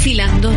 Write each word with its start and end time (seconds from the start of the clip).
Filandón. 0.00 0.56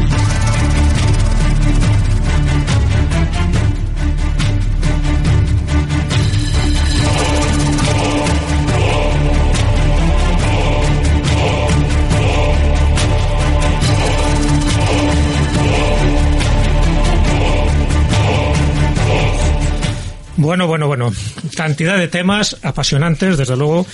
Bueno, 20.41 20.65
bueno, 20.65 20.87
bueno. 20.87 21.11
Cantidad 21.55 21.97
de 21.97 22.07
temas 22.07 22.57
apasionantes, 22.63 23.37
desde 23.37 23.55
luego. 23.55 23.85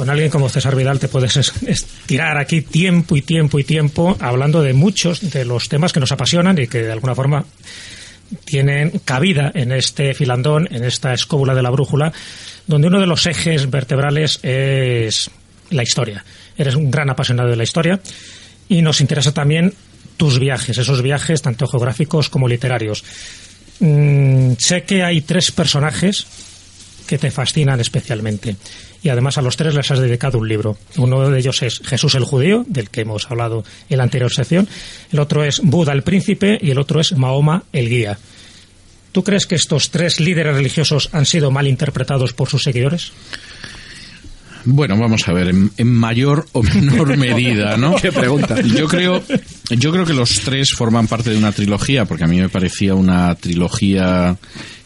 Con 0.00 0.08
alguien 0.08 0.30
como 0.30 0.48
César 0.48 0.76
Vidal 0.76 0.98
te 0.98 1.08
puedes 1.08 1.36
estirar 1.36 2.38
aquí 2.38 2.62
tiempo 2.62 3.18
y 3.18 3.20
tiempo 3.20 3.58
y 3.58 3.64
tiempo 3.64 4.16
hablando 4.18 4.62
de 4.62 4.72
muchos 4.72 5.30
de 5.30 5.44
los 5.44 5.68
temas 5.68 5.92
que 5.92 6.00
nos 6.00 6.10
apasionan 6.10 6.58
y 6.58 6.68
que 6.68 6.84
de 6.84 6.90
alguna 6.90 7.14
forma 7.14 7.44
tienen 8.46 8.92
cabida 9.04 9.52
en 9.54 9.72
este 9.72 10.14
filandón, 10.14 10.68
en 10.70 10.84
esta 10.84 11.12
escóbula 11.12 11.54
de 11.54 11.60
la 11.60 11.68
brújula, 11.68 12.14
donde 12.66 12.88
uno 12.88 12.98
de 12.98 13.06
los 13.06 13.26
ejes 13.26 13.68
vertebrales 13.68 14.38
es 14.42 15.30
la 15.68 15.82
historia. 15.82 16.24
Eres 16.56 16.76
un 16.76 16.90
gran 16.90 17.10
apasionado 17.10 17.50
de 17.50 17.56
la 17.56 17.64
historia 17.64 18.00
y 18.70 18.80
nos 18.80 19.02
interesa 19.02 19.34
también 19.34 19.74
tus 20.16 20.38
viajes, 20.38 20.78
esos 20.78 21.02
viajes 21.02 21.42
tanto 21.42 21.66
geográficos 21.66 22.30
como 22.30 22.48
literarios. 22.48 23.04
Mm, 23.80 24.52
sé 24.56 24.84
que 24.84 25.02
hay 25.02 25.20
tres 25.20 25.52
personajes 25.52 26.26
que 27.06 27.18
te 27.18 27.30
fascinan 27.30 27.80
especialmente. 27.80 28.56
Y 29.02 29.08
además 29.08 29.38
a 29.38 29.42
los 29.42 29.56
tres 29.56 29.74
les 29.74 29.90
has 29.90 29.98
dedicado 29.98 30.38
un 30.38 30.48
libro. 30.48 30.76
Uno 30.96 31.28
de 31.30 31.38
ellos 31.38 31.62
es 31.62 31.80
Jesús 31.84 32.14
el 32.14 32.24
Judío, 32.24 32.64
del 32.68 32.90
que 32.90 33.02
hemos 33.02 33.30
hablado 33.30 33.64
en 33.88 33.98
la 33.98 34.04
anterior 34.04 34.30
sección. 34.30 34.68
El 35.10 35.20
otro 35.20 35.44
es 35.44 35.60
Buda 35.62 35.92
el 35.92 36.02
Príncipe 36.02 36.58
y 36.60 36.70
el 36.70 36.78
otro 36.78 37.00
es 37.00 37.12
Mahoma 37.16 37.64
el 37.72 37.88
Guía. 37.88 38.18
¿Tú 39.12 39.24
crees 39.24 39.46
que 39.46 39.56
estos 39.56 39.90
tres 39.90 40.20
líderes 40.20 40.54
religiosos 40.54 41.08
han 41.12 41.26
sido 41.26 41.50
mal 41.50 41.66
interpretados 41.66 42.32
por 42.32 42.48
sus 42.48 42.62
seguidores? 42.62 43.12
Bueno, 44.64 44.96
vamos 44.98 45.26
a 45.26 45.32
ver, 45.32 45.48
en, 45.48 45.92
mayor 45.92 46.46
o 46.52 46.62
menor 46.62 47.16
medida, 47.16 47.76
¿no? 47.76 47.96
¿Qué 47.96 48.12
pregunta? 48.12 48.60
Yo 48.60 48.86
creo, 48.86 49.22
yo 49.70 49.90
creo 49.90 50.04
que 50.04 50.12
los 50.12 50.40
tres 50.40 50.70
forman 50.76 51.06
parte 51.06 51.30
de 51.30 51.38
una 51.38 51.52
trilogía, 51.52 52.04
porque 52.04 52.24
a 52.24 52.26
mí 52.26 52.40
me 52.40 52.48
parecía 52.48 52.94
una 52.94 53.34
trilogía 53.34 54.36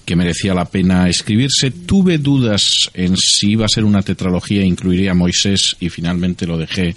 que 0.05 0.16
merecía 0.16 0.55
la 0.55 0.64
pena 0.64 1.08
escribirse. 1.08 1.70
Tuve 1.70 2.19
dudas 2.19 2.91
en 2.94 3.16
si 3.16 3.52
iba 3.52 3.64
a 3.64 3.69
ser 3.69 3.84
una 3.84 4.02
tetralogía, 4.02 4.62
incluiría 4.62 5.12
a 5.12 5.14
Moisés 5.14 5.77
y 5.80 5.88
finalmente 5.88 6.46
lo 6.46 6.58
dejé 6.58 6.94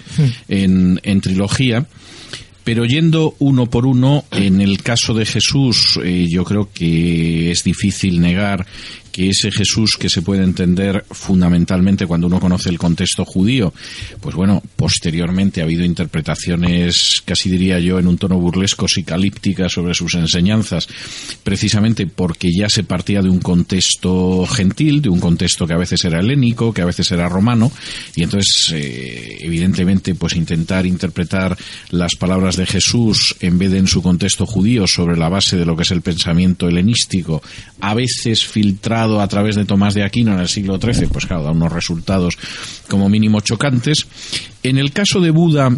en, 0.47 0.99
en 1.03 1.21
trilogía. 1.21 1.85
Pero 2.67 2.83
yendo 2.83 3.33
uno 3.39 3.67
por 3.67 3.85
uno, 3.85 4.25
en 4.29 4.59
el 4.59 4.83
caso 4.83 5.13
de 5.13 5.25
Jesús, 5.25 5.97
eh, 6.03 6.27
yo 6.29 6.43
creo 6.43 6.67
que 6.73 7.49
es 7.49 7.63
difícil 7.63 8.19
negar 8.19 8.65
que 9.17 9.29
ese 9.29 9.51
Jesús 9.51 9.97
que 9.99 10.09
se 10.09 10.21
puede 10.21 10.43
entender 10.43 11.03
fundamentalmente 11.09 12.05
cuando 12.05 12.27
uno 12.27 12.39
conoce 12.39 12.69
el 12.69 12.77
contexto 12.77 13.25
judío, 13.25 13.73
pues 14.21 14.35
bueno, 14.35 14.61
posteriormente 14.75 15.59
ha 15.59 15.63
habido 15.63 15.83
interpretaciones, 15.83 17.23
casi 17.25 17.49
diría 17.49 17.79
yo, 17.79 17.97
en 17.97 18.05
un 18.05 18.19
tono 18.19 18.37
burlesco, 18.37 18.87
psicalípticas 18.87 19.71
sobre 19.71 19.95
sus 19.95 20.13
enseñanzas, 20.13 20.87
precisamente 21.43 22.05
porque 22.05 22.49
ya 22.55 22.69
se 22.69 22.83
partía 22.83 23.23
de 23.23 23.29
un 23.29 23.39
contexto 23.39 24.45
gentil, 24.45 25.01
de 25.01 25.09
un 25.09 25.19
contexto 25.19 25.65
que 25.65 25.73
a 25.73 25.77
veces 25.77 26.05
era 26.05 26.19
helénico, 26.19 26.71
que 26.71 26.83
a 26.83 26.85
veces 26.85 27.09
era 27.11 27.27
romano, 27.27 27.71
y 28.15 28.21
entonces, 28.21 28.71
eh, 28.75 29.37
evidentemente, 29.39 30.13
pues 30.13 30.35
intentar 30.35 30.85
interpretar 30.85 31.57
las 31.89 32.13
palabras 32.17 32.55
de 32.57 32.65
Jesús 32.65 33.35
en 33.39 33.57
vez 33.57 33.71
de 33.71 33.77
en 33.77 33.87
su 33.87 34.01
contexto 34.01 34.45
judío 34.45 34.87
sobre 34.87 35.17
la 35.17 35.29
base 35.29 35.55
de 35.55 35.65
lo 35.65 35.75
que 35.75 35.83
es 35.83 35.91
el 35.91 36.01
pensamiento 36.01 36.67
helenístico, 36.67 37.41
a 37.79 37.93
veces 37.93 38.43
filtrado 38.43 39.21
a 39.21 39.27
través 39.27 39.55
de 39.55 39.65
Tomás 39.65 39.93
de 39.93 40.03
Aquino 40.03 40.33
en 40.33 40.39
el 40.39 40.49
siglo 40.49 40.79
XIII, 40.79 41.07
pues 41.07 41.25
claro, 41.25 41.43
da 41.43 41.51
unos 41.51 41.71
resultados 41.71 42.37
como 42.89 43.07
mínimo 43.07 43.39
chocantes. 43.39 44.07
En 44.63 44.77
el 44.77 44.91
caso 44.91 45.21
de 45.21 45.31
Buda, 45.31 45.69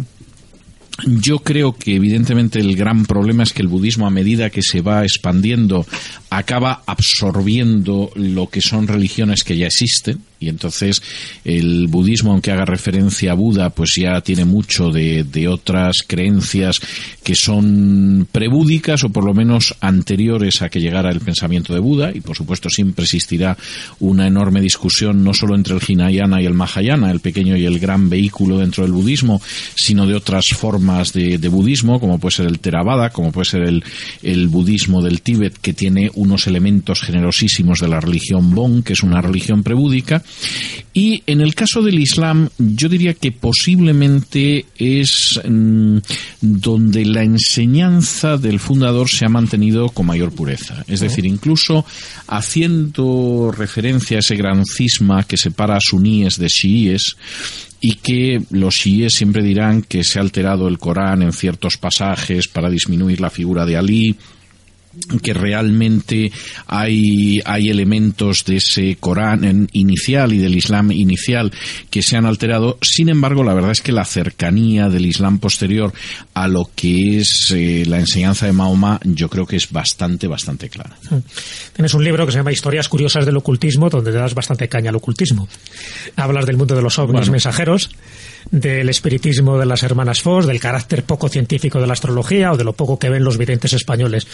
yo 1.06 1.38
creo 1.38 1.74
que 1.74 1.94
evidentemente 1.94 2.58
el 2.58 2.74
gran 2.76 3.04
problema 3.04 3.42
es 3.42 3.52
que 3.52 3.62
el 3.62 3.68
budismo 3.68 4.06
a 4.06 4.10
medida 4.10 4.50
que 4.50 4.62
se 4.62 4.80
va 4.80 5.04
expandiendo 5.04 5.86
acaba 6.30 6.82
absorbiendo 6.86 8.10
lo 8.14 8.48
que 8.48 8.60
son 8.60 8.88
religiones 8.88 9.44
que 9.44 9.56
ya 9.56 9.66
existen 9.66 10.29
y 10.40 10.48
entonces 10.48 11.02
el 11.44 11.86
budismo, 11.88 12.32
aunque 12.32 12.50
haga 12.50 12.64
referencia 12.64 13.32
a 13.32 13.34
Buda, 13.34 13.68
pues 13.70 13.94
ya 14.00 14.22
tiene 14.22 14.46
mucho 14.46 14.90
de, 14.90 15.26
otras 15.48 15.98
creencias 16.06 16.80
que 17.22 17.34
son 17.34 18.26
prebúdicas 18.32 19.04
o 19.04 19.10
por 19.10 19.24
lo 19.24 19.34
menos 19.34 19.74
anteriores 19.80 20.62
a 20.62 20.70
que 20.70 20.80
llegara 20.80 21.10
el 21.10 21.20
pensamiento 21.20 21.74
de 21.74 21.80
Buda. 21.80 22.12
Y 22.14 22.20
por 22.22 22.36
supuesto 22.36 22.70
siempre 22.70 23.04
existirá 23.04 23.56
una 23.98 24.26
enorme 24.26 24.62
discusión 24.62 25.22
no 25.22 25.34
solo 25.34 25.54
entre 25.54 25.74
el 25.74 25.82
Hinayana 25.86 26.40
y 26.40 26.46
el 26.46 26.54
Mahayana, 26.54 27.10
el 27.10 27.20
pequeño 27.20 27.56
y 27.56 27.66
el 27.66 27.78
gran 27.78 28.08
vehículo 28.08 28.58
dentro 28.58 28.84
del 28.84 28.92
budismo, 28.92 29.42
sino 29.74 30.06
de 30.06 30.14
otras 30.14 30.46
formas 30.48 31.12
de, 31.12 31.36
budismo, 31.50 32.00
como 32.00 32.18
puede 32.18 32.36
ser 32.36 32.46
el 32.46 32.60
Theravada, 32.60 33.10
como 33.10 33.30
puede 33.30 33.44
ser 33.44 33.62
el, 33.62 33.84
el 34.22 34.48
budismo 34.48 35.02
del 35.02 35.20
Tíbet, 35.20 35.58
que 35.58 35.74
tiene 35.74 36.10
unos 36.14 36.46
elementos 36.46 37.02
generosísimos 37.02 37.80
de 37.80 37.88
la 37.88 38.00
religión 38.00 38.54
Bon, 38.54 38.82
que 38.82 38.94
es 38.94 39.02
una 39.02 39.20
religión 39.20 39.62
prebúdica, 39.62 40.22
y 40.92 41.22
en 41.26 41.40
el 41.40 41.54
caso 41.54 41.82
del 41.82 42.00
Islam, 42.00 42.48
yo 42.58 42.88
diría 42.88 43.14
que 43.14 43.30
posiblemente 43.30 44.66
es 44.76 45.40
mm, 45.48 45.98
donde 46.40 47.04
la 47.04 47.22
enseñanza 47.22 48.36
del 48.36 48.58
fundador 48.58 49.08
se 49.08 49.24
ha 49.24 49.28
mantenido 49.28 49.90
con 49.90 50.06
mayor 50.06 50.32
pureza. 50.32 50.84
Es 50.88 51.00
decir, 51.00 51.26
incluso 51.26 51.84
haciendo 52.26 53.52
referencia 53.56 54.16
a 54.16 54.20
ese 54.20 54.36
gran 54.36 54.64
cisma 54.64 55.22
que 55.22 55.36
separa 55.36 55.76
a 55.76 55.80
suníes 55.80 56.38
de 56.38 56.48
chiíes, 56.48 57.16
y 57.80 57.94
que 57.94 58.42
los 58.50 58.74
chiíes 58.74 59.14
siempre 59.14 59.42
dirán 59.42 59.82
que 59.82 60.04
se 60.04 60.18
ha 60.18 60.22
alterado 60.22 60.68
el 60.68 60.78
Corán 60.78 61.22
en 61.22 61.32
ciertos 61.32 61.78
pasajes 61.78 62.46
para 62.46 62.68
disminuir 62.68 63.20
la 63.20 63.30
figura 63.30 63.64
de 63.64 63.76
Ali, 63.76 64.16
que 65.22 65.32
realmente 65.32 66.32
hay, 66.66 67.40
hay 67.44 67.70
elementos 67.70 68.44
de 68.44 68.56
ese 68.56 68.96
Corán 68.98 69.68
inicial 69.72 70.32
y 70.32 70.38
del 70.38 70.56
Islam 70.56 70.90
inicial 70.90 71.52
que 71.90 72.02
se 72.02 72.16
han 72.16 72.26
alterado. 72.26 72.78
Sin 72.82 73.08
embargo, 73.08 73.44
la 73.44 73.54
verdad 73.54 73.70
es 73.70 73.80
que 73.80 73.92
la 73.92 74.04
cercanía 74.04 74.88
del 74.88 75.06
Islam 75.06 75.38
posterior 75.38 75.92
a 76.34 76.48
lo 76.48 76.70
que 76.74 77.18
es 77.18 77.52
eh, 77.52 77.84
la 77.86 78.00
enseñanza 78.00 78.46
de 78.46 78.52
Mahoma, 78.52 79.00
yo 79.04 79.28
creo 79.28 79.46
que 79.46 79.56
es 79.56 79.70
bastante, 79.70 80.26
bastante 80.26 80.68
clara. 80.68 80.96
Mm. 81.10 81.18
Tienes 81.74 81.94
un 81.94 82.04
libro 82.04 82.26
que 82.26 82.32
se 82.32 82.38
llama 82.38 82.52
Historias 82.52 82.88
curiosas 82.88 83.24
del 83.24 83.36
ocultismo, 83.36 83.88
donde 83.90 84.10
te 84.10 84.18
das 84.18 84.34
bastante 84.34 84.68
caña 84.68 84.90
al 84.90 84.96
ocultismo. 84.96 85.48
Hablas 86.16 86.46
del 86.46 86.56
mundo 86.56 86.74
de 86.74 86.82
los 86.82 86.98
ovnis 86.98 87.30
mensajeros 87.30 87.90
del 88.50 88.88
espiritismo 88.88 89.58
de 89.58 89.66
las 89.66 89.82
hermanas 89.82 90.22
Foss, 90.22 90.46
del 90.46 90.60
carácter 90.60 91.04
poco 91.04 91.28
científico 91.28 91.80
de 91.80 91.86
la 91.86 91.92
astrología 91.92 92.52
o 92.52 92.56
de 92.56 92.64
lo 92.64 92.72
poco 92.72 92.98
que 92.98 93.08
ven 93.08 93.24
los 93.24 93.38
videntes 93.38 93.72
españoles. 93.72 94.26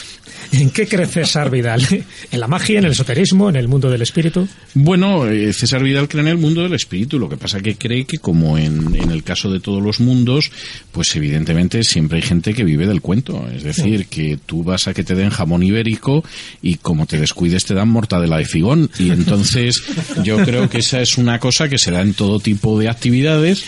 ¿En 0.53 0.71
qué 0.71 0.87
cree 0.87 1.07
César 1.07 1.51
Vidal? 1.51 1.87
¿En 2.31 2.41
la 2.41 2.49
magia, 2.49 2.79
en 2.79 2.85
el 2.85 2.93
esoterismo, 2.93 3.49
en 3.49 3.57
el 3.57 3.69
mundo 3.69 3.91
del 3.91 4.03
espíritu? 4.03 4.49
Bueno, 4.75 5.27
eh, 5.27 5.53
César 5.53 5.83
Vidal 5.83 6.09
cree 6.09 6.23
en 6.23 6.29
el 6.29 6.39
mundo 6.39 6.63
del 6.63 6.75
espíritu. 6.75 7.19
Lo 7.19 7.29
que 7.29 7.37
pasa 7.37 7.61
que 7.61 7.77
cree 7.77 8.05
que, 8.05 8.19
como 8.19 8.59
en, 8.59 8.95
en 8.95 9.11
el 9.11 9.23
caso 9.23 9.51
de 9.51 9.61
todos 9.61 9.83
los 9.83 10.01
mundos, 10.01 10.51
pues 10.93 11.15
evidentemente 11.17 11.85
siempre 11.85 12.19
hay 12.19 12.23
gente 12.23 12.55
que 12.55 12.65
vive 12.65 12.87
del 12.87 13.01
cuento. 13.01 13.47
Es 13.55 13.63
decir, 13.63 14.07
que 14.07 14.39
tú 14.45 14.63
vas 14.63 14.89
a 14.89 14.95
que 14.95 15.05
te 15.05 15.15
den 15.15 15.31
jamón 15.31 15.63
ibérico 15.63 16.25
y 16.63 16.77
como 16.77 17.07
te 17.07 17.19
descuides 17.19 17.65
te 17.65 17.75
dan 17.75 17.89
mortadela 17.89 18.39
de 18.39 18.45
figón. 18.45 18.91
Y 18.99 19.11
entonces 19.11 19.83
yo 20.23 20.39
creo 20.45 20.69
que 20.69 20.79
esa 20.79 21.01
es 21.01 21.19
una 21.19 21.39
cosa 21.39 21.69
que 21.69 21.79
se 21.79 21.91
da 21.91 22.03
en 22.03 22.15
todo 22.15 22.41
tipo 22.41 22.79
de 22.79 22.89
actividades 22.89 23.65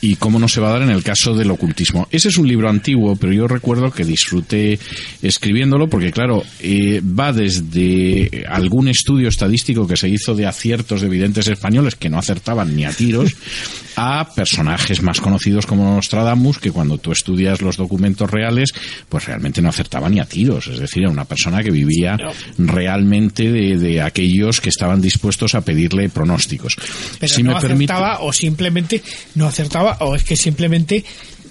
y 0.00 0.16
cómo 0.16 0.38
no 0.38 0.48
se 0.48 0.60
va 0.60 0.68
a 0.68 0.72
dar 0.72 0.82
en 0.82 0.90
el 0.90 1.02
caso 1.02 1.34
del 1.34 1.50
ocultismo. 1.50 2.08
Ese 2.10 2.28
es 2.28 2.36
un 2.36 2.46
libro 2.46 2.68
antiguo, 2.68 3.16
pero 3.16 3.32
yo 3.32 3.48
recuerdo 3.48 3.90
que 3.90 4.04
disfruté 4.04 4.78
escribiéndolo 5.22 5.88
porque, 5.88 6.12
claro, 6.12 6.42
eh, 6.60 7.00
va 7.02 7.32
desde 7.32 8.44
algún 8.48 8.88
estudio 8.88 9.28
estadístico 9.28 9.86
que 9.86 9.96
se 9.96 10.08
hizo 10.08 10.34
de 10.34 10.46
aciertos 10.46 11.00
de 11.00 11.08
videntes 11.08 11.48
españoles 11.48 11.96
que 11.96 12.08
no 12.08 12.18
acertaban 12.18 12.74
ni 12.76 12.84
a 12.84 12.92
tiros, 12.92 13.34
a 13.96 14.32
personajes 14.34 15.02
más 15.02 15.20
conocidos 15.20 15.66
como 15.66 15.94
Nostradamus, 15.94 16.58
que 16.58 16.70
cuando 16.70 16.98
tú 16.98 17.10
estudias 17.10 17.60
los 17.60 17.76
documentos 17.76 18.30
reales, 18.30 18.72
pues 19.08 19.26
realmente 19.26 19.60
no 19.60 19.70
acertaban 19.70 20.12
ni 20.12 20.20
a 20.20 20.24
tiros. 20.24 20.68
Es 20.68 20.78
decir, 20.78 21.02
era 21.02 21.10
una 21.10 21.24
persona 21.24 21.62
que 21.62 21.70
vivía 21.70 22.16
realmente 22.58 23.50
de, 23.50 24.00
aquellos 24.00 24.60
que 24.60 24.68
estaban 24.68 25.00
dispuestos 25.00 25.54
a 25.54 25.62
pedirle 25.62 26.08
pronósticos. 26.08 26.76
Pero 27.18 27.32
si 27.32 27.42
no 27.42 27.52
me 27.52 27.58
acertaba 27.58 28.20
o 28.20 28.32
simplemente 28.32 29.02
no 29.34 29.46
acertaba 29.46 29.87
o 30.00 30.14
es 30.14 30.24
que 30.24 30.36
simplemente 30.36 31.04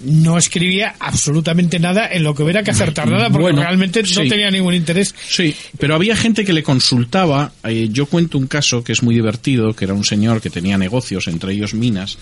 no 0.04 0.38
escribía 0.38 0.94
absolutamente 1.00 1.78
nada 1.78 2.08
en 2.10 2.22
lo 2.22 2.34
que 2.34 2.42
hubiera 2.42 2.62
que 2.62 2.70
acertar 2.70 3.08
nada 3.08 3.28
porque 3.30 3.42
Bueno, 3.42 3.62
realmente 3.62 4.02
no 4.02 4.08
sí. 4.08 4.28
tenía 4.28 4.50
ningún 4.50 4.74
interés. 4.74 5.14
Sí, 5.28 5.54
pero 5.78 5.94
había 5.94 6.16
gente 6.16 6.44
que 6.44 6.52
le 6.52 6.62
consultaba. 6.62 7.52
eh, 7.64 7.88
yo 7.90 8.06
cuento 8.06 8.38
un 8.38 8.46
caso 8.46 8.82
que 8.84 8.92
es 8.92 9.02
muy 9.02 9.14
divertido, 9.14 9.74
que 9.74 9.84
era 9.84 9.94
un 9.94 10.04
señor 10.04 10.40
que 10.40 10.50
tenía 10.50 10.78
negocios, 10.78 11.28
entre 11.28 11.52
ellos 11.52 11.74
minas, 11.74 12.18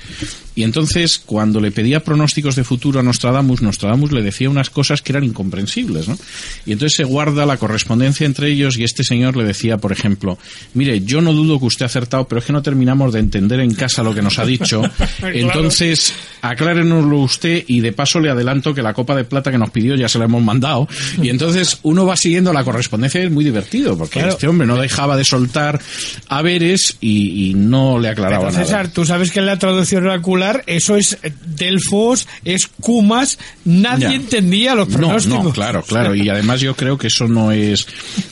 y 0.54 0.62
entonces 0.62 1.18
cuando 1.18 1.60
le 1.60 1.70
pedía 1.70 2.00
pronósticos 2.00 2.56
de 2.56 2.64
futuro 2.64 3.00
a 3.00 3.02
Nostradamus, 3.02 3.62
Nostradamus 3.62 4.12
le 4.12 4.22
decía 4.22 4.48
unas 4.50 4.70
cosas 4.70 5.02
que 5.02 5.12
eran 5.12 5.24
incomprensibles, 5.24 6.08
¿no? 6.08 6.18
Y 6.64 6.72
entonces 6.72 6.96
se 6.96 7.04
guarda 7.04 7.46
la 7.46 7.56
correspondencia 7.56 8.26
entre 8.26 8.50
ellos 8.50 8.76
y 8.78 8.84
este 8.84 9.04
señor 9.04 9.36
le 9.36 9.44
decía, 9.44 9.76
por 9.78 9.92
ejemplo, 9.92 10.38
mire, 10.74 11.00
yo 11.02 11.20
no 11.20 11.32
dudo 11.32 11.58
que 11.58 11.66
usted 11.66 11.84
ha 11.84 11.86
acertado, 11.86 12.26
pero 12.28 12.38
es 12.40 12.44
que 12.46 12.52
no 12.52 12.62
terminamos 12.62 13.12
de 13.12 13.20
entender 13.20 13.60
en 13.60 13.74
casa 13.74 14.02
lo 14.02 14.14
que 14.14 14.22
nos 14.22 14.38
ha 14.38 14.44
dicho. 14.46 14.82
Entonces, 15.22 16.14
aclárenoslo 16.42 17.18
usted 17.18 17.64
y 17.66 17.80
de 17.80 17.92
paso 17.92 18.20
le 18.20 18.30
adelanto 18.30 18.74
que 18.74 18.82
la 18.82 18.94
copa 18.94 19.14
de 19.14 19.24
plata 19.24 19.50
que 19.50 19.58
nos 19.58 19.70
pidió 19.70 19.94
ya 19.96 20.08
se 20.08 20.18
la 20.18 20.24
hemos 20.26 20.42
mandado. 20.42 20.88
Y 21.22 21.28
entonces 21.28 21.78
uno 21.82 22.06
va 22.06 22.16
siguiendo 22.16 22.52
la 22.52 22.64
correspondencia 22.64 23.20
y 23.20 23.24
es 23.26 23.30
muy 23.30 23.44
divertido, 23.44 23.96
porque 23.96 24.14
Claro. 24.20 24.30
este 24.32 24.48
hombre 24.48 24.66
no 24.66 24.76
dejaba 24.76 25.16
de 25.16 25.24
soltar 25.24 25.80
haberes 26.28 26.96
y, 27.00 27.50
y 27.50 27.54
no 27.54 27.98
le 27.98 28.08
aclaraba 28.08 28.48
Pero, 28.50 28.58
César, 28.64 28.82
nada. 28.84 28.94
tú 28.94 29.04
sabes 29.04 29.30
que 29.30 29.40
en 29.40 29.46
la 29.46 29.58
traducción 29.58 30.04
oracular 30.04 30.62
eso 30.66 30.96
es 30.96 31.18
Delfos, 31.46 32.26
es 32.44 32.66
Cumas, 32.80 33.38
nadie 33.64 33.96
Ya. 34.08 34.14
entendía 34.14 34.74
los 34.74 34.88
No, 34.88 34.98
pronósticos. 34.98 35.44
no, 35.44 35.52
claro, 35.52 35.82
claro. 35.82 36.14
Y 36.14 36.28
además 36.28 36.60
yo 36.60 36.74
creo 36.76 36.96
que 36.98 37.06
eso 37.08 37.26
no 37.28 37.52
es, 37.52 37.86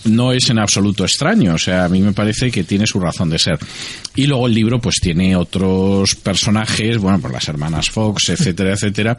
no 0.05 0.33
es 0.33 0.49
en 0.51 0.59
absoluto 0.59 1.05
extraño. 1.05 1.55
O 1.55 1.59
sea, 1.59 1.85
a 1.85 1.89
mí 1.89 2.01
me 2.01 2.13
parece 2.13 2.51
que 2.51 2.65
tiene 2.65 2.87
su 2.87 3.01
razón 3.01 3.31
de 3.31 3.39
ser. 3.39 3.59
Y 4.15 4.27
luego 4.27 4.47
el 4.47 4.55
libro 4.55 4.81
pues 4.81 4.97
tiene 5.01 5.35
otros 5.37 6.15
personajes, 6.15 6.99
bueno, 6.99 7.21
por 7.21 7.33
las 7.33 7.49
hermanas 7.49 7.91
Fox, 7.91 8.29
etcétera, 8.29 8.75
etcétera, 8.75 9.17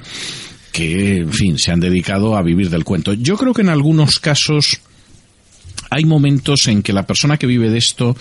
que, 0.71 1.17
en 1.17 1.31
fin, 1.31 1.57
se 1.57 1.71
han 1.71 1.79
dedicado 1.79 2.35
a 2.35 2.41
vivir 2.41 2.69
del 2.69 2.83
cuento. 2.83 3.13
Yo 3.13 3.37
creo 3.37 3.53
que 3.53 3.61
en 3.61 3.69
algunos 3.69 4.19
casos 4.19 4.81
hay 5.89 6.05
momentos 6.05 6.67
en 6.67 6.81
que 6.81 6.93
la 6.93 7.07
persona 7.07 7.37
que 7.37 7.47
vive 7.47 7.69
de 7.69 7.77
esto 7.77 8.17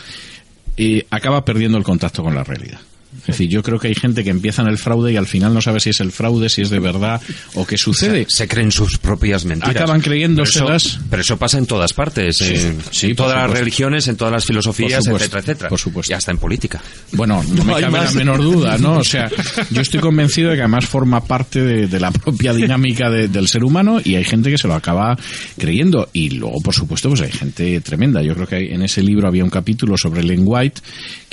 eh, 0.77 1.07
acaba 1.11 1.45
perdiendo 1.45 1.79
el 1.79 1.85
contacto 1.85 2.23
con 2.23 2.35
la 2.35 2.45
realidad. 2.45 2.81
Es 3.21 3.27
decir, 3.29 3.49
yo 3.49 3.63
creo 3.63 3.79
que 3.79 3.89
hay 3.89 3.95
gente 3.95 4.23
que 4.23 4.31
empieza 4.31 4.63
en 4.63 4.69
el 4.69 4.77
fraude 4.79 5.13
y 5.13 5.17
al 5.17 5.27
final 5.27 5.55
no 5.55 5.61
sabe 5.63 5.81
si 5.81 5.91
es 5.91 6.01
el 6.01 6.13
fraude, 6.13 6.49
si 6.51 6.61
es 6.63 6.71
de 6.71 6.79
verdad 6.79 7.21
o 7.55 7.67
qué 7.67 7.79
sucede. 7.79 8.27
Se 8.29 8.47
creen 8.47 8.71
sus 8.71 8.99
propias 8.99 9.45
mentiras. 9.47 9.77
Acaban 9.77 10.01
creyéndoselas. 10.01 10.65
Pero 10.65 10.77
eso, 10.77 10.99
pero 11.11 11.23
eso 11.23 11.37
pasa 11.39 11.59
en 11.59 11.67
todas 11.67 11.93
partes. 11.95 12.37
Sí, 12.39 12.55
en, 12.55 12.79
sí, 12.91 13.07
en 13.11 13.17
por 13.17 13.27
todas 13.27 13.49
las 13.49 13.59
religiones, 13.59 14.09
en 14.09 14.17
todas 14.17 14.33
las 14.33 14.45
filosofías, 14.45 15.05
supuesto, 15.05 15.17
etcétera, 15.25 15.41
etcétera. 15.41 15.69
por 15.71 15.79
supuesto. 15.79 16.13
Y 16.13 16.15
hasta 16.15 16.33
en 16.33 16.39
política. 16.39 16.83
Bueno, 17.13 17.43
no, 17.49 17.55
No 17.65 17.65
me 17.65 17.81
cabe 17.81 17.91
más. 17.91 18.13
la 18.15 18.19
menor 18.19 18.43
duda, 18.43 18.77
¿no? 18.79 18.99
O 18.99 19.05
sea, 19.05 19.31
yo 19.71 19.81
estoy 19.81 20.01
convencido 20.01 20.51
de 20.51 20.57
que 20.57 20.63
además 20.63 20.85
forma 20.87 21.25
parte 21.25 21.63
de, 21.63 21.87
de 21.87 22.01
la 22.01 22.11
propia 22.11 22.53
dinámica 22.53 23.09
de- 23.11 23.29
del 23.29 23.49
ser 23.49 23.65
humano 23.65 24.01
y 24.05 24.17
hay 24.17 24.25
gente 24.25 24.51
que 24.51 24.59
se 24.59 24.69
lo 24.69 24.75
acaba 24.75 25.17
creyendo. 25.59 26.09
Y 26.13 26.31
luego, 26.31 26.61
por 26.61 26.75
supuesto, 26.75 27.09
pues 27.09 27.23
hay 27.23 27.33
gente 27.33 27.81
tremenda. 27.81 28.23
Yo 28.23 28.35
creo 28.35 28.47
que 28.47 28.57
hay- 28.57 28.69
en 28.69 28.83
ese 28.83 29.03
libro 29.03 29.29
había 29.29 29.45
un 29.45 29.51
capítulo 29.51 29.97
sobre 29.97 30.21
Ellen 30.21 30.43
White, 30.45 30.81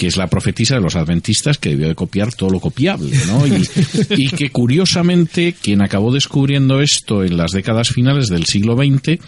que 0.02 0.08
es 0.08 0.18
la 0.18 0.26
profetisa 0.26 0.74
de 0.74 0.82
los 0.82 0.96
adventistas 0.96 1.60
que 1.60 1.70
debió 1.70 1.88
de 1.88 1.94
copiar 1.94 2.34
todo 2.34 2.50
lo 2.50 2.60
copiable, 2.60 3.16
¿no? 3.28 3.46
Y, 4.18 4.30
que 4.30 4.50
curiosamente 4.50 5.54
quien 5.54 5.84
acabó 5.84 6.12
descubriendo 6.12 6.82
esto 6.82 7.24
en 7.24 7.38
las 7.38 7.52
décadas 7.52 7.90
finales 7.90 8.26
del 8.26 8.48
siglo 8.48 8.76
XX 8.76 9.20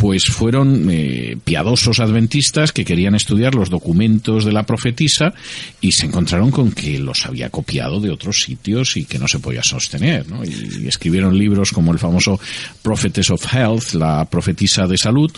pues 0.00 0.24
fueron 0.24 0.88
eh, 0.90 1.36
piadosos 1.44 2.00
adventistas 2.00 2.72
que 2.72 2.86
querían 2.86 3.14
estudiar 3.14 3.54
los 3.54 3.68
documentos 3.68 4.46
de 4.46 4.52
la 4.52 4.62
profetisa 4.62 5.34
y 5.82 5.92
se 5.92 6.06
encontraron 6.06 6.50
con 6.50 6.72
que 6.72 6.98
los 6.98 7.26
había 7.26 7.50
copiado 7.50 8.00
de 8.00 8.10
otros 8.10 8.40
sitios 8.46 8.96
y 8.96 9.04
que 9.04 9.18
no 9.18 9.28
se 9.28 9.40
podía 9.40 9.62
sostener. 9.62 10.26
¿no? 10.26 10.42
Y, 10.42 10.88
escribieron 10.88 11.36
libros 11.36 11.70
como 11.72 11.92
el 11.92 11.98
famoso 11.98 12.40
Prophetess 12.80 13.28
of 13.28 13.44
Health, 13.52 13.92
la 13.92 14.24
profetisa 14.24 14.86
de 14.86 14.96
salud, 14.96 15.30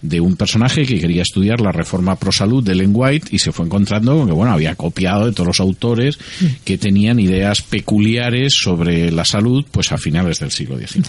de 0.00 0.20
un 0.20 0.36
personaje 0.36 0.86
que 0.86 1.00
quería 1.00 1.22
estudiar 1.22 1.60
la 1.60 1.72
reforma 1.72 2.14
pro 2.14 2.30
salud 2.30 2.62
de 2.62 2.70
Ellen 2.70 2.92
White 2.94 3.30
y 3.32 3.40
se 3.40 3.50
fue 3.50 3.66
encontrando 3.66 4.16
con 4.16 4.28
que 4.28 4.32
bueno 4.32 4.52
había 4.52 4.76
copiado 4.76 5.26
de 5.26 5.32
todos 5.32 5.48
los 5.48 5.60
autores 5.60 6.20
que 6.64 6.78
tenían 6.78 7.18
ideas 7.18 7.62
peculiares 7.62 8.54
sobre 8.62 9.10
la 9.10 9.24
salud 9.24 9.64
pues 9.72 9.90
a 9.90 9.98
finales 9.98 10.38
del 10.38 10.52
siglo 10.52 10.78
XIX. 10.78 11.08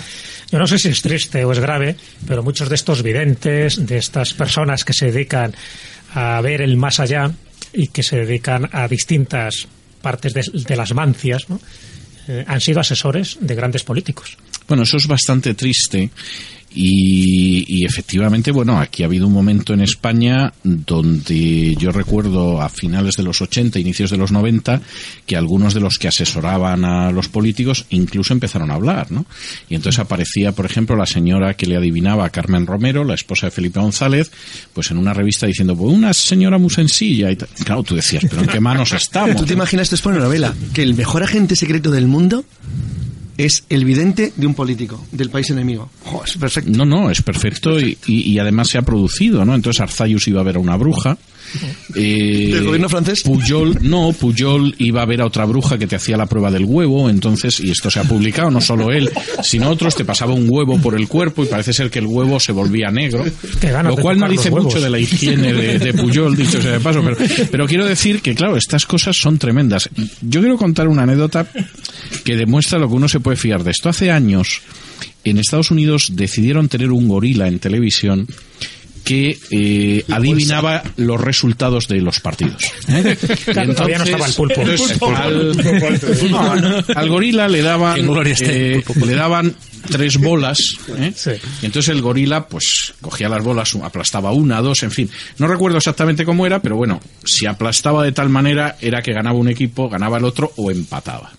Yo 0.52 0.60
no 0.60 0.68
sé 0.68 0.78
si 0.78 0.90
es 0.90 1.02
triste 1.02 1.44
o 1.44 1.52
es 1.52 1.60
grave, 1.60 1.96
pero 2.28 2.44
muchos 2.44 2.70
de 2.70 2.76
estos 2.76 2.95
videntes, 3.02 3.86
de 3.86 3.98
estas 3.98 4.34
personas 4.34 4.84
que 4.84 4.94
se 4.94 5.08
dedican 5.08 5.54
a 6.14 6.40
ver 6.42 6.62
el 6.62 6.78
más 6.78 7.00
allá 7.00 7.32
y 7.74 7.88
que 7.88 8.04
se 8.04 8.18
dedican 8.18 8.70
a 8.72 8.88
distintas 8.88 9.68
partes 10.02 10.34
de, 10.34 10.76
las 10.76 10.94
mancias. 10.94 11.46
Eh, 12.28 12.44
han 12.48 12.62
sido 12.62 12.80
asesores 12.80 13.38
de 13.40 13.56
grandes 13.56 13.84
políticos. 13.84 14.38
Bueno, 14.68 14.84
eso 14.84 14.98
es 14.98 15.08
bastante 15.08 15.54
triste 15.54 16.10
y, 16.76 17.66
y 17.68 17.86
efectivamente, 17.86 18.52
bueno, 18.52 18.78
aquí 18.78 19.04
ha 19.04 19.06
habido 19.06 19.28
un 19.28 19.34
momento 19.34 19.74
en 19.74 19.82
España 19.82 20.54
donde 20.64 21.76
yo 21.76 21.92
recuerdo 21.92 22.62
a 22.62 22.68
finales 22.70 23.16
de 23.16 23.24
los 23.24 23.42
80, 23.42 23.80
inicios 23.80 24.12
de 24.12 24.18
los 24.18 24.32
90, 24.32 24.82
que 25.26 25.38
algunos 25.38 25.74
de 25.74 25.80
los 25.80 25.98
que 25.98 26.10
asesoraban 26.10 26.84
a 26.84 27.12
los 27.12 27.30
políticos 27.30 27.86
incluso 27.90 28.34
empezaron 28.34 28.72
a 28.72 28.76
hablar, 28.76 29.12
¿no? 29.12 29.26
Y 29.70 29.76
entonces 29.76 30.00
aparecía, 30.00 30.52
por 30.52 30.66
ejemplo, 30.66 30.96
la 30.96 31.06
señora 31.06 31.56
que 31.56 31.66
le 31.66 31.78
adivinaba 31.78 32.26
a 32.26 32.30
Carmen 32.30 32.68
Romero, 32.68 33.06
la 33.06 33.16
esposa 33.16 33.48
de 33.48 33.52
Felipe 33.52 33.80
González, 33.80 34.30
pues 34.74 34.92
en 34.92 34.98
una 34.98 35.14
revista 35.14 35.48
diciendo, 35.48 35.76
pues 35.76 35.94
una 35.94 36.14
señora 36.14 36.58
muy 36.58 36.70
sencilla 36.70 37.32
y. 37.32 37.36
Claro, 37.36 37.84
tú 37.84 37.96
decías, 37.96 38.24
pero 38.30 38.42
¿en 38.42 38.48
qué 38.48 38.60
manos 38.60 38.92
estamos? 38.92 39.36
¿Tú 39.38 39.46
te 39.46 39.54
imaginas 39.54 39.90
después 39.90 40.16
una 40.16 40.26
novela? 40.26 40.54
Que 40.74 40.84
el 40.84 40.94
mejor 40.94 41.24
agente 41.24 41.56
secreto 41.56 41.92
del 41.92 42.08
mundo 42.08 42.44
es 43.38 43.64
el 43.70 43.86
vidente 43.86 44.32
de 44.36 44.48
un 44.48 44.54
político, 44.54 45.04
del 45.12 45.30
país 45.30 45.50
enemigo. 45.50 45.90
Es 46.26 46.38
perfecto. 46.38 46.72
No, 46.72 46.86
no, 46.86 47.10
es 47.10 47.22
perfecto 47.22 47.80
y, 47.80 47.98
y- 48.08 48.32
y 48.32 48.40
además 48.40 48.70
se 48.70 48.78
ha 48.78 48.82
producido, 48.82 49.44
¿no? 49.46 49.54
Entonces 49.56 49.82
Arzayus 49.82 50.28
iba 50.28 50.42
a 50.42 50.44
ver 50.44 50.56
a 50.56 50.60
una 50.60 50.78
bruja. 50.78 51.18
Eh, 51.96 52.50
¿Del 52.52 52.66
gobierno 52.66 52.90
francés? 52.90 53.22
Puyol, 53.24 53.78
no, 53.82 54.14
Puyol 54.14 54.76
iba 54.80 55.02
a 55.02 55.06
ver 55.06 55.22
a 55.22 55.26
otra 55.26 55.46
bruja 55.46 55.78
que 55.78 55.88
te 55.88 55.96
hacía 55.96 56.18
la 56.18 56.26
prueba 56.26 56.52
del 56.52 56.66
huevo, 56.66 57.10
entonces, 57.10 57.60
y 57.60 57.72
esto 57.72 57.90
se 57.90 58.00
ha 58.00 58.04
publicado, 58.04 58.52
no 58.52 58.62
solo 58.62 58.92
él, 58.92 59.10
sino 59.44 59.70
otros, 59.70 59.96
te 59.96 60.06
pasaba 60.06 60.34
un 60.34 60.48
huevo 60.50 60.80
por 60.80 60.96
el 60.96 61.08
cuerpo 61.08 61.44
y 61.44 61.48
parece 61.48 61.74
ser 61.74 61.90
que 61.90 62.00
el 62.00 62.08
huevo 62.08 62.40
se 62.40 62.52
volvía 62.52 62.92
negro, 62.92 63.24
lo 63.84 63.96
cual 63.98 64.20
no 64.20 64.30
dice 64.30 64.52
mucho 64.52 64.80
de 64.82 64.90
la 64.90 65.00
higiene 65.00 65.54
de, 65.54 65.80
de 65.80 65.94
Puyol, 65.94 66.36
dicho 66.36 66.62
sea 66.62 66.74
de 66.74 66.80
paso, 66.80 67.02
pero, 67.04 67.18
pero 67.52 67.68
quiero 67.68 67.86
decir 67.86 68.22
que, 68.22 68.36
claro, 68.36 68.58
estas 68.58 68.86
cosas 68.86 69.18
son 69.18 69.38
tremendas. 69.38 69.90
Yo 70.22 70.42
quiero 70.42 70.58
contar 70.58 70.88
una 70.88 71.04
anécdota 71.04 71.48
que 72.24 72.36
demuestra 72.36 72.80
lo 72.80 72.88
que 72.88 72.96
uno 72.96 73.08
se 73.08 73.20
puede 73.20 73.38
fiar 73.38 73.64
de 73.64 73.72
esto. 73.72 73.90
Hace 73.90 74.12
años, 74.12 74.62
en 75.24 75.38
Estados 75.38 75.72
Unidos 75.72 76.12
decidieron 76.14 76.70
tener 76.70 76.92
un 76.92 77.08
gorila 77.08 77.48
en 77.48 77.60
televisión 77.60 78.28
que 79.06 79.38
eh, 79.52 80.04
adivinaba 80.12 80.84
los 80.98 81.22
resultados 81.22 81.88
de 81.88 82.02
los 82.02 82.20
partidos. 82.20 82.62
¿eh? 82.90 83.16
Claro, 83.46 83.74
todavía 83.76 84.00
no 84.00 84.04
estaba 84.04 84.26
el 84.26 84.34
pulpo. 84.34 84.62
entonces, 84.62 84.92
El 84.92 85.00
pulpo. 85.00 86.40
al, 86.40 86.86
al 86.96 87.10
gorila 87.10 87.48
le 87.48 87.62
daban, 87.62 88.28
esté. 88.28 88.80
eh, 88.80 88.84
le 89.06 89.14
daban 89.16 89.56
tres 89.90 90.18
bolas. 90.18 90.60
¿eh? 90.98 91.14
Sí. 91.16 91.32
Y 91.62 91.66
entonces 91.68 91.90
el 91.94 92.02
gorila, 92.02 92.48
pues, 92.48 92.94
cogía 93.00 93.30
las 93.30 93.44
bolas, 93.44 93.76
aplastaba 93.76 94.32
una, 94.32 94.60
dos, 94.62 94.82
en 94.84 94.92
fin. 94.92 95.10
No 95.38 95.48
recuerdo 95.48 95.78
exactamente 95.78 96.26
cómo 96.26 96.46
era, 96.48 96.60
pero 96.60 96.76
bueno, 96.76 97.00
si 97.24 97.46
aplastaba 97.46 98.04
de 98.04 98.12
tal 98.12 98.30
manera 98.30 98.76
era 98.82 99.02
que 99.04 99.14
ganaba 99.14 99.38
un 99.38 99.48
equipo, 99.50 99.88
ganaba 99.88 100.18
el 100.18 100.26
otro 100.26 100.52
o 100.58 100.72
empataba. 100.72 101.32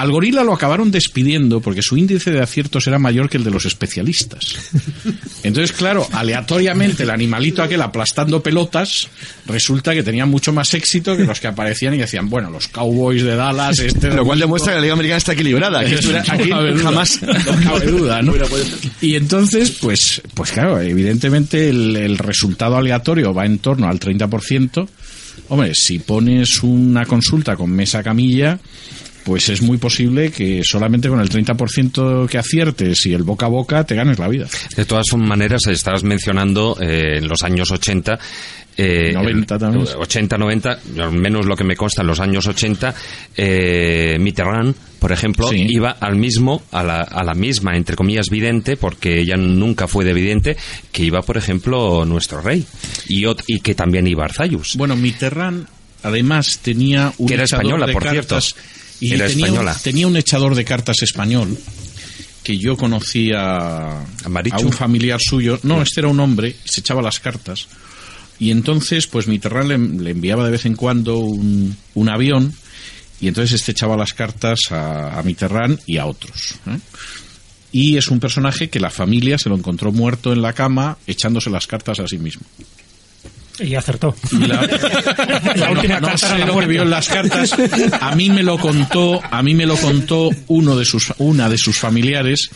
Al 0.00 0.10
gorila 0.10 0.42
lo 0.44 0.54
acabaron 0.54 0.90
despidiendo 0.90 1.60
porque 1.60 1.82
su 1.82 1.94
índice 1.98 2.30
de 2.30 2.40
aciertos 2.40 2.86
era 2.86 2.98
mayor 2.98 3.28
que 3.28 3.36
el 3.36 3.44
de 3.44 3.50
los 3.50 3.66
especialistas. 3.66 4.56
Entonces, 5.42 5.76
claro, 5.76 6.08
aleatoriamente 6.12 7.02
el 7.02 7.10
animalito 7.10 7.62
aquel 7.62 7.82
aplastando 7.82 8.42
pelotas 8.42 9.08
resulta 9.46 9.92
que 9.92 10.02
tenía 10.02 10.24
mucho 10.24 10.54
más 10.54 10.72
éxito 10.72 11.18
que 11.18 11.24
los 11.24 11.38
que 11.38 11.48
aparecían 11.48 11.92
y 11.92 11.98
decían, 11.98 12.30
bueno, 12.30 12.48
los 12.48 12.68
Cowboys 12.68 13.22
de 13.22 13.36
Dallas, 13.36 13.78
este... 13.80 14.08
Lo 14.14 14.24
cual 14.24 14.38
demuestra 14.38 14.72
que 14.72 14.76
la 14.76 14.82
Liga 14.82 14.94
Americana 14.94 15.18
está 15.18 15.32
equilibrada. 15.34 15.84
Que 15.84 15.96
esto 15.96 16.10
era- 16.10 16.24
No 16.24 16.32
aquí 16.32 16.48
cabe 16.48 16.72
duda, 16.72 16.82
jamás. 16.82 17.20
no 17.22 17.62
cabe 17.62 17.86
duda, 17.86 18.22
¿no? 18.22 18.32
Y 19.02 19.16
entonces, 19.16 19.70
pues, 19.82 20.22
pues 20.32 20.50
claro, 20.52 20.80
evidentemente 20.80 21.68
el, 21.68 21.94
el 21.94 22.16
resultado 22.16 22.78
aleatorio 22.78 23.34
va 23.34 23.44
en 23.44 23.58
torno 23.58 23.86
al 23.86 24.00
30%. 24.00 24.88
Hombre, 25.50 25.74
si 25.74 25.98
pones 25.98 26.62
una 26.62 27.04
consulta 27.04 27.54
con 27.56 27.70
mesa 27.70 28.02
camilla, 28.02 28.58
pues 29.24 29.48
es 29.48 29.62
muy 29.62 29.78
posible 29.78 30.30
que 30.30 30.62
solamente 30.64 31.08
con 31.08 31.20
el 31.20 31.28
30% 31.28 32.28
que 32.28 32.38
aciertes 32.38 33.04
y 33.06 33.12
el 33.12 33.22
boca 33.22 33.46
a 33.46 33.48
boca 33.50 33.84
te 33.84 33.94
ganes 33.94 34.18
la 34.18 34.28
vida. 34.28 34.46
De 34.76 34.84
todas 34.84 35.06
maneras, 35.16 35.60
estabas 35.68 36.02
mencionando 36.04 36.76
eh, 36.80 37.18
en 37.18 37.28
los 37.28 37.42
años 37.42 37.70
80. 37.70 38.18
Eh, 38.76 39.12
90 39.12 39.58
también. 39.58 39.86
80, 39.98 40.38
90, 40.38 40.78
yo 40.94 41.04
al 41.04 41.12
menos 41.12 41.44
lo 41.44 41.54
que 41.54 41.64
me 41.64 41.76
consta 41.76 42.00
en 42.00 42.06
los 42.08 42.18
años 42.20 42.46
80, 42.46 42.94
eh, 43.36 44.16
Mitterrand, 44.18 44.74
por 44.98 45.12
ejemplo, 45.12 45.48
Sí. 45.48 45.66
iba 45.68 45.90
al 45.90 46.16
mismo, 46.16 46.62
a 46.70 46.82
la, 46.82 47.00
a 47.02 47.22
la 47.22 47.34
misma, 47.34 47.76
entre 47.76 47.96
comillas, 47.96 48.30
vidente, 48.30 48.76
porque 48.76 49.20
ella 49.20 49.36
nunca 49.36 49.86
fue 49.86 50.04
de 50.04 50.14
vidente, 50.14 50.56
que 50.92 51.02
iba, 51.02 51.20
por 51.20 51.36
ejemplo, 51.36 52.04
nuestro 52.06 52.40
rey. 52.40 52.64
Y, 53.08 53.24
y 53.48 53.60
que 53.60 53.74
también 53.74 54.06
iba 54.06 54.24
Arzayus. 54.24 54.76
Bueno, 54.76 54.96
Mitterrand 54.96 55.66
además 56.02 56.60
tenía 56.62 57.12
un 57.18 57.28
Que 57.28 57.34
era 57.34 57.44
española, 57.44 57.86
por 57.92 58.02
cartas 58.02 58.54
Y 59.00 59.14
Era 59.14 59.26
tenía, 59.26 59.46
española. 59.46 59.76
tenía 59.82 60.06
un 60.06 60.16
echador 60.16 60.54
de 60.54 60.64
cartas 60.64 61.02
español 61.02 61.56
que 62.42 62.56
yo 62.58 62.76
conocía 62.76 64.00
¿A 64.00 64.58
un 64.58 64.72
familiar 64.72 65.20
suyo. 65.20 65.58
No, 65.62 65.82
este 65.82 66.00
era 66.00 66.08
un 66.08 66.20
hombre, 66.20 66.56
se 66.64 66.80
echaba 66.80 67.02
las 67.02 67.20
cartas. 67.20 67.68
Y 68.38 68.50
entonces, 68.50 69.06
pues 69.06 69.26
Mitterrand 69.26 69.68
le, 69.68 70.02
le 70.02 70.10
enviaba 70.10 70.44
de 70.44 70.50
vez 70.50 70.64
en 70.64 70.74
cuando 70.74 71.18
un, 71.18 71.76
un 71.94 72.08
avión 72.08 72.54
y 73.20 73.28
entonces 73.28 73.60
este 73.60 73.72
echaba 73.72 73.96
las 73.96 74.14
cartas 74.14 74.60
a, 74.70 75.18
a 75.18 75.22
Mitterrand 75.22 75.78
y 75.86 75.98
a 75.98 76.06
otros. 76.06 76.54
¿eh? 76.66 76.78
Y 77.72 77.98
es 77.98 78.08
un 78.08 78.18
personaje 78.18 78.70
que 78.70 78.80
la 78.80 78.90
familia 78.90 79.36
se 79.38 79.48
lo 79.50 79.56
encontró 79.56 79.92
muerto 79.92 80.32
en 80.32 80.42
la 80.42 80.54
cama 80.54 80.96
echándose 81.06 81.50
las 81.50 81.66
cartas 81.66 82.00
a 82.00 82.08
sí 82.08 82.18
mismo. 82.18 82.42
Y 83.60 83.74
acertó. 83.74 84.14
La, 84.32 84.62
La 85.56 85.70
última 85.70 86.00
no, 86.00 86.08
era 86.08 86.38
la 86.38 86.46
lo 86.46 86.66
vio 86.66 86.82
en 86.82 86.90
las 86.90 87.08
cartas. 87.08 87.54
A 88.00 88.14
mí 88.14 88.30
me 88.30 88.42
lo 88.42 88.58
contó, 88.58 89.20
a 89.22 89.42
mí 89.42 89.54
me 89.54 89.66
lo 89.66 89.76
contó 89.76 90.30
uno 90.48 90.76
de 90.76 90.84
sus, 90.84 91.12
una 91.18 91.48
de 91.48 91.58
sus 91.58 91.78
familiares 91.78 92.50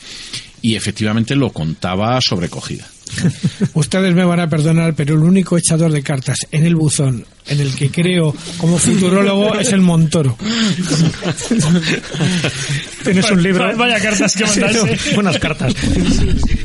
y 0.62 0.76
efectivamente 0.76 1.34
lo 1.36 1.50
contaba 1.50 2.18
sobrecogida. 2.20 2.86
Ustedes 3.74 4.14
me 4.14 4.24
van 4.24 4.40
a 4.40 4.48
perdonar, 4.48 4.94
pero 4.94 5.14
el 5.14 5.22
único 5.22 5.56
echador 5.58 5.90
de 5.92 6.02
cartas 6.02 6.38
en 6.50 6.64
el 6.66 6.74
buzón 6.76 7.26
en 7.46 7.60
el 7.60 7.74
que 7.74 7.90
creo 7.90 8.34
como 8.58 8.78
futurólogo 8.78 9.54
es 9.58 9.72
el 9.72 9.80
Montoro. 9.80 10.36
Tienes 13.02 13.30
un 13.30 13.42
libro. 13.42 13.76
Vaya 13.76 14.00
cartas 14.00 14.34
que 14.34 14.44
no, 14.44 14.84
buenas 15.14 15.38
cartas. 15.38 15.74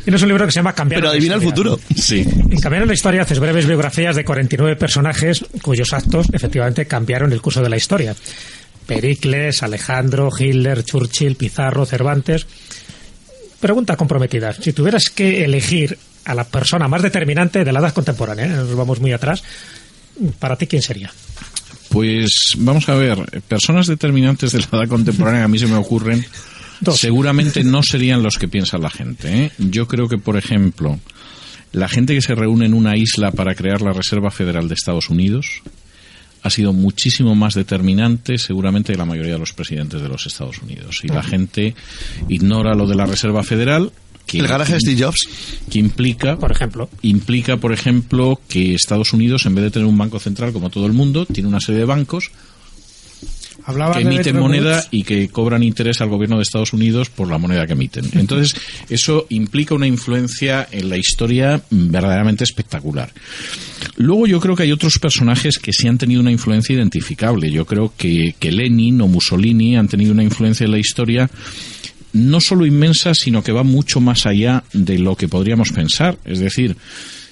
Tienes 0.04 0.22
un 0.22 0.28
libro 0.28 0.46
que 0.46 0.52
se 0.52 0.60
llama 0.60 0.74
Cambiar 0.74 1.02
Pero 1.02 1.08
la 1.08 1.14
adivina 1.14 1.36
el 1.36 1.42
futuro. 1.42 1.80
Sí. 1.96 2.26
En 2.50 2.60
Cambiar 2.62 2.88
la 2.88 2.94
Historia 2.94 3.24
haces 3.24 3.40
breves 3.40 3.66
biografías 3.66 4.16
de 4.16 4.24
49 4.24 4.76
personajes 4.78 5.44
cuyos 5.62 5.92
actos 5.94 6.28
efectivamente 6.32 6.86
cambiaron 6.86 7.34
el 7.34 7.42
curso 7.42 7.62
de 7.62 7.70
la 7.70 7.78
historia. 7.78 8.16
Pericles, 8.86 9.62
Alejandro, 9.62 10.30
Hitler, 10.36 10.84
Churchill, 10.84 11.36
Pizarro, 11.36 11.86
Cervantes. 11.86 12.48
Pregunta 13.60 13.98
comprometida. 13.98 14.54
Si 14.54 14.72
tuvieras 14.72 15.10
que 15.10 15.44
elegir 15.44 15.98
a 16.26 16.34
la 16.34 16.44
persona 16.44 16.88
más 16.88 17.02
determinante 17.02 17.64
de 17.64 17.72
la 17.72 17.80
edad 17.80 17.94
contemporánea, 17.94 18.46
¿eh? 18.46 18.50
nos 18.50 18.76
vamos 18.76 19.00
muy 19.00 19.12
atrás, 19.12 19.44
¿para 20.40 20.56
ti 20.56 20.68
quién 20.68 20.82
sería? 20.82 21.12
Pues 21.90 22.54
vamos 22.58 22.88
a 22.90 22.96
ver, 22.96 23.42
personas 23.48 23.88
determinantes 23.88 24.52
de 24.52 24.60
la 24.60 24.80
edad 24.80 24.88
contemporánea 24.88 25.44
a 25.44 25.48
mí 25.48 25.58
se 25.58 25.68
me 25.68 25.76
ocurren. 25.76 26.24
Dos. 26.82 27.00
Seguramente 27.00 27.64
no 27.64 27.84
serían 27.84 28.24
los 28.24 28.38
que 28.38 28.48
piensa 28.48 28.78
la 28.78 28.90
gente. 28.90 29.46
¿eh? 29.46 29.52
Yo 29.58 29.88
creo 29.88 30.08
que, 30.08 30.18
por 30.18 30.38
ejemplo, 30.38 30.98
la 31.72 31.90
gente 31.90 32.14
que 32.14 32.22
se 32.22 32.36
reúne 32.36 32.66
en 32.66 32.74
una 32.74 32.96
isla 32.96 33.32
para 33.32 33.54
crear 33.54 33.82
la 33.82 33.92
Reserva 33.92 34.32
Federal 34.32 34.68
de 34.68 34.76
Estados 34.76 35.10
Unidos 35.10 35.62
ha 36.42 36.50
sido 36.50 36.74
muchísimo 36.74 37.36
más 37.36 37.54
determinante 37.54 38.38
seguramente 38.38 38.94
que 38.94 38.98
la 38.98 39.06
mayoría 39.06 39.34
de 39.34 39.40
los 39.40 39.54
presidentes 39.54 40.02
de 40.02 40.08
los 40.08 40.26
Estados 40.26 40.62
Unidos. 40.62 41.02
Y 41.04 41.10
la 41.10 41.24
gente 41.24 41.76
ignora 42.30 42.76
lo 42.76 42.88
de 42.88 42.96
la 42.96 43.06
Reserva 43.06 43.44
Federal. 43.44 43.92
Que, 44.30 44.38
El 44.38 44.48
garaje 44.48 44.74
de 44.74 44.80
Steve 44.80 45.02
Jobs. 45.02 45.28
que 45.72 45.80
implica 45.80 46.38
Por 46.38 46.52
ejemplo. 46.52 46.88
implica, 47.02 47.58
por 47.58 47.74
ejemplo, 47.74 48.40
que 48.48 48.76
Estados 48.76 49.12
Unidos, 49.12 49.48
en 49.48 49.56
vez 49.56 49.64
de 49.64 49.72
tener 49.72 49.88
un 49.88 49.98
banco 49.98 50.20
central 50.20 50.54
como 50.54 50.70
todo 50.70 50.86
el 50.86 50.94
mundo, 50.94 51.26
tiene 51.26 51.50
una 51.50 51.60
serie 51.60 51.80
de 51.80 51.86
bancos 51.86 52.30
Hablaba 53.66 53.96
que 53.96 54.02
emiten 54.02 54.40
moneda 54.40 54.78
Woods. 54.78 54.88
y 54.92 55.04
que 55.04 55.30
cobran 55.30 55.64
interés 55.64 56.02
al 56.02 56.10
gobierno 56.10 56.38
de 56.38 56.44
Estados 56.44 56.74
Unidos 56.74 57.10
por 57.10 57.28
la 57.28 57.38
moneda 57.38 57.68
que 57.68 57.74
emiten. 57.74 58.06
Entonces, 58.14 58.56
eso 58.90 59.26
implica 59.30 59.76
una 59.76 59.86
influencia 59.88 60.68
en 60.72 60.90
la 60.90 60.98
historia 60.98 61.62
verdaderamente 61.70 62.44
espectacular. 62.44 63.12
Luego 63.98 64.28
yo 64.28 64.40
creo 64.40 64.56
que 64.56 64.64
hay 64.64 64.72
otros 64.72 64.98
personajes 65.00 65.60
que 65.60 65.74
sí 65.74 65.88
han 65.88 65.98
tenido 65.98 66.22
una 66.22 66.32
influencia 66.32 66.74
identificable. 66.74 67.52
Yo 67.52 67.66
creo 67.66 67.94
que, 67.96 68.36
que 68.40 68.52
Lenin 68.52 69.02
o 69.02 69.08
Mussolini 69.08 69.76
han 69.76 69.88
tenido 69.88 70.14
una 70.14 70.24
influencia 70.24 70.66
en 70.66 70.72
la 70.72 70.80
historia 70.80 71.30
no 72.14 72.42
solo 72.42 72.66
inmensa, 72.66 73.14
sino 73.14 73.44
que 73.44 73.52
va 73.52 73.64
mucho 73.64 74.00
más 74.00 74.26
allá 74.26 74.64
de 74.74 75.00
lo 75.00 75.16
que 75.16 75.28
podríamos 75.28 75.72
pensar. 75.72 76.18
Es 76.26 76.40
decir, 76.40 76.76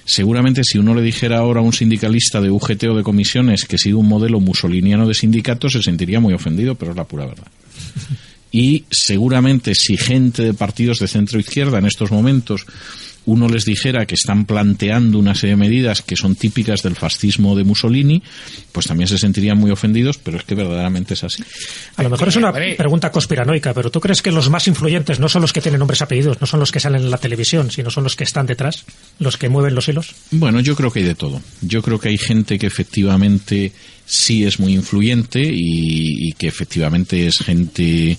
seguramente 0.04 0.62
si 0.64 0.78
uno 0.78 0.94
le 0.94 1.02
dijera 1.02 1.38
ahora 1.38 1.60
a 1.60 1.64
un 1.64 1.72
sindicalista 1.72 2.40
de 2.40 2.50
UGT 2.50 2.84
o 2.84 2.96
de 2.96 3.02
comisiones 3.02 3.64
que 3.64 3.78
sigue 3.78 3.94
un 3.94 4.08
modelo 4.08 4.40
musoliniano 4.40 5.06
de 5.06 5.14
sindicato, 5.14 5.68
se 5.68 5.82
sentiría 5.82 6.20
muy 6.20 6.34
ofendido, 6.34 6.74
pero 6.74 6.92
es 6.92 6.96
la 6.96 7.04
pura 7.04 7.26
verdad. 7.26 7.48
Y 8.50 8.84
seguramente 8.90 9.74
si 9.74 9.96
gente 9.96 10.42
de 10.42 10.54
partidos 10.54 10.98
de 11.00 11.08
centro 11.08 11.38
izquierda 11.38 11.78
en 11.78 11.86
estos 11.86 12.10
momentos 12.10 12.64
uno 13.28 13.46
les 13.46 13.66
dijera 13.66 14.06
que 14.06 14.14
están 14.14 14.46
planteando 14.46 15.18
una 15.18 15.34
serie 15.34 15.54
de 15.54 15.60
medidas 15.60 16.00
que 16.00 16.16
son 16.16 16.34
típicas 16.34 16.82
del 16.82 16.96
fascismo 16.96 17.54
de 17.54 17.62
Mussolini, 17.62 18.22
pues 18.72 18.86
también 18.86 19.06
se 19.06 19.18
sentirían 19.18 19.58
muy 19.58 19.70
ofendidos, 19.70 20.16
pero 20.16 20.38
es 20.38 20.44
que 20.44 20.54
verdaderamente 20.54 21.12
es 21.12 21.24
así. 21.24 21.44
A 21.96 22.02
lo 22.02 22.08
mejor 22.08 22.28
es 22.28 22.36
una 22.36 22.52
pregunta 22.52 23.12
conspiranoica, 23.12 23.74
pero 23.74 23.90
¿tú 23.90 24.00
crees 24.00 24.22
que 24.22 24.32
los 24.32 24.48
más 24.48 24.66
influyentes 24.66 25.20
no 25.20 25.28
son 25.28 25.42
los 25.42 25.52
que 25.52 25.60
tienen 25.60 25.78
nombres 25.78 26.00
y 26.00 26.04
apellidos, 26.04 26.40
no 26.40 26.46
son 26.46 26.60
los 26.60 26.72
que 26.72 26.80
salen 26.80 27.02
en 27.02 27.10
la 27.10 27.18
televisión, 27.18 27.70
sino 27.70 27.90
son 27.90 28.04
los 28.04 28.16
que 28.16 28.24
están 28.24 28.46
detrás, 28.46 28.86
los 29.18 29.36
que 29.36 29.50
mueven 29.50 29.74
los 29.74 29.86
hilos? 29.88 30.14
Bueno, 30.30 30.60
yo 30.60 30.74
creo 30.74 30.90
que 30.90 31.00
hay 31.00 31.04
de 31.04 31.14
todo. 31.14 31.42
Yo 31.60 31.82
creo 31.82 32.00
que 32.00 32.08
hay 32.08 32.18
gente 32.18 32.58
que 32.58 32.66
efectivamente 32.66 33.72
sí 34.06 34.44
es 34.44 34.58
muy 34.58 34.72
influyente 34.72 35.42
y, 35.42 36.28
y 36.28 36.32
que 36.32 36.48
efectivamente 36.48 37.26
es 37.26 37.40
gente 37.40 38.16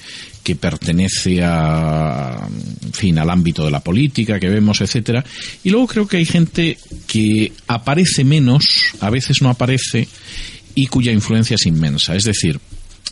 que 0.50 0.56
pertenece 0.56 1.44
a, 1.44 2.50
fin, 2.92 3.20
al 3.20 3.30
ámbito 3.30 3.64
de 3.66 3.70
la 3.70 3.82
política 3.82 4.40
que 4.40 4.50
vemos, 4.50 4.82
etcétera. 4.82 5.24
Y 5.64 5.70
luego 5.70 5.86
creo 5.86 6.08
que 6.08 6.18
hay 6.18 6.26
gente 6.26 6.80
que 7.06 7.54
aparece 7.68 8.24
menos, 8.24 8.96
a 9.00 9.12
veces 9.12 9.44
no 9.44 9.50
aparece 9.52 10.08
y 10.74 10.88
cuya 10.88 11.12
influencia 11.12 11.54
es 11.54 11.68
inmensa. 11.68 12.16
Es 12.16 12.24
decir, 12.24 12.60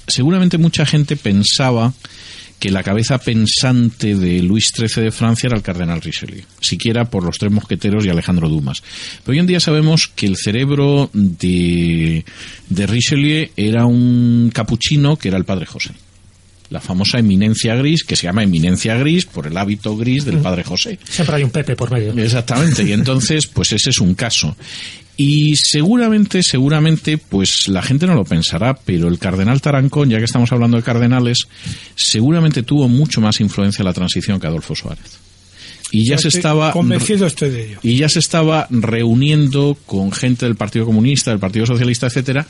seguramente 0.07 0.57
mucha 0.57 0.83
gente 0.83 1.15
pensaba 1.15 1.93
que 2.57 2.71
la 2.71 2.81
cabeza 2.81 3.19
pensante 3.19 4.15
de 4.15 4.41
Luis 4.41 4.73
XIII 4.75 5.03
de 5.03 5.11
Francia 5.11 5.45
era 5.45 5.57
el 5.57 5.61
cardenal 5.61 6.01
Richelieu, 6.01 6.43
siquiera 6.59 7.05
por 7.05 7.23
los 7.23 7.37
tres 7.37 7.51
mosqueteros 7.51 8.03
y 8.03 8.09
Alejandro 8.09 8.49
Dumas. 8.49 8.81
Pero 9.23 9.33
hoy 9.33 9.39
en 9.39 9.45
día 9.45 9.59
sabemos 9.59 10.07
que 10.07 10.25
el 10.25 10.37
cerebro 10.37 11.11
de, 11.13 12.25
de 12.67 12.87
Richelieu 12.87 13.51
era 13.55 13.85
un 13.85 14.49
capuchino 14.51 15.17
que 15.17 15.27
era 15.27 15.37
el 15.37 15.45
padre 15.45 15.67
José. 15.67 15.91
La 16.69 16.81
famosa 16.81 17.19
eminencia 17.19 17.75
gris, 17.75 18.03
que 18.03 18.15
se 18.15 18.23
llama 18.23 18.43
eminencia 18.43 18.95
gris 18.95 19.25
por 19.25 19.47
el 19.47 19.57
hábito 19.57 19.95
gris 19.95 20.25
del 20.25 20.39
padre 20.39 20.63
José. 20.63 20.99
Siempre 21.09 21.37
hay 21.37 21.43
un 21.43 21.51
Pepe 21.51 21.75
por 21.75 21.91
medio. 21.91 22.11
Exactamente, 22.21 22.83
y 22.83 22.91
entonces, 22.91 23.47
pues 23.53 23.71
ese 23.71 23.89
es 23.89 23.99
un 23.99 24.15
caso. 24.15 24.55
Y 25.19 25.55
seguramente, 25.55 26.43
seguramente, 26.43 27.17
pues 27.17 27.67
la 27.69 27.81
gente 27.81 28.05
no 28.05 28.13
lo 28.13 28.23
pensará, 28.23 28.75
pero 28.75 29.07
el 29.07 29.17
cardenal 29.17 29.61
Tarancón, 29.61 30.11
ya 30.11 30.19
que 30.19 30.25
estamos 30.25 30.51
hablando 30.51 30.77
de 30.77 30.83
cardenales, 30.83 31.47
seguramente 31.95 32.61
tuvo 32.61 32.87
mucho 32.87 33.19
más 33.19 33.41
influencia 33.41 33.81
en 33.81 33.87
la 33.87 33.93
transición 33.93 34.39
que 34.39 34.45
Adolfo 34.45 34.75
Suárez. 34.75 35.17
Y 35.91 36.07
ya 36.07 36.17
se 36.17 36.27
estaba 36.27 36.71
Convencido 36.71 37.25
estoy 37.25 37.49
de 37.49 37.65
ello. 37.65 37.79
y 37.81 37.95
ya 37.95 38.09
se 38.09 38.19
estaba 38.19 38.67
reuniendo 38.69 39.77
con 39.85 40.11
gente 40.11 40.45
del 40.45 40.55
Partido 40.55 40.85
Comunista, 40.85 41.31
del 41.31 41.39
Partido 41.39 41.65
Socialista, 41.65 42.07
etcétera, 42.07 42.45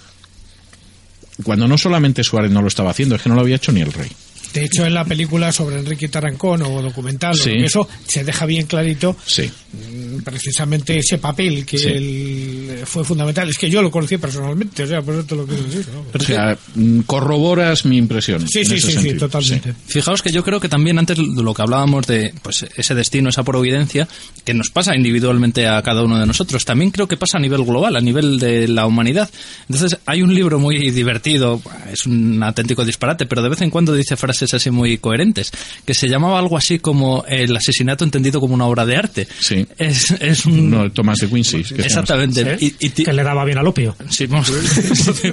cuando 1.44 1.68
no 1.68 1.78
solamente 1.78 2.24
Suárez 2.24 2.52
no 2.52 2.62
lo 2.62 2.68
estaba 2.68 2.92
haciendo, 2.92 3.16
es 3.16 3.22
que 3.22 3.30
no 3.30 3.36
lo 3.36 3.42
había 3.42 3.56
hecho 3.58 3.72
ni 3.72 3.82
el 3.82 3.94
rey. 3.94 4.12
De 4.54 4.66
hecho, 4.66 4.86
en 4.86 4.94
la 4.94 5.06
película 5.06 5.52
sobre 5.52 5.78
Enrique 5.80 6.08
Tarancón 6.08 6.62
o 6.64 6.82
documental, 6.82 7.36
Sí. 7.36 7.52
eso 7.58 7.88
se 8.08 8.24
deja 8.24 8.46
bien 8.46 8.66
clarito 8.66 9.16
Sí. 9.26 9.44
mm, 9.74 10.22
precisamente 10.24 10.98
ese 10.98 11.18
papel 11.18 11.66
que 11.66 11.78
Sí. 11.78 11.88
él 11.88 12.80
fue 12.86 13.04
fundamental. 13.04 13.50
Es 13.50 13.58
que 13.58 13.70
yo 13.70 13.82
lo 13.82 13.92
conocí 13.92 14.18
personalmente, 14.18 14.84
o 14.84 14.88
sea, 14.88 15.02
por 15.02 15.16
eso 15.16 15.26
te 15.26 15.36
lo 15.36 15.46
quiero 15.46 15.64
decir. 15.64 15.86
¿no? 15.94 16.06
O 16.14 16.24
sea, 16.24 16.58
mm, 16.76 17.02
corroboras 17.02 17.86
mi 17.86 17.98
impresión. 17.98 18.48
Sí, 18.48 18.64
sí, 18.66 18.80
sí, 18.80 19.14
totalmente. 19.14 19.74
Fijaos 19.86 20.22
que 20.22 20.32
yo 20.32 20.44
creo 20.44 20.60
que 20.60 20.70
también 20.70 20.98
antes 20.98 21.18
de 21.18 21.44
lo 21.44 21.54
que 21.54 21.62
hablábamos 21.62 22.08
de 22.08 22.34
pues 22.42 22.66
ese 22.76 22.96
destino, 22.96 23.30
esa 23.30 23.44
providencia, 23.44 24.08
que 24.44 24.54
nos 24.54 24.70
pasa 24.70 24.96
individualmente 24.96 25.68
a 25.68 25.82
cada 25.84 26.04
uno 26.04 26.18
de 26.20 26.26
nosotros, 26.26 26.64
también 26.66 26.92
creo 26.92 27.08
que 27.08 27.18
pasa 27.18 27.38
a 27.38 27.42
nivel 27.42 27.64
global, 27.64 27.96
a 27.96 28.02
nivel 28.02 28.40
de 28.40 28.68
la 28.68 28.86
humanidad. 28.88 29.30
Entonces, 29.70 30.00
hay 30.06 30.22
un 30.22 30.34
libro 30.34 30.60
muy 30.60 30.90
divertido, 30.92 31.62
es 31.92 32.06
un 32.06 32.42
auténtico 32.42 32.86
disparate, 32.86 33.26
pero 33.26 33.42
de 33.42 33.50
vez 33.50 33.62
en 33.62 33.70
cuando 33.70 33.94
dice 33.94 34.16
frases 34.16 34.37
así 34.46 34.70
muy 34.72 34.98
coherentes, 34.98 35.52
que 35.86 35.94
se 35.94 36.08
llamaba 36.08 36.40
algo 36.40 36.58
así 36.58 36.80
como 36.80 37.24
el 37.28 37.56
asesinato 37.56 38.04
entendido 38.04 38.40
como 38.40 38.54
una 38.54 38.66
obra 38.66 38.86
de 38.86 38.96
arte. 38.96 39.28
Sí. 39.40 39.66
Es, 39.78 40.12
es 40.20 40.46
un... 40.46 40.70
No, 40.70 40.92
Tomás 40.92 41.18
de 41.20 41.28
Quincy. 41.28 41.64
que. 41.64 41.82
Exactamente. 41.82 42.58
¿Sí? 42.60 42.76
Y- 42.80 42.86
y 42.88 42.90
ti- 42.90 43.04
Que 43.04 43.14
le 43.14 43.24
daba 43.24 43.44
bien 43.46 43.58
al 43.58 43.68
opio. 43.68 43.96
Sí, 44.10 44.26
vamos. 44.28 44.52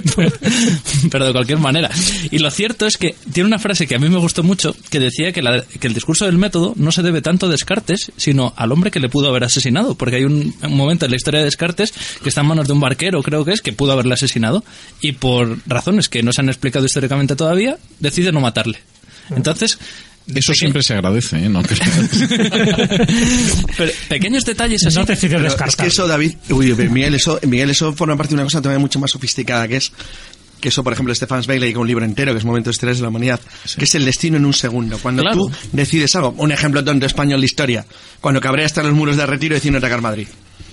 pero 1.11 1.25
de 1.25 1.31
cualquier 1.31 1.59
manera. 1.59 1.89
Y 2.31 2.39
lo 2.39 2.49
cierto 2.51 2.85
es 2.85 2.97
que 2.97 3.15
tiene 3.33 3.47
una 3.47 3.59
frase 3.59 3.87
que 3.87 3.95
a 3.95 3.99
mí 3.99 4.09
me 4.09 4.17
gustó 4.17 4.43
mucho, 4.43 4.75
que 4.89 4.99
decía 4.99 5.31
que, 5.31 5.41
la- 5.41 5.63
que 5.63 5.87
el 5.87 5.93
discurso 5.93 6.25
del 6.25 6.37
método 6.37 6.73
no 6.75 6.91
se 6.91 7.01
debe 7.01 7.21
tanto 7.21 7.45
a 7.45 7.49
Descartes, 7.49 8.11
sino 8.17 8.53
al 8.55 8.71
hombre 8.71 8.91
que 8.91 8.99
le 8.99 9.09
pudo 9.09 9.29
haber 9.29 9.43
asesinado. 9.43 9.95
Porque 9.95 10.17
hay 10.17 10.23
un, 10.23 10.53
un 10.63 10.75
momento 10.77 11.05
en 11.05 11.11
la 11.11 11.17
historia 11.17 11.39
de 11.39 11.45
Descartes 11.45 11.93
que 12.23 12.29
está 12.29 12.41
en 12.41 12.47
manos 12.47 12.67
de 12.67 12.73
un 12.73 12.79
barquero, 12.79 13.21
creo 13.23 13.45
que 13.45 13.53
es, 13.53 13.61
que 13.61 13.73
pudo 13.73 13.91
haberle 13.93 14.13
asesinado. 14.13 14.63
Y 15.01 15.13
por 15.13 15.59
razones 15.67 16.09
que 16.09 16.23
no 16.23 16.31
se 16.31 16.41
han 16.41 16.49
explicado 16.49 16.85
históricamente 16.85 17.35
todavía, 17.35 17.77
decide 17.99 18.31
no 18.31 18.39
matarle. 18.41 18.79
Entonces... 19.31 19.77
Eso 20.27 20.53
peque- 20.53 20.59
siempre 20.59 20.81
se 20.83 20.93
agradece, 20.95 21.45
¿eh? 21.45 21.49
No 21.49 21.61
pero 23.77 23.91
pequeños 24.09 24.43
detalles 24.45 24.85
así. 24.85 24.95
No 24.97 25.05
descartar. 25.05 25.67
es 25.69 25.75
que 25.75 25.87
eso, 25.87 26.07
David, 26.07 26.33
uy, 26.49 26.73
Miguel, 26.89 27.15
eso, 27.15 27.39
Miguel, 27.47 27.69
eso 27.69 27.93
forma 27.93 28.15
parte 28.17 28.29
de 28.31 28.35
una 28.35 28.43
cosa 28.43 28.61
todavía 28.61 28.79
mucho 28.79 28.99
más 28.99 29.11
sofisticada, 29.11 29.67
que 29.67 29.77
es 29.77 29.91
que 30.59 30.69
eso, 30.69 30.83
por 30.83 30.93
ejemplo, 30.93 31.13
Stefan 31.13 31.43
Zweig 31.43 31.59
le 31.59 31.77
un 31.77 31.85
libro 31.87 32.05
entero, 32.05 32.31
que 32.31 32.39
es 32.39 32.45
Momentos 32.45 32.75
Estelares 32.75 32.97
de 32.99 33.03
la 33.03 33.09
Humanidad, 33.09 33.39
que 33.77 33.85
es 33.85 33.93
el 33.95 34.05
destino 34.05 34.37
en 34.37 34.45
un 34.45 34.53
segundo. 34.53 34.97
Cuando 34.97 35.21
Claro. 35.21 35.37
tú 35.37 35.51
decides 35.73 36.15
algo, 36.15 36.33
un 36.37 36.51
ejemplo 36.51 36.83
tonto 36.83 37.05
español 37.05 37.41
de 37.41 37.45
historia, 37.45 37.85
cuando 38.21 38.41
Cabrera 38.41 38.65
está 38.65 38.81
en 38.81 38.87
los 38.87 38.95
muros 38.95 39.17
de 39.17 39.25
retiro 39.27 39.53
y 39.53 39.57
decide 39.59 39.77
atacar 39.77 40.01
Madrid. 40.01 40.27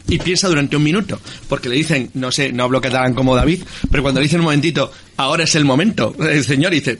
Y 0.08 0.18
piensa 0.18 0.48
durante 0.48 0.76
un 0.76 0.82
minuto, 0.82 1.20
porque 1.48 1.68
le 1.68 1.76
dicen, 1.76 2.10
no 2.14 2.32
sé, 2.32 2.52
no 2.52 2.64
hablo 2.64 2.80
catalán 2.80 3.12
como 3.14 3.36
David, 3.36 3.62
pero 3.90 4.02
cuando 4.02 4.20
le 4.20 4.24
dicen 4.26 4.40
un 4.40 4.44
momentito, 4.46 4.90
ahora 5.16 5.44
es 5.44 5.54
el 5.56 5.64
momento, 5.64 6.14
el 6.20 6.44
señor 6.44 6.72
dice, 6.72 6.98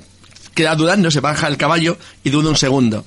queda 0.54 0.74
dudando, 0.76 1.10
se 1.10 1.20
baja 1.20 1.48
el 1.48 1.56
caballo 1.56 1.98
y 2.24 2.30
duda 2.30 2.50
un 2.50 2.56
segundo. 2.56 3.04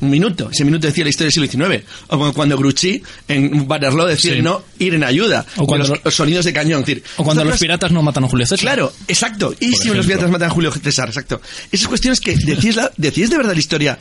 Un 0.00 0.10
minuto, 0.10 0.50
ese 0.50 0.64
minuto 0.64 0.88
decía 0.88 1.04
la 1.04 1.10
historia 1.10 1.30
del 1.32 1.48
siglo 1.48 1.66
XIX. 1.68 1.84
O 2.08 2.18
como 2.18 2.32
cuando 2.34 2.58
Grouchy 2.58 3.00
en 3.28 3.64
Waterloo 3.70 4.06
decía 4.06 4.34
Sí. 4.34 4.42
no 4.42 4.62
ir 4.80 4.92
en 4.94 5.04
ayuda. 5.04 5.46
O 5.56 5.66
cuando 5.66 5.86
los, 5.86 5.98
lo- 5.98 6.04
los 6.04 6.14
sonidos 6.14 6.44
de 6.44 6.52
cañón. 6.52 6.80
es 6.80 6.86
decir, 6.86 7.04
O 7.16 7.22
cuando 7.24 7.44
los 7.44 7.58
piratas 7.60 7.92
no 7.92 8.02
matan 8.02 8.24
a 8.24 8.28
Julio 8.28 8.44
César. 8.44 8.58
Claro, 8.58 8.92
exacto. 9.06 9.54
Y 9.60 9.66
si 9.68 9.74
ejemplo. 9.74 9.94
los 9.98 10.06
piratas 10.06 10.30
matan 10.30 10.50
a 10.50 10.52
Julio 10.52 10.72
César, 10.72 11.08
exacto. 11.08 11.40
Esas 11.70 11.86
cuestiones 11.86 12.20
que 12.20 12.34
decís, 12.36 12.74
la, 12.74 12.90
decís 12.96 13.30
de 13.30 13.36
verdad 13.36 13.52
la 13.54 13.60
historia 13.60 13.98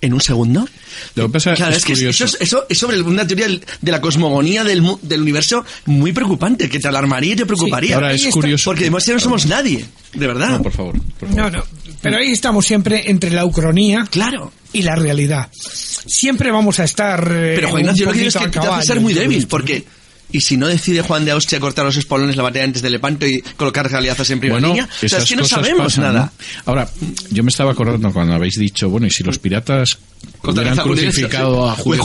en 0.00 0.14
un 0.14 0.20
segundo. 0.20 0.66
Lo 1.14 1.26
que 1.26 1.32
pasa 1.32 1.54
Claro, 1.54 1.72
es 1.72 1.78
es 1.78 1.84
que 1.84 1.92
curioso. 1.94 2.24
eso, 2.24 2.36
es, 2.36 2.42
eso 2.48 2.66
es 2.68 2.78
sobre 2.78 3.00
una 3.00 3.26
teoría 3.26 3.46
de 3.48 3.90
la 3.92 4.00
cosmogonía 4.00 4.64
del, 4.64 4.82
del 5.02 5.20
universo 5.22 5.64
muy 5.86 6.12
preocupante, 6.12 6.68
que 6.68 6.78
te 6.78 6.88
alarmaría 6.88 7.32
y 7.32 7.36
te 7.36 7.46
preocuparía. 7.46 7.94
ahora 7.96 8.12
es 8.12 8.26
curioso 8.28 8.70
Porque 8.70 8.84
además 8.84 9.04
ya 9.06 9.14
no 9.14 9.20
somos 9.20 9.46
nadie, 9.46 9.84
de 10.14 10.26
verdad. 10.26 10.50
No, 10.50 10.62
por 10.62 10.72
favor. 10.72 11.00
por 11.18 11.28
favor. 11.28 11.52
No, 11.52 11.58
no. 11.58 11.64
Pero 12.02 12.16
ahí 12.18 12.30
estamos 12.32 12.66
siempre 12.66 13.10
entre 13.10 13.30
la 13.30 13.44
ucronía 13.44 14.06
Claro. 14.10 14.52
y 14.72 14.82
la 14.82 14.94
realidad. 14.96 15.48
Siempre 15.52 16.50
vamos 16.50 16.80
a 16.80 16.84
estar. 16.84 17.20
eh, 17.30 17.52
Pero 17.56 17.68
Juan 17.70 17.82
Ignacio, 17.82 18.06
lo 18.06 18.12
que 18.12 18.18
poquito 18.20 18.38
es 18.38 18.44
que 18.50 18.58
te 18.60 18.66
hace 18.66 18.86
ser 18.86 19.00
muy 19.00 19.12
débil, 19.14 19.46
porque... 19.46 19.84
Y 20.32 20.40
si 20.40 20.56
no 20.56 20.68
decide 20.68 21.02
Juan 21.02 21.24
de 21.24 21.32
Austria 21.32 21.60
cortar 21.60 21.84
los 21.84 21.96
espolones 21.96 22.36
la 22.36 22.42
batalla 22.42 22.64
antes 22.64 22.82
de 22.82 22.90
Lepanto 22.90 23.26
y 23.26 23.42
colocar 23.56 23.92
alianzas 23.94 24.30
en 24.30 24.40
primera 24.40 24.60
Bueno, 24.60 24.74
línea, 24.74 24.88
o 25.04 25.08
sea, 25.08 25.18
es 25.18 25.24
que 25.24 25.36
no 25.36 25.44
sabemos 25.44 25.94
pasan, 25.94 26.04
nada. 26.04 26.32
¿no? 26.38 26.44
Ahora, 26.66 26.88
yo 27.30 27.42
me 27.42 27.50
estaba 27.50 27.72
acordando 27.72 28.12
cuando 28.12 28.34
habéis 28.34 28.56
dicho, 28.58 28.88
bueno, 28.88 29.06
y 29.06 29.10
si 29.10 29.24
los 29.24 29.38
piratas 29.38 29.98
hubieran 30.42 30.76
crucificado 30.78 31.68
a 31.68 31.74
Julio 31.74 32.04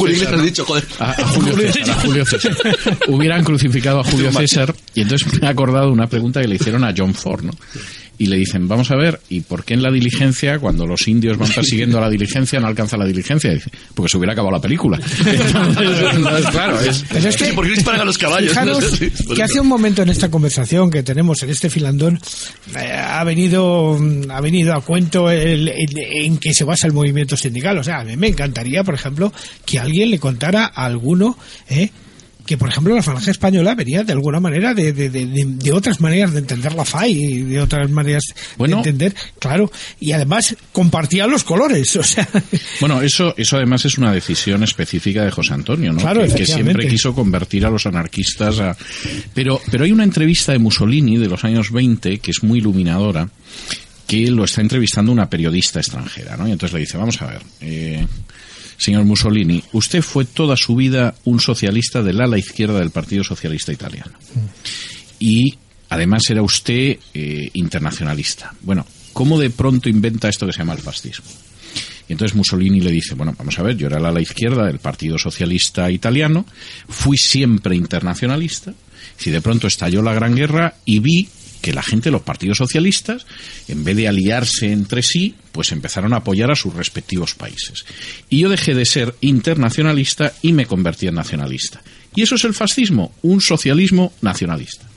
César, 2.25 2.55
hubieran 3.07 3.43
crucificado 3.43 3.99
a 3.99 4.03
Julio 4.03 4.31
César 4.31 4.75
y 4.93 5.01
entonces 5.01 5.33
me 5.39 5.47
he 5.47 5.49
acordado 5.49 5.91
una 5.91 6.07
pregunta 6.07 6.41
que 6.41 6.47
le 6.47 6.55
hicieron 6.55 6.83
a 6.83 6.93
John 6.95 7.13
Ford, 7.13 7.43
¿no? 7.43 7.53
Y 8.17 8.27
le 8.27 8.37
dicen, 8.37 8.67
vamos 8.67 8.91
a 8.91 8.95
ver, 8.95 9.19
¿y 9.29 9.41
por 9.41 9.65
qué 9.65 9.73
en 9.73 9.81
la 9.83 9.91
diligencia, 9.91 10.57
cuando 10.59 10.85
los 10.87 11.07
indios 11.07 11.37
van 11.37 11.49
persiguiendo 11.51 11.97
a 11.97 12.01
la 12.01 12.09
diligencia, 12.09 12.59
no 12.59 12.67
alcanza 12.67 12.95
la 12.97 13.05
diligencia? 13.05 13.51
Dice, 13.53 13.69
porque 13.93 14.09
se 14.09 14.17
hubiera 14.17 14.31
acabado 14.33 14.53
la 14.55 14.61
película. 14.61 14.99
Entonces, 15.25 16.47
claro, 16.51 16.79
es, 16.81 17.03
Pero 17.11 17.29
es 17.29 17.37
que, 17.37 17.53
¿Por 17.53 17.65
qué 17.65 17.71
disparan 17.73 18.01
a 18.01 18.05
los 18.05 18.17
caballos? 18.17 18.49
Fijaros 18.51 18.81
No 18.81 18.89
sé, 18.97 19.09
sí, 19.09 19.25
que 19.35 19.43
hace 19.43 19.59
un 19.59 19.67
momento 19.67 20.01
en 20.01 20.09
esta 20.09 20.29
conversación 20.31 20.89
que 20.89 21.03
tenemos 21.03 21.41
en 21.43 21.49
este 21.49 21.69
filandón 21.69 22.19
eh, 22.75 22.91
ha 22.91 23.23
venido 23.23 23.99
ha 24.29 24.41
venido 24.41 24.73
a 24.73 24.81
cuento 24.81 25.29
el- 25.29 25.67
el- 25.69 25.97
en 25.97 26.37
que 26.37 26.53
se 26.53 26.63
basa 26.63 26.87
el 26.87 26.93
movimiento 26.93 27.35
sindical. 27.37 27.77
O 27.77 27.83
sea, 27.83 27.99
a 27.99 28.03
mí 28.03 28.15
me 28.17 28.27
encantaría, 28.27 28.83
por 28.83 28.95
ejemplo, 28.95 29.31
que 29.65 29.79
alguien 29.79 30.09
le 30.11 30.19
contara 30.19 30.71
a 30.73 30.85
alguno 30.85 31.37
eh, 31.69 31.89
que, 32.45 32.57
por 32.57 32.69
ejemplo, 32.69 32.93
la 32.95 33.01
falange 33.01 33.31
española 33.31 33.73
venía 33.75 34.03
de 34.03 34.13
alguna 34.13 34.39
manera 34.39 34.73
de, 34.73 34.93
de, 34.93 35.09
de- 35.09 35.25
de- 35.45 35.71
otras 35.71 35.99
maneras 35.99 36.31
de 36.33 36.39
entender 36.39 36.73
la 36.73 36.85
FAI 36.85 37.11
y 37.11 37.41
de 37.41 37.59
otras 37.59 37.89
maneras 37.89 38.23
Bueno. 38.57 38.75
de 38.75 38.89
entender, 38.89 39.15
claro, 39.39 39.71
y 39.99 40.11
además 40.11 40.55
compartía 40.71 41.25
los 41.27 41.43
colores, 41.43 41.95
o 41.95 42.03
sea, 42.03 42.27
Bueno, 42.79 43.01
eso, 43.01 43.33
eso 43.37 43.57
además 43.57 43.85
es 43.85 43.97
una 43.97 44.11
decisión 44.13 44.63
específica 44.63 45.23
de 45.23 45.31
José 45.31 45.53
Antonio, 45.53 45.91
¿no? 45.91 45.99
Claro, 45.99 46.21
que, 46.27 46.33
que 46.35 46.45
siempre 46.45 46.87
quiso 46.87 47.13
convertir 47.15 47.65
a 47.65 47.69
los 47.69 47.85
anarquistas 47.85 48.59
a... 48.59 48.77
Pero, 49.33 49.59
pero 49.71 49.83
hay 49.85 49.91
una 49.91 50.03
entrevista 50.03 50.51
de 50.51 50.59
Mussolini 50.59 51.17
de 51.17 51.27
los 51.27 51.43
años 51.43 51.71
20 51.71 52.19
que 52.19 52.31
es 52.31 52.43
muy 52.43 52.59
iluminadora, 52.59 53.27
que 54.07 54.29
lo 54.29 54.43
está 54.43 54.61
entrevistando 54.61 55.11
una 55.11 55.29
periodista 55.29 55.79
extranjera, 55.79 56.37
¿no? 56.37 56.47
Y 56.47 56.51
entonces 56.51 56.73
le 56.73 56.79
dice, 56.81 56.97
vamos 56.97 57.19
a 57.21 57.25
ver, 57.25 57.41
eh, 57.61 58.05
señor 58.77 59.03
Mussolini, 59.05 59.63
usted 59.73 60.01
fue 60.01 60.25
toda 60.25 60.57
su 60.57 60.75
vida 60.75 61.15
un 61.25 61.39
socialista 61.39 62.03
del 62.03 62.21
ala 62.21 62.37
izquierda 62.37 62.79
del 62.79 62.91
Partido 62.91 63.23
Socialista 63.23 63.71
Italiano. 63.71 64.11
Y 65.19 65.57
además 65.89 66.29
era 66.29 66.41
usted 66.41 66.97
eh, 67.13 67.49
internacionalista. 67.53 68.53
Bueno, 68.61 68.85
¿cómo 69.13 69.39
de 69.39 69.49
pronto 69.49 69.89
inventa 69.89 70.29
esto 70.29 70.45
que 70.45 70.53
se 70.53 70.59
llama 70.59 70.73
el 70.73 70.79
fascismo? 70.79 71.25
Y 72.07 72.13
entonces 72.13 72.35
Mussolini 72.35 72.81
le 72.81 72.91
dice, 72.91 73.15
bueno, 73.15 73.33
vamos 73.37 73.57
a 73.57 73.63
ver, 73.63 73.75
yo 73.77 73.87
era 73.87 73.97
el 73.97 74.05
ala 74.05 74.21
izquierda 74.21 74.65
del 74.65 74.79
Partido 74.79 75.17
Socialista 75.17 75.89
Italiano, 75.89 76.45
fui 76.87 77.17
siempre 77.17 77.75
internacionalista, 77.75 78.73
si 79.17 79.31
de 79.31 79.41
pronto 79.41 79.67
estalló 79.67 80.01
la 80.01 80.13
Gran 80.13 80.35
Guerra 80.35 80.75
y 80.85 80.99
vi 80.99 81.27
que 81.61 81.73
la 81.73 81.81
gente 81.81 82.11
los 82.11 82.21
partidos 82.21 82.57
socialistas, 82.57 83.25
en 83.67 83.83
vez 83.83 83.95
de 83.95 84.07
aliarse 84.07 84.71
entre 84.71 85.01
sí, 85.01 85.35
pues 85.51 85.71
empezaron 85.71 86.13
a 86.13 86.17
apoyar 86.17 86.51
a 86.51 86.55
sus 86.55 86.73
respectivos 86.73 87.35
países. 87.35 87.85
Y 88.29 88.39
yo 88.39 88.49
dejé 88.49 88.75
de 88.75 88.85
ser 88.85 89.15
internacionalista 89.21 90.33
y 90.41 90.53
me 90.53 90.65
convertí 90.65 91.07
en 91.07 91.15
nacionalista. 91.15 91.81
Y 92.15 92.21
eso 92.21 92.35
es 92.35 92.43
el 92.43 92.53
fascismo, 92.53 93.13
un 93.21 93.41
socialismo 93.41 94.13
nacionalista. 94.21 94.87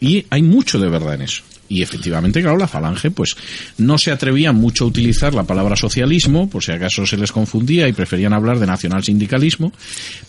Y 0.00 0.26
hay 0.30 0.42
mucho 0.42 0.78
de 0.78 0.88
verdad 0.88 1.14
en 1.14 1.22
eso. 1.22 1.42
Y 1.72 1.80
efectivamente, 1.80 2.42
claro, 2.42 2.58
la 2.58 2.68
falange 2.68 3.10
pues 3.10 3.34
no 3.78 3.96
se 3.96 4.10
atrevía 4.10 4.52
mucho 4.52 4.84
a 4.84 4.88
utilizar 4.88 5.32
la 5.32 5.44
palabra 5.44 5.74
socialismo, 5.74 6.50
por 6.50 6.62
si 6.62 6.70
acaso 6.70 7.06
se 7.06 7.16
les 7.16 7.32
confundía 7.32 7.88
y 7.88 7.94
preferían 7.94 8.34
hablar 8.34 8.58
de 8.58 8.66
nacionalsindicalismo, 8.66 9.72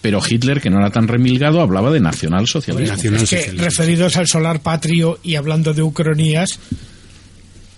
pero 0.01 0.21
Hitler, 0.25 0.61
que 0.61 0.69
no 0.69 0.77
era 0.77 0.89
tan 0.89 1.09
remilgado, 1.09 1.59
hablaba 1.59 1.91
de 1.91 1.99
nacionalsocialismo. 1.99 2.95
es 2.95 3.29
que 3.29 3.51
referidos 3.51 4.15
al 4.15 4.27
solar 4.27 4.61
patrio 4.61 5.19
y 5.21 5.35
hablando 5.35 5.73
de 5.73 5.81
ucronías, 5.81 6.59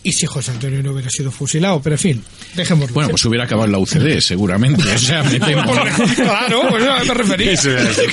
y 0.05 0.13
si 0.13 0.25
José 0.27 0.51
Antonio 0.51 0.81
no 0.83 0.91
hubiera 0.91 1.09
sido 1.09 1.31
fusilado, 1.31 1.81
pero 1.81 1.95
en 1.95 1.99
fin, 1.99 2.23
dejémoslo. 2.53 2.93
Bueno, 2.93 3.09
pues 3.09 3.25
hubiera 3.25 3.45
acabado 3.45 3.65
en 3.65 3.71
la 3.71 3.79
UCD, 3.79 4.19
seguramente. 4.21 4.83
O 4.93 4.97
sea, 4.99 5.23
me 5.23 5.39
temo. 5.39 5.63
claro, 6.15 6.61
pues 6.69 6.83
a 6.87 7.03
me 7.03 7.13
refería. 7.13 7.55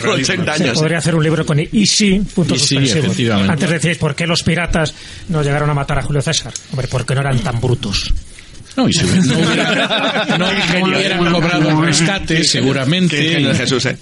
Con 0.00 0.10
80 0.12 0.52
años. 0.52 0.78
Podría 0.78 0.98
hacer 0.98 1.14
un 1.14 1.22
libro 1.22 1.44
con 1.46 1.60
y 1.60 1.86
sí, 1.86 2.20
puntos 2.34 2.56
Y 2.56 2.60
sí, 2.60 2.66
suspensivos. 2.74 3.04
efectivamente. 3.04 3.52
Antes 3.52 3.70
decíais, 3.70 3.98
¿por 3.98 4.14
qué 4.14 4.26
los 4.26 4.42
piratas 4.42 4.94
no 5.28 5.42
llegaron 5.42 5.68
a 5.70 5.74
matar 5.74 5.98
a 5.98 6.02
Julio 6.02 6.22
César? 6.22 6.52
Hombre, 6.70 6.88
porque 6.88 7.14
no 7.14 7.20
eran 7.20 7.38
tan 7.40 7.60
brutos. 7.60 8.12
No, 8.74 8.88
y 8.88 8.92
si 8.94 9.04
hubiera- 9.04 9.20
no 9.22 9.38
hubiera, 9.38 10.26
no, 10.38 10.38
no 10.88 10.96
hubieran 10.96 11.30
cobrado 11.32 11.68
el 11.68 11.84
rescate, 11.84 12.42
seguramente. 12.42 13.54
Jesús, 13.54 13.84
eh. 13.84 13.98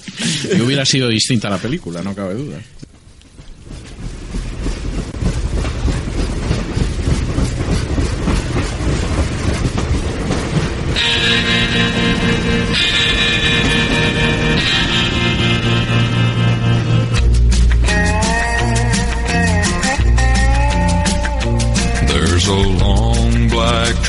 Y 0.56 0.60
hubiera 0.60 0.86
sido 0.86 1.08
distinta 1.08 1.50
la 1.50 1.58
película, 1.58 2.02
no 2.02 2.14
cabe 2.14 2.34
duda. 2.34 2.58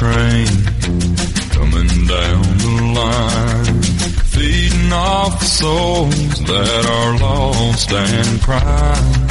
Train 0.01 0.47
coming 1.51 1.91
down 2.07 2.41
the 2.57 2.91
line, 2.95 3.81
feeding 4.33 4.91
off 4.91 5.39
the 5.39 5.45
souls 5.45 6.39
that 6.39 6.85
are 6.97 7.19
lost 7.19 7.91
and 7.91 8.41
crying. 8.41 9.27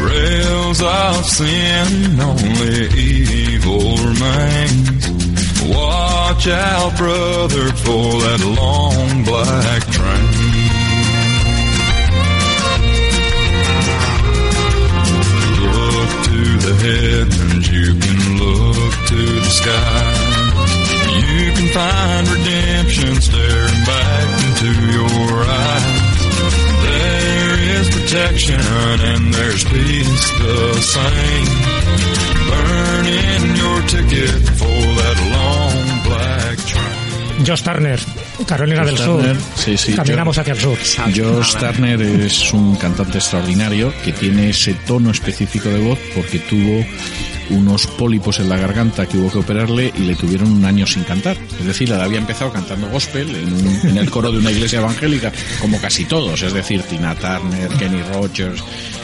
Rails 0.00 0.80
of 0.80 1.26
sin, 1.26 2.18
only 2.18 2.88
evil 2.96 3.98
remains. 4.08 5.10
Watch 5.76 6.48
out, 6.48 6.96
brother, 6.96 7.68
for 7.84 8.08
that 8.24 8.40
long 8.62 9.24
black 9.24 9.82
train. 9.92 10.47
Heavens, 16.88 17.68
you 17.68 17.92
can 18.00 18.20
look 18.38 18.94
to 19.12 19.16
the 19.16 19.52
sky. 19.60 20.38
You 21.36 21.52
can 21.52 21.68
find 21.68 22.28
redemption 22.28 23.20
staring 23.20 23.82
back 23.84 24.28
into 24.46 24.70
your 24.96 25.32
eyes. 25.44 26.18
There 26.88 27.56
is 27.76 27.86
protection 27.90 28.60
and 28.60 29.34
there's 29.34 29.64
peace 29.64 30.26
the 30.38 30.80
same. 30.80 31.48
Burn 32.48 33.06
in 33.06 33.56
your 33.56 33.78
ticket 33.92 34.40
for 34.56 34.80
that 35.00 35.18
long 35.36 35.84
black 36.04 36.56
train. 36.58 36.77
Josh 37.46 37.62
Turner, 37.62 37.98
Carolina 38.46 38.84
del 38.84 38.96
Turner, 38.96 39.36
Sur. 39.36 39.44
sí, 39.56 39.76
sí, 39.78 39.94
Caminamos 39.94 40.36
yo- 40.36 40.42
hacia 40.42 40.52
el 40.54 40.60
sur. 40.60 40.78
Josh 41.14 41.56
Turner 41.56 42.00
es 42.02 42.52
un 42.52 42.76
cantante 42.76 43.18
extraordinario 43.18 43.92
que 44.04 44.12
tiene 44.12 44.50
ese 44.50 44.74
tono 44.86 45.10
específico 45.10 45.68
de 45.68 45.78
voz 45.78 45.98
porque 46.14 46.38
tuvo 46.40 46.84
unos 47.50 47.86
pólipos 47.86 48.38
en 48.40 48.48
la 48.48 48.56
garganta 48.56 49.06
que 49.06 49.16
hubo 49.18 49.30
que 49.30 49.38
operarle 49.38 49.92
y 49.96 50.02
le 50.02 50.14
tuvieron 50.14 50.50
un 50.52 50.64
año 50.64 50.86
sin 50.86 51.02
cantar. 51.04 51.36
Es 51.58 51.66
decir, 51.66 51.92
había 51.92 52.18
empezado 52.18 52.52
cantando 52.52 52.88
gospel 52.88 53.34
en, 53.34 53.52
un- 53.52 53.80
en 53.90 53.96
el 53.98 54.10
coro 54.10 54.30
de 54.32 54.38
una 54.38 54.50
iglesia 54.50 54.80
evangélica, 54.80 55.32
como 55.60 55.80
casi 55.80 56.04
todos, 56.04 56.42
es 56.42 56.52
decir, 56.52 56.82
Tina 56.82 57.14
Turner, 57.14 57.68
Kenny 57.78 58.02
Rogers, 58.12 58.62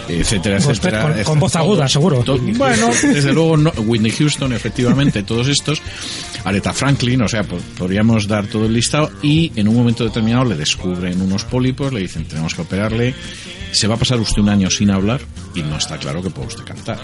etcétera, 0.08 0.56
Gospel 0.56 0.72
etcétera. 0.94 1.02
con- 1.02 1.24
con 1.24 1.40
voz 1.40 1.52
Todos- 1.52 1.64
aguda, 1.64 1.88
seguro. 1.88 2.24
bueno, 2.56 2.90
desde 3.02 3.32
luego 3.32 3.56
no, 3.56 3.70
Whitney 3.78 4.10
Houston, 4.12 4.52
efectivamente, 4.52 5.22
todos 5.22 5.48
estos, 5.48 5.80
Aretha 6.44 6.72
Franklin, 6.74 7.22
o 7.22 7.28
sea, 7.28 7.42
po- 7.44 7.58
podríamos 7.78 8.28
dar 8.28 8.46
todo 8.46 8.66
el 8.66 8.74
listado 8.74 9.10
y 9.22 9.50
en 9.56 9.68
un 9.68 9.74
momento 9.76 10.04
determinado 10.04 10.44
le 10.44 10.56
descubren 10.56 11.20
unos 11.22 11.44
pólipos, 11.44 11.92
le 11.92 12.00
dicen 12.00 12.26
tenemos 12.26 12.54
que 12.54 12.62
operarle, 12.62 13.14
se 13.72 13.86
va 13.88 13.94
a 13.94 13.98
pasar 13.98 14.20
usted 14.20 14.42
un 14.42 14.50
año 14.50 14.70
sin 14.70 14.90
hablar 14.90 15.20
y 15.54 15.62
no 15.62 15.76
está 15.78 15.96
claro 15.96 16.22
que 16.22 16.30
pueda 16.30 16.48
usted 16.48 16.64
cantar. 16.64 16.98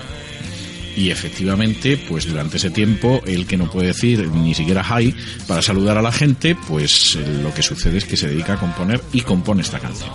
Y 1.00 1.10
efectivamente, 1.10 1.96
pues 1.96 2.26
durante 2.26 2.58
ese 2.58 2.68
tiempo, 2.68 3.22
el 3.24 3.46
que 3.46 3.56
no 3.56 3.70
puede 3.70 3.86
decir 3.86 4.28
ni 4.28 4.54
siquiera 4.54 4.84
hi 4.84 5.14
para 5.46 5.62
saludar 5.62 5.96
a 5.96 6.02
la 6.02 6.12
gente, 6.12 6.54
pues 6.68 7.16
lo 7.42 7.54
que 7.54 7.62
sucede 7.62 7.96
es 7.96 8.04
que 8.04 8.18
se 8.18 8.28
dedica 8.28 8.52
a 8.52 8.60
componer 8.60 9.00
y 9.10 9.22
compone 9.22 9.62
esta 9.62 9.78
canción. 9.78 10.10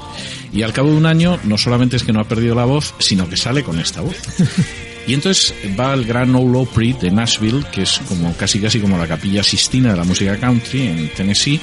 Y 0.53 0.61
al 0.61 0.73
cabo 0.73 0.91
de 0.91 0.97
un 0.97 1.07
año, 1.07 1.39
no 1.43 1.57
solamente 1.57 1.95
es 1.95 2.03
que 2.03 2.13
no 2.13 2.19
ha 2.19 2.27
perdido 2.27 2.53
la 2.53 2.65
voz, 2.65 2.93
sino 2.99 3.27
que 3.27 3.35
sale 3.35 3.63
con 3.63 3.79
esta 3.79 4.01
voz. 4.01 4.15
Y 5.07 5.13
entonces 5.13 5.53
va 5.79 5.93
al 5.93 6.03
Gran 6.03 6.33
Ole 6.33 6.57
Opry 6.57 6.93
de 6.93 7.11
Nashville, 7.11 7.63
que 7.71 7.83
es 7.83 8.01
como 8.07 8.35
casi 8.37 8.59
casi 8.59 8.79
como 8.79 8.97
la 8.97 9.05
capilla 9.05 9.43
Sistina 9.43 9.91
de 9.91 9.97
la 9.97 10.03
música 10.03 10.35
country 10.35 10.87
en 10.87 11.09
Tennessee, 11.09 11.61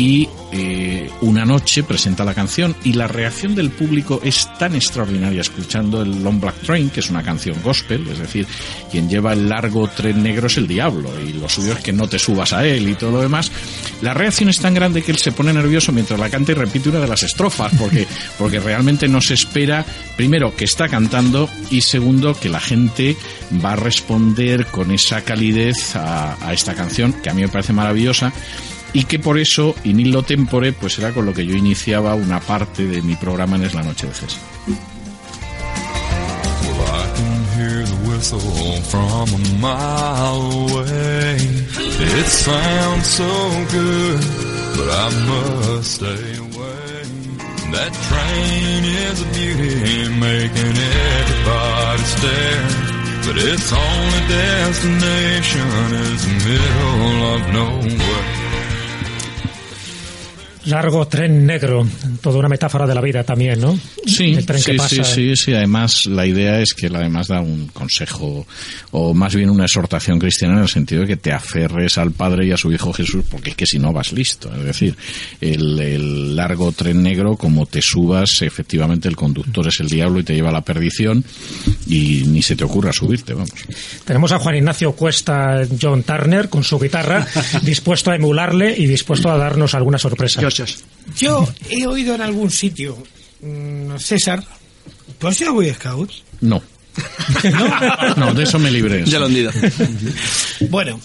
y 0.00 0.26
eh, 0.50 1.10
una 1.20 1.44
noche 1.44 1.82
presenta 1.82 2.24
la 2.24 2.32
canción 2.32 2.74
y 2.84 2.94
la 2.94 3.06
reacción 3.06 3.54
del 3.54 3.68
público 3.68 4.18
es 4.24 4.48
tan 4.58 4.74
extraordinaria 4.74 5.42
escuchando 5.42 6.00
el 6.00 6.24
Long 6.24 6.40
Black 6.40 6.62
Train, 6.62 6.88
que 6.88 7.00
es 7.00 7.10
una 7.10 7.22
canción 7.22 7.58
gospel, 7.62 8.08
es 8.08 8.18
decir, 8.18 8.46
quien 8.90 9.10
lleva 9.10 9.34
el 9.34 9.46
largo 9.46 9.88
tren 9.88 10.22
negro 10.22 10.46
es 10.46 10.56
el 10.56 10.66
diablo 10.66 11.10
y 11.20 11.34
lo 11.34 11.50
suyo 11.50 11.74
es 11.74 11.80
que 11.80 11.92
no 11.92 12.08
te 12.08 12.18
subas 12.18 12.54
a 12.54 12.66
él 12.66 12.88
y 12.88 12.94
todo 12.94 13.10
lo 13.10 13.20
demás. 13.20 13.52
La 14.00 14.14
reacción 14.14 14.48
es 14.48 14.58
tan 14.58 14.72
grande 14.72 15.02
que 15.02 15.12
él 15.12 15.18
se 15.18 15.32
pone 15.32 15.52
nervioso 15.52 15.92
mientras 15.92 16.18
la 16.18 16.30
canta 16.30 16.52
y 16.52 16.54
repite 16.54 16.88
una 16.88 17.00
de 17.00 17.08
las 17.08 17.22
estrofas, 17.22 17.70
porque, 17.78 18.06
porque 18.38 18.58
realmente 18.58 19.06
no 19.06 19.20
se 19.20 19.34
espera, 19.34 19.84
primero, 20.16 20.56
que 20.56 20.64
está 20.64 20.88
cantando 20.88 21.50
y 21.70 21.82
segundo, 21.82 22.32
que 22.32 22.48
la 22.48 22.60
gente 22.60 23.18
va 23.62 23.72
a 23.72 23.76
responder 23.76 24.64
con 24.64 24.92
esa 24.92 25.20
calidez 25.24 25.94
a, 25.94 26.38
a 26.40 26.54
esta 26.54 26.74
canción, 26.74 27.12
que 27.12 27.28
a 27.28 27.34
mí 27.34 27.42
me 27.42 27.48
parece 27.48 27.74
maravillosa 27.74 28.32
y 28.92 29.04
que 29.04 29.18
por 29.18 29.38
eso, 29.38 29.74
in 29.84 30.00
illo 30.00 30.22
tempore, 30.22 30.72
pues 30.72 30.98
era 30.98 31.12
con 31.12 31.26
lo 31.26 31.32
que 31.32 31.46
yo 31.46 31.54
iniciaba 31.54 32.14
una 32.14 32.40
parte 32.40 32.86
de 32.86 33.02
mi 33.02 33.16
programa 33.16 33.56
en 33.56 33.64
Es 33.64 33.74
la 33.74 33.82
Noche 33.82 34.06
de 34.06 34.14
away. 46.36 47.04
That 47.72 47.92
train 48.08 48.84
is 48.84 49.22
a 49.22 49.28
beauty, 49.32 50.08
making 50.18 50.76
everybody 50.76 52.02
stare. 52.02 52.90
But 53.24 53.36
its 53.38 53.72
only 53.72 54.20
destination 54.28 55.70
is 56.08 56.26
middle 56.44 57.22
of 57.34 57.40
nowhere. 57.52 58.39
Largo 60.66 61.06
tren 61.08 61.46
negro, 61.46 61.86
toda 62.20 62.38
una 62.38 62.48
metáfora 62.48 62.86
de 62.86 62.94
la 62.94 63.00
vida 63.00 63.24
también, 63.24 63.60
¿no? 63.60 63.78
Sí, 64.06 64.34
El 64.34 64.44
tren 64.44 64.60
sí, 64.60 64.70
que 64.72 64.76
pasa. 64.76 65.04
sí, 65.04 65.04
sí, 65.04 65.36
sí. 65.36 65.54
Además, 65.54 66.06
la 66.06 66.26
idea 66.26 66.60
es 66.60 66.74
que 66.74 66.86
él 66.86 66.96
además 66.96 67.28
da 67.28 67.40
un 67.40 67.68
consejo, 67.68 68.46
o 68.90 69.14
más 69.14 69.34
bien 69.34 69.50
una 69.50 69.64
exhortación 69.64 70.18
cristiana 70.18 70.56
en 70.56 70.62
el 70.62 70.68
sentido 70.68 71.02
de 71.02 71.08
que 71.08 71.16
te 71.16 71.32
aferres 71.32 71.98
al 71.98 72.12
Padre 72.12 72.46
y 72.46 72.52
a 72.52 72.56
su 72.56 72.72
Hijo 72.72 72.92
Jesús, 72.92 73.24
porque 73.30 73.50
es 73.50 73.56
que 73.56 73.66
si 73.66 73.78
no 73.78 73.92
vas 73.92 74.12
listo. 74.12 74.54
Es 74.54 74.64
decir, 74.64 74.96
el, 75.40 75.78
el 75.78 76.36
largo 76.36 76.72
tren 76.72 77.02
negro, 77.02 77.36
como 77.36 77.66
te 77.66 77.80
subas, 77.80 78.42
efectivamente 78.42 79.08
el 79.08 79.16
conductor 79.16 79.66
es 79.68 79.80
el 79.80 79.88
diablo 79.88 80.20
y 80.20 80.24
te 80.24 80.34
lleva 80.34 80.50
a 80.50 80.52
la 80.52 80.62
perdición, 80.62 81.24
y 81.86 82.24
ni 82.26 82.42
se 82.42 82.56
te 82.56 82.64
ocurra 82.64 82.92
subirte, 82.92 83.32
vamos. 83.32 83.50
Tenemos 84.04 84.32
a 84.32 84.38
Juan 84.38 84.56
Ignacio 84.56 84.92
Cuesta 84.92 85.62
John 85.80 86.02
Turner 86.02 86.48
con 86.48 86.64
su 86.64 86.78
guitarra, 86.78 87.26
dispuesto 87.62 88.10
a 88.10 88.16
emularle 88.16 88.74
y 88.76 88.86
dispuesto 88.86 89.30
a 89.30 89.38
darnos 89.38 89.74
alguna 89.74 89.98
sorpresa. 89.98 90.49
Yo 91.16 91.48
he 91.68 91.86
oído 91.86 92.14
en 92.14 92.20
algún 92.20 92.50
sitio, 92.50 93.02
mm, 93.40 93.96
César, 93.98 94.44
¿tú 95.18 95.28
has 95.28 95.40
ido 95.40 95.50
a 95.50 95.54
Boy 95.54 95.72
Scouts? 95.72 96.22
No. 96.40 96.62
No, 98.16 98.34
de 98.34 98.42
eso 98.42 98.58
me 98.58 98.70
libré. 98.70 99.04
Ya 99.06 99.20
lo 99.20 99.26
han 99.26 99.36
ido. 99.36 99.52
Bueno, 100.68 101.00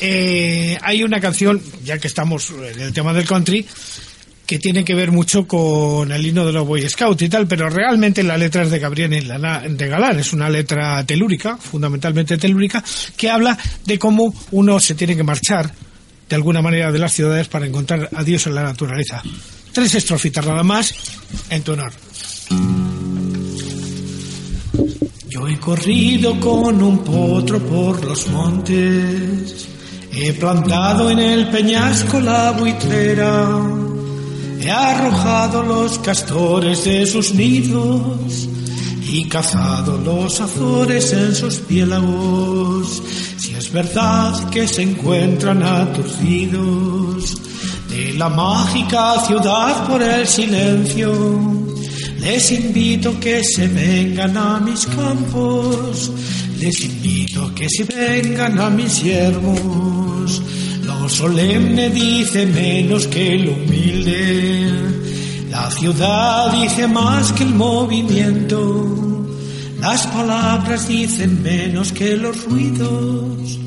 eh, 0.00 0.76
hay 0.82 1.02
una 1.02 1.20
canción, 1.20 1.60
ya 1.84 1.98
que 1.98 2.08
estamos 2.08 2.50
en 2.50 2.80
el 2.80 2.92
tema 2.92 3.12
del 3.12 3.26
country, 3.26 3.66
que 4.46 4.58
tiene 4.58 4.84
que 4.84 4.94
ver 4.94 5.12
mucho 5.12 5.46
con 5.46 6.10
el 6.10 6.26
himno 6.26 6.44
de 6.44 6.52
los 6.52 6.66
Boy 6.66 6.88
Scouts 6.88 7.22
y 7.22 7.28
tal, 7.28 7.46
pero 7.46 7.70
realmente 7.70 8.22
la 8.22 8.36
letra 8.36 8.62
es 8.62 8.70
de 8.70 8.80
Gabriel 8.80 9.10
de 9.10 9.88
Galán, 9.88 10.18
es 10.18 10.32
una 10.32 10.50
letra 10.50 11.04
telúrica, 11.06 11.56
fundamentalmente 11.56 12.36
telúrica, 12.36 12.82
que 13.16 13.30
habla 13.30 13.56
de 13.86 13.98
cómo 13.98 14.34
uno 14.50 14.80
se 14.80 14.96
tiene 14.96 15.16
que 15.16 15.22
marchar 15.22 15.72
de 16.30 16.36
alguna 16.36 16.62
manera 16.62 16.92
de 16.92 16.98
las 17.00 17.12
ciudades 17.12 17.48
para 17.48 17.66
encontrar 17.66 18.08
a 18.14 18.22
Dios 18.22 18.46
en 18.46 18.54
la 18.54 18.62
naturaleza. 18.62 19.20
Tres 19.72 19.96
estrofitas 19.96 20.46
nada 20.46 20.62
más 20.62 20.94
en 21.50 21.62
tu 21.62 21.72
honor. 21.72 21.92
Yo 25.28 25.48
he 25.48 25.58
corrido 25.58 26.38
con 26.38 26.80
un 26.80 26.98
potro 27.04 27.58
por 27.58 28.04
los 28.04 28.28
montes, 28.28 29.68
he 30.12 30.32
plantado 30.34 31.10
en 31.10 31.18
el 31.18 31.48
peñasco 31.48 32.20
la 32.20 32.52
buitrera, 32.52 33.48
he 34.60 34.70
arrojado 34.70 35.64
los 35.64 35.98
castores 35.98 36.84
de 36.84 37.06
sus 37.06 37.34
nidos 37.34 38.49
y 39.12 39.24
cazado 39.28 39.98
los 39.98 40.40
azores 40.40 41.12
en 41.12 41.34
sus 41.34 41.56
piélagos. 41.56 43.02
Si 43.38 43.54
es 43.54 43.72
verdad 43.72 44.48
que 44.50 44.68
se 44.68 44.82
encuentran 44.82 45.62
aturdidos 45.62 47.36
de 47.88 48.14
la 48.14 48.28
mágica 48.28 49.20
ciudad 49.26 49.88
por 49.88 50.00
el 50.02 50.26
silencio, 50.26 51.12
les 52.20 52.52
invito 52.52 53.18
que 53.18 53.42
se 53.42 53.66
vengan 53.66 54.36
a 54.36 54.60
mis 54.60 54.86
campos, 54.86 56.12
les 56.58 56.84
invito 56.84 57.52
que 57.54 57.68
se 57.68 57.84
vengan 57.84 58.58
a 58.60 58.70
mis 58.70 59.02
yermos. 59.02 60.42
Lo 60.84 61.08
solemne 61.08 61.90
dice 61.90 62.46
menos 62.46 63.08
que 63.08 63.38
lo 63.38 63.52
humilde, 63.52 65.09
la 65.50 65.70
ciudad 65.72 66.52
dice 66.52 66.86
más 66.86 67.32
que 67.32 67.42
el 67.42 67.54
movimiento, 67.54 69.26
las 69.80 70.06
palabras 70.06 70.86
dicen 70.86 71.42
menos 71.42 71.92
que 71.92 72.16
los 72.16 72.44
ruidos, 72.44 73.58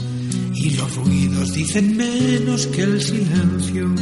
y 0.53 0.69
los 0.71 0.95
ruidos 0.95 1.53
dicen 1.53 1.97
menos 1.97 2.67
que 2.67 2.83
el 2.83 3.01
silencio. 3.01 3.93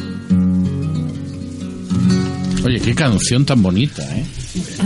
Oye, 2.64 2.80
qué 2.80 2.94
canción 2.94 3.46
tan 3.46 3.64
bonita, 3.64 4.04
¿eh? 4.16 4.26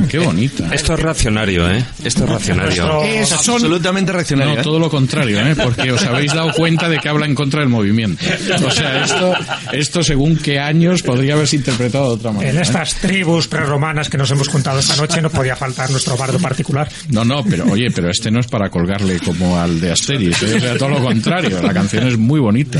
Qué 0.09 0.19
bonita. 0.19 0.69
Esto 0.73 0.93
es 0.93 0.99
racionario, 0.99 1.69
¿eh? 1.69 1.83
Esto 2.03 2.23
es 2.25 2.29
racionario. 2.29 3.03
Es- 3.03 3.29
son 3.29 3.55
Absolutamente 3.55 4.11
reaccionario. 4.11 4.53
No, 4.55 4.59
¿eh? 4.59 4.63
todo 4.63 4.79
lo 4.79 4.89
contrario, 4.89 5.39
¿eh? 5.45 5.55
porque 5.55 5.91
os 5.91 6.03
habéis 6.05 6.33
dado 6.33 6.51
cuenta 6.53 6.87
de 6.89 6.99
que 6.99 7.09
habla 7.09 7.25
en 7.25 7.33
contra 7.35 7.61
del 7.61 7.69
movimiento. 7.69 8.23
O 8.65 8.71
sea, 8.71 9.03
esto, 9.03 9.33
esto 9.73 10.03
según 10.03 10.37
qué 10.37 10.59
años 10.59 11.01
podría 11.01 11.33
haberse 11.33 11.55
interpretado 11.55 12.09
de 12.09 12.13
otra 12.15 12.31
manera. 12.31 12.51
En 12.51 12.57
¿eh? 12.59 12.61
estas 12.61 12.95
tribus 12.95 13.47
prerromanas 13.47 14.09
que 14.09 14.17
nos 14.17 14.29
hemos 14.31 14.47
juntado 14.47 14.79
esta 14.79 14.95
noche 14.95 15.21
no 15.21 15.29
podía 15.29 15.55
faltar 15.55 15.89
nuestro 15.89 16.15
bardo 16.17 16.39
particular. 16.39 16.87
No, 17.09 17.25
no, 17.25 17.43
pero 17.43 17.65
oye, 17.71 17.89
pero 17.91 18.09
este 18.09 18.29
no 18.31 18.39
es 18.39 18.47
para 18.47 18.69
colgarle 18.69 19.19
como 19.19 19.57
al 19.59 19.79
de 19.81 19.91
Asterix, 19.91 20.43
¿eh? 20.43 20.55
o 20.55 20.59
sea, 20.59 20.77
todo 20.77 20.89
lo 20.89 21.01
contrario. 21.03 21.61
La 21.61 21.73
canción 21.73 22.07
es 22.07 22.17
muy 22.17 22.39
bonita. 22.39 22.79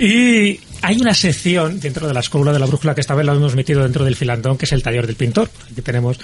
Y 0.00 0.58
hay 0.84 1.00
una 1.00 1.14
sección 1.14 1.80
dentro 1.80 2.06
de 2.06 2.12
la 2.12 2.20
escuela 2.20 2.52
de 2.52 2.58
la 2.58 2.66
brújula 2.66 2.94
que 2.94 3.00
esta 3.00 3.14
vez 3.14 3.24
la 3.24 3.32
hemos 3.32 3.54
metido 3.54 3.82
dentro 3.82 4.04
del 4.04 4.16
filandón, 4.16 4.58
que 4.58 4.66
es 4.66 4.72
el 4.72 4.82
taller 4.82 5.06
del 5.06 5.16
pintor. 5.16 5.50
Aquí 5.70 5.80
tenemos 5.80 6.18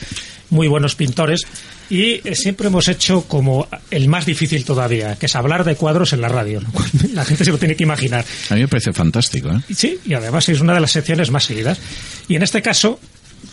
muy 0.51 0.69
buenos 0.69 0.97
pintores 0.97 1.47
y 1.89 2.21
eh, 2.29 2.35
siempre 2.35 2.67
hemos 2.67 2.87
hecho 2.89 3.23
como 3.23 3.67
el 3.91 4.09
más 4.09 4.27
difícil 4.27 4.67
todavía, 4.67 5.17
que 5.17 5.27
es 5.27 5.35
hablar 5.35 5.65
de 5.65 5.77
cuadros 5.77 6.13
en 6.13 6.21
la 6.21 6.29
radio. 6.29 6.61
La 7.15 7.25
gente 7.25 7.47
se 7.47 7.53
lo 7.53 7.59
tiene 7.59 7.75
que 7.75 7.85
imaginar. 7.85 8.25
A 8.51 8.55
mí 8.55 8.61
me 8.61 8.69
parece 8.69 8.93
fantástico, 8.93 9.49
¿eh? 9.51 9.75
Sí, 9.75 9.99
y 10.05 10.13
además 10.13 10.47
es 10.51 10.61
una 10.61 10.75
de 10.75 10.81
las 10.81 10.93
secciones 10.93 11.31
más 11.31 11.45
seguidas. 11.45 11.81
Y 12.29 12.37
en 12.37 12.43
este 12.43 12.61
caso, 12.61 13.01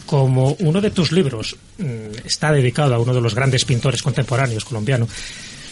como 0.05 0.57
uno 0.59 0.81
de 0.81 0.91
tus 0.91 1.13
libros 1.13 1.55
mm, 1.77 2.25
está 2.25 2.51
dedicado 2.51 2.93
a 2.93 2.99
uno 2.99 3.13
de 3.13 3.21
los 3.21 3.33
grandes 3.33 3.63
pintores 3.63 4.03
contemporáneos 4.03 4.65
colombianos, 4.65 5.09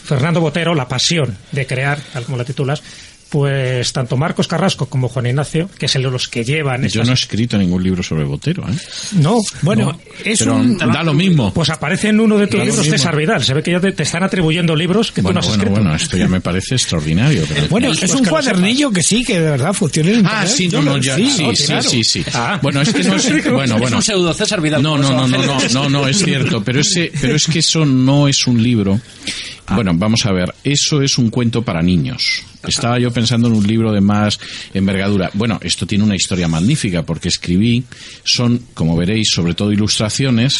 Fernando 0.02 0.40
Botero, 0.40 0.74
La 0.74 0.88
pasión 0.88 1.36
de 1.52 1.66
crear, 1.66 2.00
tal 2.12 2.24
como 2.24 2.38
la 2.38 2.44
titulas, 2.44 2.82
Pues 3.28 3.92
tanto 3.92 4.16
Marcos 4.16 4.46
Carrasco 4.46 4.86
como 4.86 5.08
Juan 5.08 5.26
Ignacio, 5.26 5.68
que 5.78 5.88
son 5.88 6.02
los 6.04 6.28
que 6.28 6.44
llevan 6.44 6.82
Yo 6.82 6.86
estas- 6.86 7.06
no 7.06 7.10
he 7.10 7.14
escrito 7.14 7.58
ningún 7.58 7.82
libro 7.82 8.00
sobre 8.02 8.22
Botero, 8.24 8.62
¿eh? 8.68 8.74
No, 9.20 9.40
Bueno, 9.62 9.92
no. 9.92 10.00
es 10.24 10.38
Pero 10.38 10.54
un... 10.56 10.78
da 10.78 11.02
lo 11.02 11.12
mismo. 11.12 11.52
Pues 11.52 11.68
aparece 11.70 12.08
en 12.10 12.20
uno 12.20 12.38
de 12.38 12.46
tus 12.46 12.58
Da 12.60 12.64
libros. 12.66 12.86
César 12.86 13.16
Vidal. 13.16 13.42
Se 13.44 13.52
ve 13.52 13.64
que 13.64 13.72
ya 13.72 13.80
te, 13.80 13.90
te 13.90 14.04
están 14.04 14.22
atribuyendo 14.22 14.76
libros 14.76 15.10
que 15.10 15.22
Bueno, 15.22 15.40
tú 15.40 15.46
no 15.48 15.52
has 15.52 15.58
bueno, 15.58 15.62
escrito. 15.64 15.80
bueno, 15.82 15.96
esto 15.96 16.16
ya 16.16 16.28
me 16.28 16.40
parece 16.40 16.76
extraordinario. 16.76 17.42
pero- 17.48 17.68
Bueno, 17.68 17.92
es 17.92 18.14
un 18.14 18.22
lo 18.24 18.30
cuadernillo 18.30 18.90
que 18.92 19.02
sí, 19.02 19.24
que 19.24 19.40
de 19.40 19.50
verdad 19.50 19.72
funciona 19.72 20.10
en 20.12 20.24
Ah, 20.24 20.46
sí, 20.46 20.68
no, 20.68 20.80
no, 20.82 20.96
ya, 20.98 21.16
sí, 21.16 21.22
no, 21.42 21.54
sí, 21.54 21.64
claro. 21.66 21.90
sí, 21.90 22.04
sí. 22.04 22.24
Ah. 22.32 22.60
Bueno, 22.62 22.80
es 22.82 22.92
que 22.92 23.02
no 23.02 23.16
es, 23.16 23.44
bueno, 23.50 23.74
Es 23.74 23.80
bueno. 23.80 23.96
un 23.96 24.02
pseudo 24.04 24.32
César 24.34 24.60
Vidal. 24.60 24.80
No, 24.82 24.96
no, 24.96 25.10
no, 25.10 25.26
no, 25.26 25.38
no, 25.44 25.58
no, 25.72 25.88
no, 25.88 26.06
es 26.08 26.18
cierto, 26.22 26.62
pero 26.62 26.80
ese, 26.80 27.10
pero 27.20 27.34
es 27.34 27.46
que 27.48 27.58
eso 27.58 27.84
no 27.84 28.28
es 28.28 28.46
un 28.46 28.62
libro. 28.62 29.00
Bueno, 29.74 29.92
vamos 29.94 30.24
a 30.26 30.32
ver, 30.32 30.54
eso 30.64 31.02
es 31.02 31.18
un 31.18 31.30
cuento 31.30 31.62
para 31.62 31.82
niños. 31.82 32.42
Estaba 32.66 32.98
yo 32.98 33.12
pensando 33.12 33.48
en 33.48 33.54
un 33.54 33.66
libro 33.66 33.92
de 33.92 34.00
más 34.00 34.38
envergadura. 34.74 35.30
Bueno, 35.34 35.58
esto 35.62 35.86
tiene 35.86 36.04
una 36.04 36.16
historia 36.16 36.48
magnífica 36.48 37.02
porque 37.02 37.28
escribí, 37.28 37.84
son, 38.24 38.60
como 38.74 38.96
veréis, 38.96 39.30
sobre 39.32 39.54
todo 39.54 39.72
ilustraciones. 39.72 40.54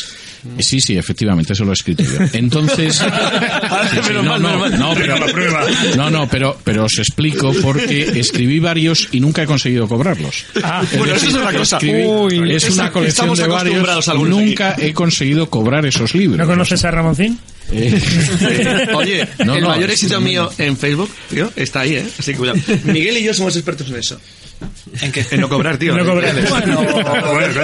Eh, 0.59 0.63
Sí, 0.63 0.81
sí, 0.81 0.97
efectivamente, 0.97 1.55
eso 1.55 1.65
lo 1.65 1.71
he 1.71 1.75
escrito 1.75 2.05
yo. 2.05 2.19
Entonces, 2.33 2.97
sí, 3.91 3.99
sí, 4.03 4.09
menos 4.09 4.25
no, 4.25 4.31
mal, 4.31 4.43
no, 4.43 4.49
menos 4.49 4.71
mal. 4.71 4.79
no, 4.79 4.95
pero, 4.95 5.97
no, 5.97 6.11
no, 6.11 6.29
pero, 6.29 6.57
pero 6.63 6.85
os 6.85 6.99
explico 6.99 7.53
porque 7.63 8.21
escribí 8.21 8.61
varios 8.61 9.09
y 9.13 9.21
nunca 9.21 9.43
he 9.43 9.47
conseguido 9.47 9.89
cobrarlos. 9.89 10.45
Ah, 10.63 10.83
Es 10.85 10.99
Bueno, 10.99 11.15
eso 11.15 11.29
es 11.29 11.35
otra 11.35 11.53
cosa. 11.53 11.79
Uy, 11.83 12.53
es 12.53 12.71
una 12.71 12.93
colección 12.93 13.31
estamos 13.31 13.39
de 13.39 13.49
varios 13.49 14.09
nunca 14.29 14.77
he 14.79 14.93
conseguido 14.93 15.49
cobrar 15.51 15.85
esos 15.87 16.15
libros. 16.15 16.39
¿No 16.39 16.47
conoces 16.47 16.85
a 16.85 16.91
Ramoncín? 16.91 17.39
Eh, 17.73 18.87
Oye, 18.95 19.29
No, 19.45 19.55
el 19.57 19.63
no, 19.63 19.69
mayor 19.69 19.91
éxito 19.91 20.21
mío 20.21 20.51
en 20.59 20.77
Facebook, 20.77 21.11
tío, 21.31 21.53
está 21.57 21.81
ahí, 21.81 21.95
¿eh? 21.97 22.07
Así 22.19 22.33
que 22.33 22.39
cuidado. 22.39 22.59
Miguel 22.85 23.17
y 23.19 23.25
yo 23.25 23.35
somos 23.35 23.57
expertos 23.57 23.89
en 23.89 23.97
eso. 23.97 24.21
¿En 25.03 25.13
qué? 25.13 25.25
En 25.31 25.41
no 25.41 25.49
cobrar, 25.49 25.77
tío. 25.79 25.95
No 25.97 26.05
cobrar. 26.05 26.35
Bueno, 26.49 26.77
Bueno, 26.83 27.33
bueno. 27.33 27.63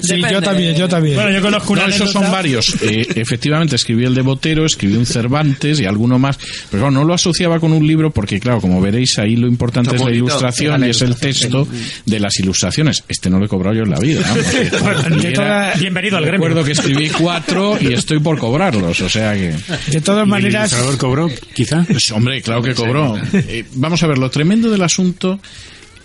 Sí, 0.00 0.16
Depende. 0.16 0.32
yo 0.32 0.42
también, 0.42 0.76
yo 0.76 0.88
también. 0.88 1.14
Bueno, 1.16 1.30
yo 1.30 1.40
conozco 1.40 1.72
una 1.72 1.86
no, 1.86 1.94
esos 1.94 2.10
son 2.12 2.30
varios. 2.30 2.74
Eh, 2.82 3.06
efectivamente, 3.14 3.76
escribí 3.76 4.04
el 4.04 4.14
de 4.14 4.22
Botero, 4.22 4.66
escribí 4.66 4.96
un 4.96 5.06
Cervantes 5.06 5.80
y 5.80 5.86
alguno 5.86 6.18
más. 6.18 6.36
Pero 6.70 6.82
claro, 6.82 6.90
no 6.90 7.04
lo 7.04 7.14
asociaba 7.14 7.58
con 7.60 7.72
un 7.72 7.86
libro 7.86 8.10
porque, 8.10 8.38
claro, 8.40 8.60
como 8.60 8.80
veréis, 8.80 9.18
ahí 9.18 9.36
lo 9.36 9.46
importante 9.46 9.90
Está 9.90 10.04
es 10.04 10.10
la 10.10 10.16
ilustración 10.16 10.84
y 10.84 10.90
es 10.90 11.00
el 11.02 11.16
texto 11.16 11.66
de 12.04 12.20
las 12.20 12.38
ilustraciones. 12.38 13.04
Este 13.08 13.30
no 13.30 13.38
lo 13.38 13.46
he 13.46 13.48
cobrado 13.48 13.76
yo 13.76 13.82
en 13.84 13.90
la 13.90 13.98
vida. 14.00 14.22
toda- 14.70 15.08
era- 15.22 15.74
Bienvenido 15.78 16.16
al 16.18 16.24
gremio. 16.26 16.46
Recuerdo 16.48 16.64
que 16.64 16.72
escribí 16.72 17.08
cuatro 17.08 17.78
y 17.80 17.92
estoy 17.94 18.18
por 18.18 18.38
cobrarlos, 18.38 19.00
o 19.00 19.08
sea 19.08 19.32
que... 19.34 19.54
De 19.90 20.00
todas 20.00 20.26
maneras, 20.26 20.70
ilustrador 20.72 20.98
cobró, 20.98 21.30
quizá? 21.54 21.84
Pues, 21.88 22.10
hombre, 22.12 22.42
claro 22.42 22.62
que 22.62 22.74
cobró. 22.74 23.16
Eh, 23.32 23.64
vamos 23.74 24.02
a 24.02 24.06
ver, 24.06 24.18
lo 24.18 24.30
tremendo 24.30 24.70
del 24.70 24.82
asunto 24.82 25.40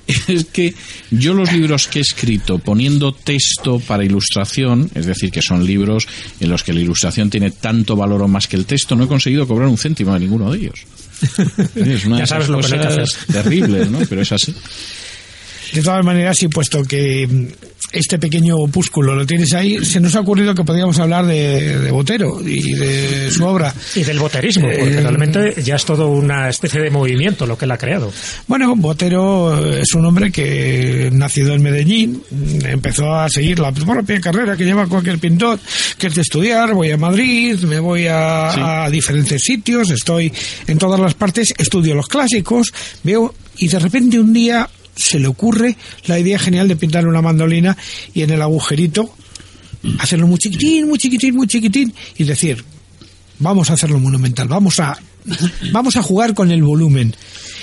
es 0.28 0.46
que 0.46 0.74
yo 1.12 1.34
los 1.34 1.52
libros 1.52 1.88
que 1.88 2.00
he 2.00 2.02
escrito 2.02 2.60
poniendo 2.60 3.14
texto 3.14 3.80
para 3.80 4.04
ilustración, 4.04 4.90
es 4.96 5.06
decir, 5.06 5.32
que 5.32 5.42
son 5.42 5.66
libros 5.66 6.08
en 6.40 6.50
los 6.50 6.64
que 6.64 6.74
la 6.74 6.80
ilustración 6.80 7.30
tiene 7.30 7.52
tanto 7.52 7.96
valor 7.96 8.24
o 8.24 8.28
más 8.28 8.48
que 8.48 8.56
el 8.56 8.66
texto, 8.66 8.96
no 8.96 9.04
he 9.04 9.08
conseguido 9.08 9.48
cobrar 9.48 9.68
un 9.68 9.78
céntimo 9.78 10.14
de 10.14 10.20
ninguno 10.20 10.52
de 10.52 10.60
ellos. 10.60 10.86
Es 11.76 12.06
una 12.06 12.18
Ya 12.18 12.22
de 12.22 12.28
sabes 12.28 12.46
esas 12.46 12.50
lo 12.50 12.60
que 12.60 12.66
hay 12.66 12.80
que 12.80 12.96
cosas 12.96 13.26
terribles, 13.28 13.90
¿no? 13.90 14.00
Pero 14.08 14.22
es 14.22 14.32
así. 14.32 14.56
de 15.74 15.82
todas 15.82 16.04
maneras, 16.04 16.42
y 16.44 16.48
puesto 16.48 16.84
que 16.84 17.28
este 17.92 18.20
pequeño 18.20 18.58
opúsculo 18.58 19.16
lo 19.16 19.26
tienes 19.26 19.54
ahí, 19.54 19.84
se 19.84 20.00
nos 20.00 20.16
ha 20.16 20.20
ocurrido 20.20 20.54
que 20.54 20.64
podríamos 20.64 21.00
hablar 21.00 21.26
de, 21.26 21.80
de 21.80 21.92
Botero 21.92 22.40
y 22.46 22.74
de 22.74 23.32
su 23.32 23.44
obra. 23.46 23.74
Y 23.96 24.04
del 24.04 24.20
boterismo, 24.20 24.68
porque 24.68 24.98
Eh, 24.98 25.02
realmente 25.02 25.62
ya 25.64 25.76
es 25.76 25.86
todo 25.86 26.10
una 26.10 26.50
especie 26.50 26.82
de 26.82 26.90
movimiento 26.90 27.46
lo 27.46 27.58
que 27.58 27.66
él 27.66 27.72
ha 27.72 27.78
creado. 27.78 28.12
Bueno, 28.48 28.76
Botero 28.76 29.76
es 29.76 29.94
un 29.94 30.06
hombre 30.06 30.32
que 30.32 31.10
nacido 31.12 31.54
en 31.54 31.62
Medellín, 31.64 32.22
empezó 32.64 33.14
a 33.14 33.30
seguir 33.30 33.60
la 33.60 33.72
propia 33.72 34.20
carrera 34.22 34.56
que 34.56 34.66
lleva 34.66 34.88
cualquier 34.88 35.20
pintor, 35.20 35.60
que 35.98 36.08
es 36.08 36.16
de 36.16 36.22
estudiar, 36.22 36.74
voy 36.74 36.92
a 36.92 36.98
Madrid, 36.98 37.60
me 37.64 37.80
voy 37.80 38.08
a, 38.08 38.86
a 38.86 38.90
diferentes 38.90 39.42
sitios, 39.42 39.90
estoy 39.90 40.32
en 40.68 40.78
todas 40.78 41.00
las 41.00 41.14
partes, 41.14 41.54
estudio 41.58 41.96
los 41.96 42.08
clásicos, 42.08 42.72
veo 43.04 43.34
y 43.58 43.68
de 43.68 43.80
repente 43.80 44.20
un 44.20 44.32
día 44.34 44.70
se 45.00 45.20
le 45.20 45.28
ocurre 45.28 45.76
la 46.06 46.20
idea 46.20 46.38
genial 46.38 46.68
de 46.68 46.76
pintar 46.76 47.08
una 47.08 47.22
mandolina 47.22 47.78
y 48.14 48.22
en 48.24 48.32
el 48.32 48.42
agujerito 48.42 49.14
hacerlo 50.00 50.28
muy 50.28 50.38
chiquitín, 50.40 50.88
muy 50.90 50.98
chiquitín, 50.98 51.36
muy 51.36 51.48
chiquitín 51.48 51.94
y 52.18 52.24
decir, 52.26 52.64
vamos 53.40 53.70
a 53.70 53.74
hacerlo 53.74 54.00
monumental, 54.00 54.48
vamos 54.48 54.80
a, 54.80 54.98
vamos 55.72 55.96
a 55.96 56.04
jugar 56.04 56.34
con 56.34 56.52
el 56.52 56.62
volumen. 56.64 57.16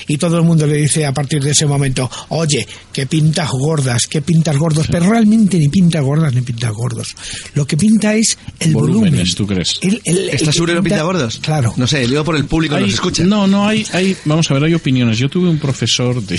Y 0.09 0.19
todo 0.19 0.37
el 0.39 0.45
mundo 0.45 0.69
le 0.69 0.77
dice 0.77 1.05
a 1.05 1.13
partir 1.13 1.43
de 1.43 1.51
ese 1.51 1.67
momento, 1.67 2.09
oye, 2.29 2.65
que 2.93 3.07
pintas 3.07 3.51
gordas, 3.51 4.07
que 4.07 4.23
pintas 4.23 4.57
gordos, 4.57 4.87
pero 4.89 5.11
realmente 5.11 5.59
ni 5.59 5.69
pinta 5.69 5.99
gordas 6.01 6.33
ni 6.33 6.43
pinta 6.43 6.71
gordos. 6.71 7.17
Lo 7.55 7.67
que 7.67 7.77
pinta 7.77 8.15
es 8.15 8.39
el 8.61 8.73
volumen. 8.73 9.25
¿tú 9.35 9.49
crees? 9.49 9.81
El- 9.83 10.01
el- 10.05 10.17
el 10.19 10.29
¿Estás 10.29 10.43
que 10.51 10.53
seguro 10.53 10.75
que 10.77 10.83
pinta 10.83 11.03
gordos? 11.03 11.41
Claro. 11.43 11.75
No 11.77 11.89
sé, 11.89 12.07
digo 12.07 12.23
por 12.23 12.37
el 12.37 12.45
público 12.45 12.77
que 12.77 12.83
Hay- 12.83 12.85
nos 12.87 12.95
escucha. 12.95 13.25
No, 13.25 13.49
no, 13.49 13.67
hay, 13.67 13.85
hay, 13.93 14.17
vamos 14.27 14.49
a 14.49 14.55
ver, 14.55 14.63
hay 14.63 14.75
opiniones. 14.75 15.19
Yo 15.19 15.29
tuve 15.29 15.49
un 15.49 15.59
profesor 15.59 16.23
de, 16.23 16.39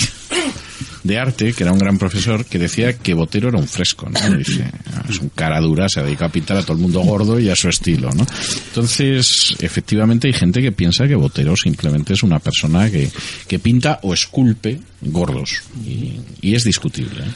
de 1.07 1.17
arte, 1.17 1.53
que 1.53 1.63
era 1.63 1.71
un 1.71 1.79
gran 1.79 1.97
profesor, 1.97 2.45
que 2.45 2.59
decía 2.59 2.97
que 2.97 3.13
Botero 3.13 3.49
era 3.49 3.57
un 3.57 3.67
fresco, 3.67 4.09
¿no? 4.09 4.37
Dice, 4.37 4.69
"Ah, 4.93 5.03
es 5.09 5.19
un 5.19 5.29
cara 5.29 5.59
dura, 5.61 5.87
se 5.89 6.01
dedica 6.01 6.25
a 6.25 6.31
pintar 6.31 6.57
a 6.57 6.61
todo 6.61 6.73
el 6.73 6.79
mundo 6.79 6.99
gordo 7.01 7.39
y 7.39 7.49
a 7.49 7.55
su 7.55 7.69
estilo, 7.69 8.11
¿no? 8.11 8.25
Entonces, 8.69 9.55
efectivamente 9.59 10.27
hay 10.27 10.33
gente 10.33 10.61
que 10.61 10.71
piensa 10.71 11.07
que 11.07 11.15
Botero 11.15 11.55
simplemente 11.55 12.13
es 12.13 12.23
una 12.23 12.39
persona 12.39 12.91
que, 12.91 13.09
que 13.47 13.59
pinta 13.59 13.99
o 14.03 14.13
esculpe 14.13 14.79
gordos. 15.01 15.61
Y, 15.85 16.19
y 16.41 16.55
es 16.55 16.63
discutible. 16.63 17.23
¿eh? 17.23 17.31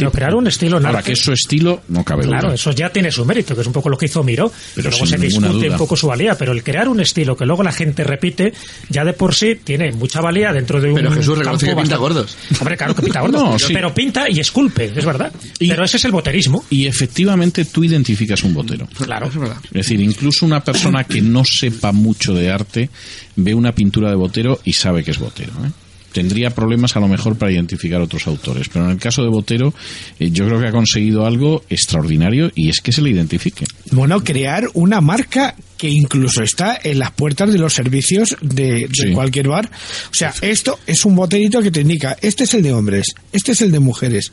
Pero 0.00 0.10
crear 0.12 0.34
un 0.34 0.46
estilo 0.46 0.78
en 0.78 0.86
Ahora, 0.86 0.98
arte- 0.98 1.06
que 1.08 1.12
es 1.12 1.20
su 1.20 1.32
estilo, 1.32 1.82
no 1.88 2.04
cabe 2.04 2.24
Claro, 2.24 2.48
duda. 2.48 2.54
eso 2.54 2.70
ya 2.72 2.90
tiene 2.90 3.10
su 3.10 3.24
mérito, 3.24 3.54
que 3.54 3.60
es 3.60 3.66
un 3.66 3.72
poco 3.72 3.88
lo 3.88 3.96
que 3.98 4.06
hizo 4.06 4.22
Miró. 4.24 4.50
Pero 4.74 4.90
luego 4.90 5.06
se 5.06 5.16
discute 5.18 5.48
duda. 5.48 5.70
un 5.72 5.76
poco 5.78 5.96
su 5.96 6.06
valía, 6.06 6.36
pero 6.36 6.52
el 6.52 6.62
crear 6.62 6.88
un 6.88 7.00
estilo 7.00 7.36
que 7.36 7.44
luego 7.46 7.62
la 7.62 7.72
gente 7.72 8.04
repite, 8.04 8.52
ya 8.88 9.04
de 9.04 9.12
por 9.12 9.34
sí 9.34 9.56
tiene 9.62 9.92
mucha 9.92 10.20
valía 10.20 10.52
dentro 10.52 10.80
de 10.80 10.88
un. 10.88 10.94
Pero 10.96 11.10
Jesús 11.12 11.38
reconoce 11.38 11.66
campo 11.66 11.80
que 11.80 11.82
pinta 11.82 11.96
gordos. 11.96 12.36
Hombre, 12.60 12.76
claro 12.76 12.94
que 12.94 13.02
pinta 13.02 13.20
gordos. 13.22 13.40
No, 13.42 13.52
pero, 13.56 13.66
sí. 13.66 13.72
pero 13.72 13.94
pinta 13.94 14.28
y 14.30 14.40
esculpe, 14.40 14.92
es 14.96 15.04
verdad. 15.04 15.32
Y- 15.58 15.68
pero 15.68 15.84
ese 15.84 15.96
es 15.98 16.04
el 16.04 16.12
boterismo. 16.12 16.64
Y 16.70 16.86
efectivamente 16.86 17.64
tú 17.64 17.84
identificas 17.84 18.42
un 18.44 18.54
botero. 18.54 18.86
Claro. 18.96 19.26
Es 19.26 19.36
verdad. 19.36 19.56
Es 19.66 19.72
decir, 19.72 20.00
incluso 20.00 20.44
una 20.46 20.62
persona 20.62 21.04
que 21.04 21.20
no 21.22 21.44
sepa 21.44 21.92
mucho 21.92 22.34
de 22.34 22.50
arte 22.50 22.90
ve 23.36 23.54
una 23.54 23.72
pintura 23.74 24.08
de 24.10 24.16
Botero 24.16 24.60
y 24.64 24.72
sabe 24.74 25.02
que 25.04 25.10
es 25.10 25.18
Botero. 25.18 25.52
¿eh? 25.64 25.70
Tendría 26.14 26.50
problemas 26.50 26.96
a 26.96 27.00
lo 27.00 27.08
mejor 27.08 27.36
para 27.36 27.50
identificar 27.50 28.00
otros 28.00 28.28
autores, 28.28 28.68
pero 28.68 28.84
en 28.84 28.92
el 28.92 28.98
caso 28.98 29.24
de 29.24 29.30
Botero 29.30 29.74
eh, 30.20 30.30
yo 30.30 30.46
creo 30.46 30.60
que 30.60 30.68
ha 30.68 30.72
conseguido 30.72 31.26
algo 31.26 31.64
extraordinario 31.68 32.52
y 32.54 32.68
es 32.68 32.80
que 32.80 32.92
se 32.92 33.02
le 33.02 33.10
identifique. 33.10 33.64
Bueno, 33.90 34.22
crear 34.22 34.68
una 34.74 35.00
marca 35.00 35.56
que 35.84 35.90
incluso 35.90 36.42
está 36.42 36.78
en 36.82 36.98
las 36.98 37.10
puertas 37.10 37.52
de 37.52 37.58
los 37.58 37.74
servicios 37.74 38.34
de, 38.40 38.86
de 38.86 38.88
Sí. 38.90 39.12
cualquier 39.12 39.48
bar. 39.48 39.70
O 40.10 40.14
sea, 40.14 40.32
esto 40.40 40.78
es 40.86 41.04
un 41.04 41.14
boterito 41.14 41.60
que 41.60 41.70
te 41.70 41.82
indica, 41.82 42.16
este 42.22 42.44
es 42.44 42.54
el 42.54 42.62
de 42.62 42.72
hombres, 42.72 43.14
este 43.32 43.52
es 43.52 43.60
el 43.60 43.70
de 43.70 43.80
mujeres. 43.80 44.32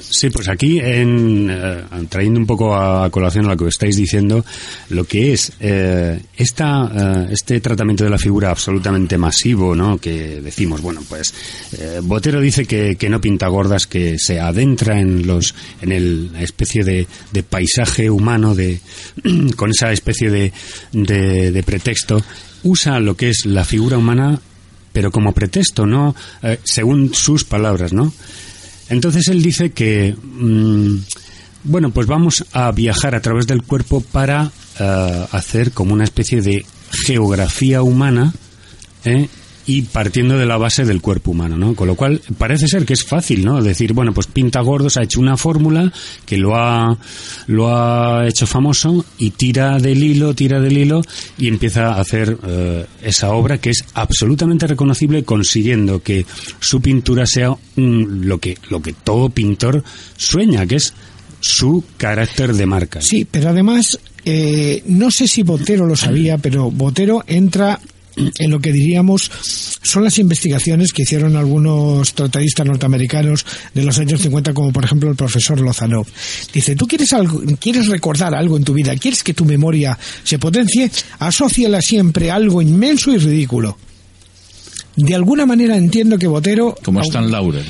Sí, 0.00 0.30
pues 0.30 0.48
aquí, 0.48 0.80
en, 0.80 1.48
eh, 1.48 1.82
trayendo 2.08 2.40
un 2.40 2.46
poco 2.46 2.74
a 2.74 3.08
colación 3.10 3.44
a 3.46 3.50
lo 3.50 3.56
que 3.56 3.68
estáis 3.68 3.96
diciendo, 3.96 4.44
lo 4.88 5.04
que 5.04 5.32
es 5.32 5.52
eh, 5.60 6.20
esta, 6.36 6.90
eh, 7.28 7.28
este 7.30 7.60
tratamiento 7.60 8.02
de 8.02 8.10
la 8.10 8.18
figura 8.18 8.50
absolutamente 8.50 9.16
masivo, 9.16 9.76
¿no? 9.76 9.98
Que 9.98 10.40
decimos, 10.40 10.80
bueno, 10.80 11.02
pues 11.08 11.32
Botero 12.02 12.40
dice 12.40 12.64
que, 12.64 12.96
que 12.96 13.08
no 13.08 13.20
pinta 13.20 13.46
gordas, 13.46 13.86
que 13.86 14.18
se 14.18 14.40
adentra 14.40 15.00
en 15.00 15.24
los, 15.24 15.54
en 15.82 15.92
el 15.92 16.32
especie 16.40 16.82
de, 16.82 17.06
de 17.30 17.42
paisaje 17.44 18.10
humano, 18.10 18.56
de 18.56 18.80
con 19.56 19.70
esa 19.70 19.92
especie 19.92 20.30
de, 20.30 20.52
de, 20.92 21.62
pretexto, 21.64 22.22
usa 22.62 23.00
lo 23.00 23.16
que 23.16 23.30
es 23.30 23.46
la 23.46 23.64
figura 23.64 23.98
humana, 23.98 24.40
pero 24.92 25.10
como 25.10 25.32
pretexto, 25.32 25.86
no, 25.86 26.14
Eh, 26.42 26.58
según 26.64 27.14
sus 27.14 27.44
palabras, 27.44 27.92
¿no? 27.92 28.12
Entonces 28.88 29.28
él 29.28 29.42
dice 29.42 29.70
que, 29.70 30.16
mm, 30.16 30.96
bueno, 31.64 31.90
pues 31.90 32.06
vamos 32.06 32.44
a 32.52 32.72
viajar 32.72 33.14
a 33.14 33.20
través 33.20 33.46
del 33.46 33.62
cuerpo 33.62 34.00
para 34.00 34.50
eh, 34.78 35.26
hacer 35.30 35.72
como 35.72 35.94
una 35.94 36.04
especie 36.04 36.40
de 36.40 36.64
geografía 36.90 37.82
humana 37.82 38.32
¿eh? 39.04 39.28
Y 39.76 39.82
partiendo 39.82 40.36
de 40.36 40.46
la 40.46 40.56
base 40.56 40.84
del 40.84 41.00
cuerpo 41.00 41.30
humano, 41.30 41.56
¿no? 41.56 41.74
Con 41.74 41.86
lo 41.86 41.94
cual 41.94 42.20
parece 42.38 42.66
ser 42.66 42.84
que 42.84 42.94
es 42.94 43.04
fácil, 43.04 43.44
¿no? 43.44 43.62
Decir, 43.62 43.92
bueno, 43.92 44.12
pues 44.12 44.26
Pinta 44.26 44.60
Gordos 44.60 44.96
ha 44.96 45.02
hecho 45.04 45.20
una 45.20 45.36
fórmula 45.36 45.92
que 46.26 46.36
lo 46.38 46.56
ha, 46.56 46.98
lo 47.46 47.68
ha 47.76 48.26
hecho 48.26 48.46
famoso 48.46 49.04
y 49.18 49.30
tira 49.30 49.78
del 49.78 50.02
hilo, 50.02 50.34
tira 50.34 50.60
del 50.60 50.76
hilo 50.76 51.02
y 51.38 51.48
empieza 51.48 51.92
a 51.94 52.00
hacer 52.00 52.36
eh, 52.46 52.86
esa 53.02 53.30
obra 53.30 53.58
que 53.58 53.70
es 53.70 53.84
absolutamente 53.94 54.66
reconocible 54.66 55.22
consiguiendo 55.24 56.02
que 56.02 56.26
su 56.58 56.80
pintura 56.80 57.26
sea 57.26 57.50
un- 57.76 58.26
lo 58.26 58.38
que 58.38 58.56
lo 58.70 58.82
que 58.82 58.92
todo 58.92 59.28
pintor 59.30 59.84
sueña, 60.16 60.66
que 60.66 60.76
es 60.76 60.94
su 61.40 61.84
carácter 61.96 62.52
de 62.54 62.66
marca. 62.66 63.00
Sí, 63.00 63.26
pero 63.30 63.48
además, 63.50 63.98
eh, 64.24 64.82
no 64.86 65.10
sé 65.10 65.26
si 65.26 65.42
Botero 65.42 65.86
lo 65.86 65.96
sabía, 65.96 66.36
pero 66.38 66.70
Botero 66.70 67.24
entra 67.26 67.80
en 68.16 68.50
lo 68.50 68.60
que 68.60 68.72
diríamos 68.72 69.30
son 69.82 70.04
las 70.04 70.18
investigaciones 70.18 70.92
que 70.92 71.02
hicieron 71.02 71.36
algunos 71.36 72.12
tratadistas 72.14 72.66
norteamericanos 72.66 73.46
de 73.74 73.84
los 73.84 73.98
años 73.98 74.20
50, 74.20 74.52
como 74.52 74.72
por 74.72 74.84
ejemplo 74.84 75.10
el 75.10 75.16
profesor 75.16 75.60
Lozano. 75.60 76.04
Dice, 76.52 76.76
tú 76.76 76.86
quieres, 76.86 77.12
algo, 77.12 77.42
quieres 77.58 77.88
recordar 77.88 78.34
algo 78.34 78.56
en 78.56 78.64
tu 78.64 78.74
vida, 78.74 78.94
quieres 78.96 79.22
que 79.22 79.34
tu 79.34 79.44
memoria 79.44 79.98
se 80.22 80.38
potencie, 80.38 80.90
asóciala 81.18 81.80
siempre 81.82 82.30
a 82.30 82.36
algo 82.36 82.62
inmenso 82.62 83.10
y 83.12 83.18
ridículo. 83.18 83.76
De 84.96 85.14
alguna 85.14 85.46
manera 85.46 85.76
entiendo 85.76 86.18
que 86.18 86.26
Botero... 86.26 86.76
Como 86.84 87.00
Stan 87.00 87.30
Laurel. 87.30 87.64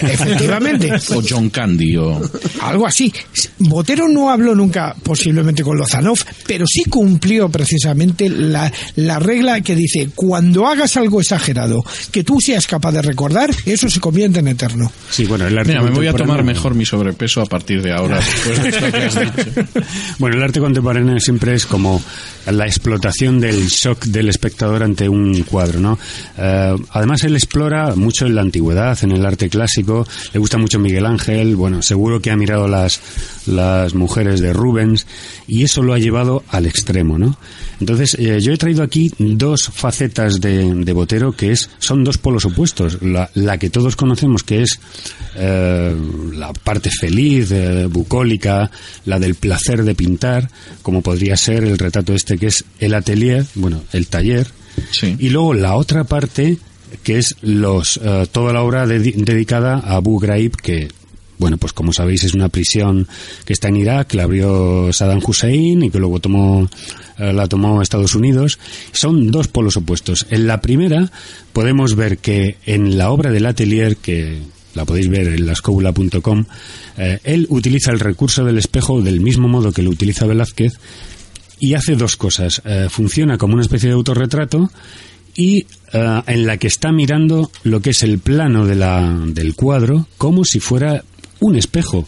Efectivamente. 0.00 0.90
O 1.12 1.22
John 1.28 1.50
Candy 1.50 1.96
o... 1.96 2.20
Algo 2.62 2.86
así. 2.86 3.12
Botero 3.58 4.08
no 4.08 4.30
habló 4.30 4.54
nunca 4.54 4.94
posiblemente 5.02 5.62
con 5.62 5.76
Lozanov, 5.76 6.18
pero 6.46 6.64
sí 6.66 6.84
cumplió 6.84 7.48
precisamente 7.48 8.28
la, 8.28 8.72
la 8.96 9.18
regla 9.18 9.60
que 9.60 9.74
dice, 9.74 10.10
cuando 10.14 10.66
hagas 10.66 10.96
algo 10.96 11.20
exagerado 11.20 11.82
que 12.10 12.24
tú 12.24 12.40
seas 12.40 12.66
capaz 12.66 12.92
de 12.92 13.02
recordar, 13.02 13.50
eso 13.66 13.88
se 13.90 14.00
convierte 14.00 14.40
en 14.40 14.48
eterno. 14.48 14.90
Sí, 15.10 15.24
bueno, 15.24 15.46
el 15.46 15.58
arte 15.58 15.72
Mira, 15.72 15.82
me 15.82 15.90
voy 15.90 16.06
a 16.06 16.14
tomar 16.14 16.42
mejor 16.44 16.74
mi 16.74 16.86
sobrepeso 16.86 17.40
a 17.40 17.46
partir 17.46 17.82
de 17.82 17.92
ahora. 17.92 18.18
después 18.18 18.62
de 18.62 18.68
esto 18.68 18.90
que 18.90 18.96
has 18.96 19.20
dicho. 19.20 19.62
Bueno, 20.18 20.36
el 20.36 20.42
arte 20.42 20.60
contemporáneo 20.60 21.18
siempre 21.18 21.54
es 21.54 21.66
como 21.66 22.02
la 22.46 22.66
explotación 22.66 23.40
del 23.40 23.66
shock 23.68 24.04
del 24.04 24.28
espectador 24.28 24.82
ante 24.82 25.08
un 25.08 25.42
cuadro, 25.42 25.80
¿no? 25.80 25.98
Eh, 26.36 26.76
además, 26.90 27.24
él 27.24 27.34
explora 27.34 27.94
mucho 27.94 28.26
en 28.26 28.34
la 28.34 28.42
antigüedad, 28.42 28.98
en 29.02 29.12
el 29.12 29.24
arte 29.24 29.48
clásico, 29.48 29.71
le 29.76 30.38
gusta 30.38 30.58
mucho 30.58 30.78
Miguel 30.78 31.06
Ángel, 31.06 31.56
bueno, 31.56 31.82
seguro 31.82 32.20
que 32.20 32.30
ha 32.30 32.36
mirado 32.36 32.68
las, 32.68 33.00
las 33.46 33.94
mujeres 33.94 34.40
de 34.40 34.52
Rubens, 34.52 35.06
y 35.46 35.62
eso 35.64 35.82
lo 35.82 35.94
ha 35.94 35.98
llevado 35.98 36.42
al 36.48 36.66
extremo, 36.66 37.18
¿no? 37.18 37.36
Entonces, 37.80 38.14
eh, 38.18 38.38
yo 38.40 38.52
he 38.52 38.56
traído 38.58 38.82
aquí 38.82 39.10
dos 39.18 39.70
facetas 39.72 40.40
de, 40.40 40.72
de 40.74 40.92
Botero 40.92 41.32
que 41.32 41.50
es, 41.52 41.68
son 41.78 42.04
dos 42.04 42.16
polos 42.18 42.44
opuestos. 42.44 43.02
La, 43.02 43.28
la 43.34 43.58
que 43.58 43.70
todos 43.70 43.96
conocemos, 43.96 44.44
que 44.44 44.62
es 44.62 44.78
eh, 45.36 45.96
la 46.34 46.52
parte 46.52 46.90
feliz, 46.90 47.50
eh, 47.50 47.86
bucólica, 47.90 48.70
la 49.06 49.18
del 49.18 49.34
placer 49.34 49.82
de 49.84 49.94
pintar, 49.96 50.48
como 50.82 51.02
podría 51.02 51.36
ser 51.36 51.64
el 51.64 51.78
retrato 51.78 52.12
este 52.14 52.38
que 52.38 52.46
es 52.46 52.64
el 52.78 52.94
atelier, 52.94 53.44
bueno, 53.54 53.82
el 53.92 54.06
taller, 54.06 54.46
Sí. 54.90 55.16
y 55.18 55.28
luego 55.28 55.52
la 55.52 55.74
otra 55.74 56.04
parte 56.04 56.56
que 57.02 57.18
es 57.18 57.36
los 57.42 57.98
eh, 58.02 58.26
toda 58.30 58.52
la 58.52 58.62
obra 58.62 58.86
dedi- 58.86 59.14
dedicada 59.14 59.74
a 59.78 59.96
Abu 59.96 60.18
Ghraib 60.18 60.56
que 60.56 60.88
bueno, 61.38 61.56
pues 61.56 61.72
como 61.72 61.92
sabéis 61.92 62.22
es 62.22 62.34
una 62.34 62.48
prisión 62.48 63.08
que 63.44 63.52
está 63.52 63.66
en 63.66 63.76
Irak, 63.76 64.14
la 64.14 64.22
abrió 64.24 64.92
Saddam 64.92 65.20
Hussein 65.26 65.82
y 65.82 65.90
que 65.90 65.98
luego 65.98 66.20
tomó 66.20 66.68
eh, 67.18 67.32
la 67.32 67.48
tomó 67.48 67.82
Estados 67.82 68.14
Unidos. 68.14 68.60
Son 68.92 69.32
dos 69.32 69.48
polos 69.48 69.76
opuestos. 69.76 70.26
En 70.30 70.46
la 70.46 70.60
primera 70.60 71.10
podemos 71.52 71.96
ver 71.96 72.18
que 72.18 72.58
en 72.64 72.96
la 72.96 73.10
obra 73.10 73.32
del 73.32 73.46
atelier 73.46 73.96
que 73.96 74.38
la 74.74 74.84
podéis 74.84 75.08
ver 75.08 75.26
en 75.28 75.44
lascobula.com, 75.46 76.44
eh, 76.96 77.18
él 77.24 77.46
utiliza 77.50 77.90
el 77.90 77.98
recurso 77.98 78.44
del 78.44 78.58
espejo 78.58 79.02
del 79.02 79.20
mismo 79.20 79.48
modo 79.48 79.72
que 79.72 79.82
lo 79.82 79.90
utiliza 79.90 80.26
Velázquez 80.26 80.74
y 81.58 81.74
hace 81.74 81.96
dos 81.96 82.14
cosas. 82.16 82.62
Eh, 82.64 82.86
funciona 82.88 83.36
como 83.36 83.54
una 83.54 83.62
especie 83.62 83.88
de 83.88 83.94
autorretrato 83.96 84.70
y 85.34 85.66
eh, 85.92 86.22
en 86.26 86.46
la 86.46 86.56
que 86.58 86.66
está 86.66 86.92
mirando 86.92 87.50
lo 87.64 87.80
que 87.80 87.90
es 87.90 88.02
el 88.02 88.18
plano 88.18 88.66
de 88.66 88.74
la, 88.74 89.18
del 89.28 89.54
cuadro 89.54 90.06
como 90.18 90.44
si 90.44 90.60
fuera 90.60 91.02
un 91.40 91.56
espejo. 91.56 92.06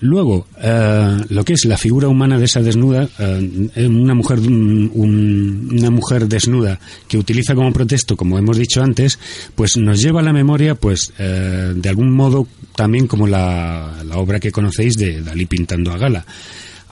Luego, 0.00 0.48
eh, 0.60 1.18
lo 1.28 1.44
que 1.44 1.52
es 1.52 1.64
la 1.64 1.78
figura 1.78 2.08
humana 2.08 2.36
de 2.36 2.46
esa 2.46 2.60
desnuda, 2.60 3.08
eh, 3.20 3.86
una 3.86 4.14
mujer 4.14 4.40
un- 4.40 4.90
un- 4.94 5.68
una 5.78 5.90
mujer 5.90 6.26
desnuda 6.26 6.80
que 7.06 7.18
utiliza 7.18 7.54
como 7.54 7.72
pretexto, 7.72 8.16
como 8.16 8.36
hemos 8.36 8.56
dicho 8.58 8.82
antes, 8.82 9.20
pues 9.54 9.76
nos 9.76 10.02
lleva 10.02 10.18
a 10.18 10.24
la 10.24 10.32
memoria, 10.32 10.74
pues 10.74 11.12
de 11.16 11.88
algún 11.88 12.10
modo 12.10 12.48
también 12.74 13.06
como 13.06 13.28
la, 13.28 14.02
la 14.04 14.16
obra 14.16 14.40
que 14.40 14.50
conocéis 14.50 14.96
de 14.96 15.22
Dalí 15.22 15.46
pintando 15.46 15.92
a 15.92 15.98
Gala. 15.98 16.26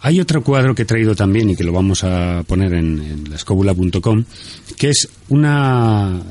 Hay 0.03 0.19
otro 0.19 0.43
cuadro 0.43 0.75
que 0.75 0.83
he 0.83 0.87
traído 0.87 1.15
también 1.15 1.51
y 1.51 1.57
que 1.57 1.65
lo 1.65 1.73
vamos 1.73 2.05
a 2.05 2.43
poner 2.47 2.73
en, 2.73 3.01
en 3.01 3.25
que 4.77 4.89
es 4.89 5.09
una 5.29 6.23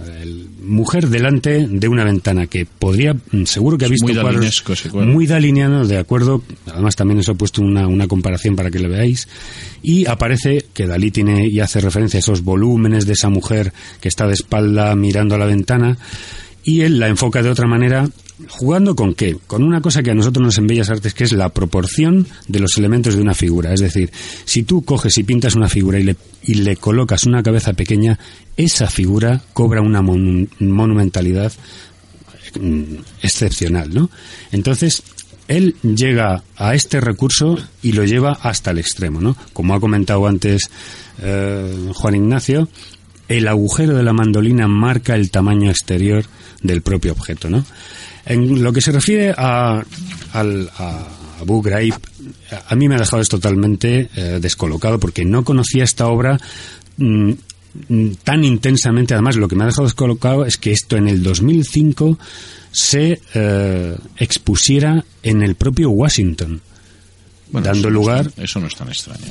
mujer 0.64 1.08
delante 1.08 1.68
de 1.68 1.88
una 1.88 2.04
ventana 2.04 2.48
que 2.48 2.66
podría, 2.66 3.14
mm, 3.14 3.44
seguro 3.46 3.78
que 3.78 3.86
ha 3.86 3.88
visto 3.88 4.08
muy 4.08 4.16
cuadros 4.16 4.62
cuadro. 4.62 5.12
muy 5.12 5.28
dalineado, 5.28 5.86
de 5.86 5.98
acuerdo. 5.98 6.42
Además 6.66 6.96
también 6.96 7.20
os 7.20 7.30
he 7.30 7.36
puesto 7.36 7.62
una, 7.62 7.88
una 7.88 8.08
comparación 8.08 8.56
para 8.56 8.72
que 8.72 8.80
lo 8.80 8.90
veáis. 8.90 9.28
Y 9.84 10.08
aparece 10.08 10.66
que 10.74 10.88
Dalí 10.88 11.12
tiene 11.12 11.48
y 11.48 11.60
hace 11.60 11.80
referencia 11.80 12.18
a 12.18 12.22
esos 12.22 12.44
volúmenes 12.44 13.06
de 13.06 13.14
esa 13.14 13.30
mujer 13.30 13.72
que 14.02 14.08
está 14.08 14.26
de 14.26 14.34
espalda 14.34 14.96
mirando 14.96 15.36
a 15.36 15.38
la 15.38 15.46
ventana 15.46 15.98
y 16.64 16.82
él 16.82 17.00
la 17.00 17.08
enfoca 17.08 17.42
de 17.42 17.50
otra 17.50 17.68
manera 17.68 18.10
jugando 18.48 18.96
con 18.96 19.14
qué 19.16 19.38
con 19.48 19.64
una 19.64 19.82
cosa 19.82 20.02
que 20.02 20.12
a 20.12 20.16
nosotros 20.16 20.44
nos 20.46 20.58
en 20.58 20.68
bellas 20.68 20.90
artes 20.90 21.14
que 21.14 21.26
es 21.26 21.34
la 21.34 21.50
proporción 21.50 22.26
de 22.48 22.60
los 22.60 22.78
elementos 22.78 23.16
de 23.16 23.22
una 23.22 23.34
figura 23.34 23.74
es 23.74 23.82
decir 23.82 24.12
si 24.46 24.64
tú 24.64 24.84
coges 24.84 25.18
y 25.18 25.24
pintas 25.24 25.56
una 25.56 25.68
figura 25.68 26.00
y 26.00 26.04
le, 26.04 26.16
y 26.44 26.54
le 26.56 26.78
colocas 26.78 27.26
una 27.26 27.44
cabeza 27.44 27.74
pequeña 27.74 28.18
esa 28.56 28.88
figura 28.88 29.42
cobra 29.54 29.82
una 29.82 30.02
monu- 30.02 30.48
monumentalidad 30.60 31.52
mm, 32.60 32.84
excepcional 33.24 33.94
no 33.94 34.10
entonces 34.52 35.04
él 35.50 35.76
llega 35.82 36.44
a 36.56 36.76
este 36.76 37.02
recurso 37.02 37.58
y 37.82 37.94
lo 37.94 38.06
lleva 38.06 38.34
hasta 38.44 38.70
el 38.70 38.78
extremo, 38.78 39.20
¿no? 39.20 39.36
Como 39.52 39.74
ha 39.74 39.80
comentado 39.80 40.28
antes 40.28 40.70
eh, 41.24 41.90
Juan 41.96 42.14
Ignacio, 42.14 42.70
el 43.28 43.48
agujero 43.48 43.98
de 43.98 44.04
la 44.04 44.14
mandolina 44.14 44.68
marca 44.68 45.16
el 45.16 45.32
tamaño 45.32 45.72
exterior 45.72 46.26
del 46.62 46.84
propio 46.84 47.14
objeto, 47.14 47.50
¿no? 47.50 47.66
En 48.26 48.64
lo 48.64 48.74
que 48.74 48.82
se 48.82 48.92
refiere 48.92 49.34
a, 49.36 49.84
al, 50.34 50.70
a 50.78 51.08
Abu 51.40 51.62
Ghraib, 51.62 51.96
a 52.68 52.76
mí 52.76 52.88
me 52.88 52.96
ha 52.96 53.00
dejado 53.00 53.24
totalmente 53.24 54.10
eh, 54.16 54.40
descolocado 54.42 55.00
porque 55.00 55.26
no 55.26 55.44
conocía 55.44 55.84
esta 55.84 56.08
obra 56.08 56.40
mm, 56.98 57.32
mm, 57.88 58.10
tan 58.24 58.44
intensamente. 58.44 59.14
Además, 59.14 59.36
lo 59.36 59.48
que 59.48 59.56
me 59.56 59.64
ha 59.64 59.68
dejado 59.68 59.86
descolocado 59.86 60.46
es 60.46 60.58
que 60.58 60.72
esto 60.72 60.98
en 60.98 61.08
el 61.08 61.24
2005 61.24 62.20
se 62.72 63.22
eh, 63.34 63.98
expusiera 64.18 65.04
en 65.24 65.42
el 65.42 65.56
propio 65.56 65.90
Washington, 65.90 66.62
Bueno, 67.52 67.66
dando 67.66 67.80
eso 67.80 67.90
no 67.90 67.94
lugar 67.96 68.28
es 68.28 68.34
tan- 68.34 68.44
eso 68.46 68.60
no 68.60 68.68
es 68.68 68.76
tan 68.76 68.88
extraño. 68.90 69.26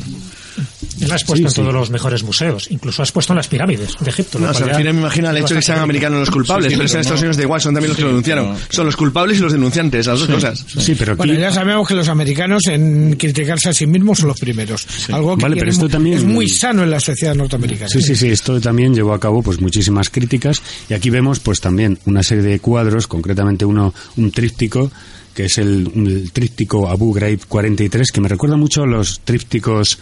Él 1.00 1.12
ha 1.12 1.14
expuesto 1.14 1.48
Sí, 1.48 1.54
sí. 1.54 1.60
en 1.60 1.66
todos 1.66 1.72
los 1.74 1.90
mejores 1.90 2.24
museos, 2.24 2.66
incluso 2.70 3.02
ha 3.02 3.04
expuesto 3.04 3.32
en 3.32 3.36
las 3.36 3.46
pirámides 3.46 3.94
de 4.00 4.10
Egipto. 4.10 4.38
No, 4.40 4.50
o 4.50 4.54
sea, 4.54 4.66
al 4.66 4.74
final 4.76 4.94
me 4.94 5.00
imagino 5.00 5.30
el 5.30 5.36
hecho 5.36 5.54
de 5.54 5.60
que 5.60 5.66
sean 5.66 5.78
americanos 5.78 6.18
los 6.20 6.30
culpables, 6.30 6.66
Sí, 6.66 6.70
sí, 6.70 6.76
pero 6.76 6.86
es 6.86 6.90
en 6.90 6.94
pero 6.96 7.00
Estados 7.02 7.20
Unidos 7.20 7.36
de 7.36 7.42
igual, 7.44 7.60
son 7.60 7.74
también 7.74 7.88
los 7.90 7.96
que 7.96 8.02
lo 8.02 8.08
denunciaron. 8.08 8.56
Son 8.70 8.86
los 8.86 8.96
culpables 8.96 9.38
y 9.38 9.40
los 9.40 9.52
denunciantes, 9.52 10.06
las 10.06 10.18
dos 10.18 10.28
cosas. 10.28 10.64
Sí, 10.78 10.94
pero 10.98 11.12
aquí 11.12 11.18
Bueno, 11.18 11.34
ya 11.34 11.52
sabemos 11.52 11.86
que 11.86 11.94
los 11.94 12.08
americanos 12.08 12.62
en 12.66 13.14
criticarse 13.16 13.68
a 13.68 13.72
sí 13.74 13.86
mismos 13.86 14.18
son 14.18 14.28
los 14.28 14.40
primeros. 14.40 14.86
Algo 15.12 15.36
que 15.36 15.42
Vale, 15.44 15.56
pero 15.56 15.70
esto 15.70 15.88
también- 15.88 16.18
es 16.18 16.24
muy 16.24 16.48
sano 16.48 16.82
en 16.82 16.90
la 16.90 16.98
sociedad 17.00 17.34
norteamericana. 17.36 17.88
Sí, 17.88 18.02
sí, 18.02 18.16
sí, 18.16 18.28
esto 18.28 18.60
también 18.60 18.92
llevó 18.94 19.14
a 19.14 19.20
cabo 19.20 19.42
pues 19.42 19.60
muchísimas 19.60 20.10
críticas 20.10 20.60
y 20.90 20.94
aquí 20.94 21.10
vemos 21.10 21.38
pues 21.38 21.60
también 21.60 21.98
una 22.06 22.24
serie 22.24 22.42
de 22.42 22.58
cuadros, 22.58 23.06
concretamente 23.06 23.64
uno 23.64 23.94
un 24.16 24.32
tríptico 24.32 24.90
que 25.34 25.46
es 25.46 25.58
el, 25.58 26.30
tríptico 26.32 26.88
Abu 26.88 27.12
Ghraib 27.12 27.46
43 27.46 28.12
que 28.12 28.20
me 28.20 28.28
recuerda 28.28 28.56
mucho 28.56 28.82
a 28.82 28.86
los 28.86 29.20
trípticos 29.20 29.98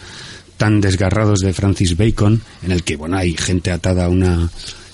tan 0.57 0.81
desgarrados 0.81 1.39
de 1.39 1.53
Francis 1.53 1.95
Bacon 1.95 2.41
en 2.63 2.71
el 2.71 2.83
que 2.83 2.95
bueno 2.95 3.17
hay 3.17 3.35
gente 3.37 3.71
atada 3.71 4.05
a 4.05 4.09
una 4.09 4.49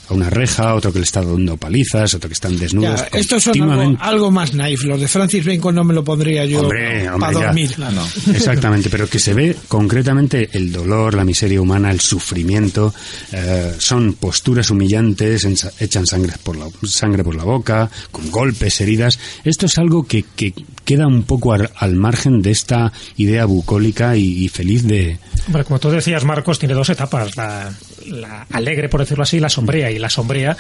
a 0.09 0.13
una 0.13 0.29
reja, 0.29 0.75
otro 0.75 0.91
que 0.91 0.99
le 0.99 1.05
está 1.05 1.21
dando 1.21 1.57
palizas, 1.57 2.13
otro 2.13 2.29
que 2.29 2.33
están 2.33 2.57
desnudos. 2.57 3.01
Ya, 3.11 3.19
estos 3.19 3.43
son 3.43 3.97
algo, 3.99 4.31
más 4.31 4.53
naif. 4.53 4.83
Los 4.83 4.99
de 4.99 5.07
Francis 5.07 5.45
Bacon 5.45 5.75
no 5.75 5.83
me 5.83 5.93
lo 5.93 6.03
pondría 6.03 6.45
yo 6.45 6.61
Hombre, 6.61 7.09
hombre, 7.09 7.19
para 7.19 7.39
ya. 7.39 7.45
dormir. 7.47 7.75
Exactamente, 8.33 8.89
pero 8.89 9.07
que 9.07 9.19
se 9.19 9.33
ve 9.33 9.55
concretamente 9.67 10.49
el 10.53 10.71
dolor, 10.71 11.13
la 11.13 11.23
miseria 11.23 11.61
humana, 11.61 11.91
el 11.91 11.99
sufrimiento, 11.99 12.93
eh, 13.31 13.73
son 13.77 14.13
posturas 14.13 14.69
humillantes, 14.69 15.47
echan 15.79 16.05
sangre 16.05 16.33
por, 16.43 16.57
la, 16.57 16.67
sangre 16.83 17.23
por 17.23 17.35
la 17.35 17.43
boca, 17.43 17.89
con 18.11 18.29
golpes, 18.29 18.81
heridas. 18.81 19.19
Esto 19.43 19.65
es 19.67 19.77
algo 19.77 20.03
que, 20.03 20.23
que 20.35 20.53
queda 20.85 21.07
un 21.07 21.23
poco 21.23 21.53
ar- 21.53 21.71
al 21.77 21.95
margen 21.95 22.41
de 22.41 22.51
esta 22.51 22.91
idea 23.17 23.45
bucólica 23.45 24.15
y, 24.17 24.43
y 24.45 24.49
feliz 24.49 24.83
de... 24.83 25.17
Hombre, 25.47 25.63
como 25.63 25.79
tú 25.79 25.89
decías, 25.89 26.23
Marcos, 26.23 26.59
tiene 26.59 26.73
dos 26.73 26.89
etapas. 26.89 27.35
La, 27.35 27.73
la 28.07 28.45
alegre, 28.51 28.89
por 28.89 28.99
decirlo 29.01 29.23
así, 29.23 29.39
la 29.39 29.49
sombría. 29.49 29.91
Y 29.91 29.99
la 29.99 30.09
sombría 30.09 30.55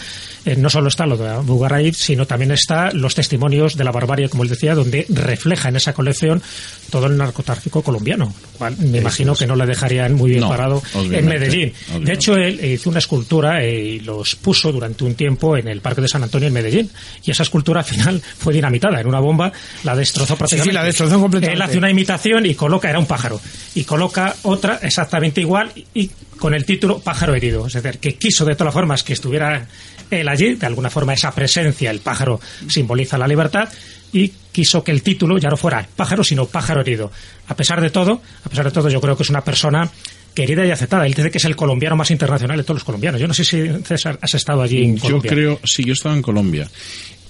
eh, 0.45 0.55
no 0.57 0.69
solo 0.69 0.87
está 0.89 1.05
lo 1.05 1.17
de 1.17 1.29
Abu 1.29 1.59
Ghraib, 1.59 1.93
sino 1.95 2.25
también 2.25 2.51
está 2.51 2.91
los 2.91 3.15
testimonios 3.15 3.77
de 3.77 3.83
la 3.83 3.91
barbarie, 3.91 4.29
como 4.29 4.43
él 4.43 4.49
decía, 4.49 4.75
donde 4.75 5.05
refleja 5.09 5.69
en 5.69 5.75
esa 5.77 5.93
colección 5.93 6.41
todo 6.89 7.07
el 7.07 7.17
narcotráfico 7.17 7.81
colombiano. 7.81 8.25
Lo 8.25 8.57
cual 8.57 8.75
me 8.77 8.97
imagino 8.99 9.35
que 9.35 9.47
no 9.47 9.55
le 9.55 9.65
dejarían 9.65 10.13
muy 10.15 10.31
bien 10.31 10.41
No, 10.41 10.49
parado 10.49 10.81
en 10.95 11.25
Medellín. 11.27 11.73
obviamente. 11.87 12.05
De 12.05 12.13
hecho, 12.13 12.35
él 12.35 12.63
hizo 12.63 12.89
una 12.89 12.99
escultura 12.99 13.63
eh, 13.63 13.83
y 13.83 13.99
los 14.01 14.35
puso 14.35 14.71
durante 14.71 15.03
un 15.03 15.15
tiempo 15.15 15.55
en 15.57 15.67
el 15.67 15.81
Parque 15.81 16.01
de 16.01 16.07
San 16.07 16.23
Antonio 16.23 16.47
en 16.47 16.53
Medellín. 16.53 16.89
Y 17.23 17.31
esa 17.31 17.43
escultura 17.43 17.79
al 17.81 17.85
final 17.85 18.21
fue 18.21 18.53
dinamitada 18.53 18.99
en 18.99 19.07
una 19.07 19.19
bomba. 19.19 19.51
La, 19.83 19.95
des- 19.95 20.12
destrozó 20.13 20.37
prácticamente. 20.37 20.69
sí, 20.69 20.73
la 20.73 20.83
destrozó 20.83 21.19
completamente. 21.19 21.55
Él 21.55 21.61
hace 21.61 21.77
una 21.77 21.89
imitación 21.89 22.45
y 22.45 22.53
coloca, 22.53 22.89
era 22.89 22.99
un 22.99 23.07
pájaro, 23.07 23.41
y 23.73 23.83
coloca 23.83 24.35
otra 24.43 24.79
exactamente 24.81 25.41
igual 25.41 25.71
y 25.93 26.09
con 26.37 26.53
el 26.53 26.65
título 26.65 26.99
Pájaro 26.99 27.33
herido. 27.33 27.65
Es 27.65 27.73
decir, 27.73 27.99
que 27.99 28.15
quiso 28.15 28.45
de 28.45 28.55
todas 28.55 28.73
formas 28.73 29.03
que 29.03 29.13
estuviera 29.13 29.67
él 30.11 30.27
allí, 30.27 30.55
de 30.55 30.65
alguna 30.65 30.89
forma 30.89 31.13
esa 31.13 31.31
presencia, 31.31 31.89
el 31.89 31.99
pájaro 31.99 32.39
simboliza 32.67 33.17
la 33.17 33.27
libertad, 33.27 33.69
y 34.11 34.29
quiso 34.51 34.83
que 34.83 34.91
el 34.91 35.01
título 35.01 35.39
ya 35.39 35.49
no 35.49 35.57
fuera 35.57 35.87
pájaro, 35.95 36.23
sino 36.23 36.45
pájaro 36.45 36.81
herido. 36.81 37.11
A 37.47 37.55
pesar 37.55 37.81
de 37.81 37.89
todo, 37.89 38.21
a 38.45 38.49
pesar 38.49 38.65
de 38.65 38.71
todo, 38.71 38.89
yo 38.89 39.01
creo 39.01 39.17
que 39.17 39.23
es 39.23 39.29
una 39.29 39.41
persona 39.41 39.89
querida 40.33 40.65
y 40.65 40.71
aceptada. 40.71 41.05
Él 41.05 41.13
dice 41.13 41.29
que 41.31 41.37
es 41.37 41.45
el 41.45 41.55
colombiano 41.55 41.95
más 41.95 42.11
internacional 42.11 42.57
de 42.57 42.63
todos 42.63 42.77
los 42.77 42.83
colombianos. 42.83 43.19
Yo 43.21 43.27
no 43.27 43.33
sé 43.33 43.43
si, 43.45 43.61
César, 43.83 44.17
has 44.21 44.33
estado 44.33 44.61
allí 44.61 44.83
en 44.83 44.95
Yo 44.97 45.01
Colombia. 45.03 45.31
creo, 45.31 45.59
sí, 45.63 45.83
yo 45.83 45.91
he 45.91 45.93
estado 45.93 46.15
en 46.15 46.21
Colombia 46.21 46.69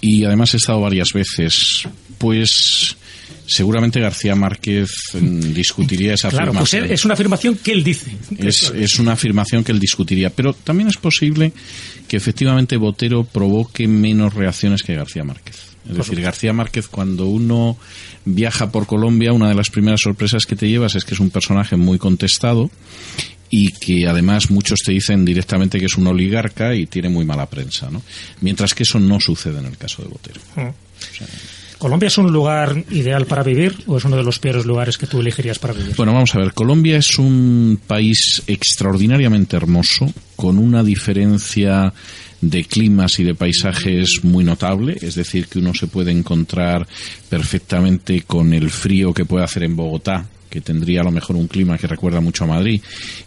y 0.02 0.24
además 0.26 0.54
he 0.54 0.58
estado 0.58 0.82
varias 0.82 1.10
veces. 1.14 1.88
Pues 2.18 2.96
seguramente 3.46 4.00
García 4.00 4.36
Márquez 4.36 4.90
mm, 5.14 5.54
discutiría 5.54 6.14
esa 6.14 6.30
Claro, 6.30 6.54
pues 6.54 6.64
afirmación. 6.74 6.94
es 6.94 7.04
una 7.06 7.14
afirmación 7.16 7.56
que 7.56 7.74
él 7.74 7.84
dice. 7.84 8.12
es, 8.38 8.72
es 8.76 9.00
una 9.00 9.14
afirmación 9.14 9.64
que 9.64 9.74
él 9.74 9.80
discutiría, 9.80 10.30
pero 10.30 10.54
también 10.54 10.88
es 10.88 10.96
posible 10.98 11.52
que 12.08 12.16
efectivamente 12.18 12.78
Botero 12.78 13.26
provoque 13.26 13.88
menos 13.88 14.34
reacciones 14.34 14.82
que 14.84 14.96
García 14.96 15.24
Márquez. 15.26 15.73
Es 15.90 15.98
decir, 15.98 16.22
García 16.22 16.54
Márquez, 16.54 16.88
cuando 16.88 17.28
uno 17.28 17.78
viaja 18.26 18.72
por 18.72 18.88
Colombia, 18.88 19.34
una 19.34 19.50
de 19.50 19.56
las 19.56 19.70
primeras 19.70 20.02
sorpresas 20.02 20.46
que 20.46 20.56
te 20.56 20.70
llevas 20.70 20.96
es 20.96 21.04
que 21.04 21.14
es 21.14 21.20
un 21.20 21.30
personaje 21.30 21.76
muy 21.76 21.98
contestado 21.98 22.72
y 23.50 23.72
que 23.72 24.08
además 24.08 24.50
muchos 24.50 24.80
te 24.80 24.94
dicen 24.94 25.26
directamente 25.26 25.80
que 25.80 25.86
es 25.86 25.96
un 25.96 26.08
oligarca 26.08 26.74
y 26.74 26.88
tiene 26.88 27.10
muy 27.10 27.26
mala 27.26 27.46
prensa, 27.46 27.90
¿no? 27.92 28.02
Mientras 28.42 28.74
que 28.74 28.84
eso 28.84 29.00
no 29.00 29.20
sucede 29.20 29.60
en 29.60 29.66
el 29.66 29.78
caso 29.78 30.02
de 30.02 30.08
Botero. 30.08 30.42
¿Colombia 31.78 32.08
es 32.08 32.18
un 32.18 32.32
lugar 32.32 32.82
ideal 32.92 33.26
para 33.26 33.44
vivir 33.44 33.76
o 33.88 33.98
es 33.98 34.06
uno 34.06 34.16
de 34.16 34.24
los 34.24 34.40
peores 34.40 34.66
lugares 34.66 34.98
que 34.98 35.06
tú 35.06 35.20
elegirías 35.20 35.60
para 35.60 35.74
vivir? 35.74 35.94
Bueno, 35.98 36.14
vamos 36.14 36.34
a 36.34 36.40
ver. 36.40 36.54
Colombia 36.54 36.96
es 36.96 37.20
un 37.20 37.78
país 37.86 38.42
extraordinariamente 38.48 39.58
hermoso, 39.58 40.12
con 40.38 40.60
una 40.60 40.82
diferencia 40.82 41.94
de 42.50 42.66
climas 42.66 43.20
y 43.20 43.24
de 43.24 43.36
paisajes 43.36 44.20
muy 44.24 44.44
notable, 44.44 44.98
es 45.02 45.16
decir, 45.16 45.48
que 45.48 45.60
uno 45.60 45.74
se 45.74 45.88
puede 45.88 46.12
encontrar 46.12 46.86
perfectamente 47.30 48.24
con 48.24 48.54
el 48.54 48.70
frío 48.70 49.14
que 49.14 49.26
puede 49.26 49.46
hacer 49.46 49.64
en 49.64 49.76
Bogotá, 49.76 50.26
que 50.50 50.62
tendría 50.62 51.02
a 51.02 51.06
lo 51.06 51.12
mejor 51.12 51.36
un 51.36 51.48
clima 51.48 51.80
que 51.80 51.88
recuerda 51.88 52.22
mucho 52.22 52.44
a 52.44 52.48
Madrid, 52.48 52.80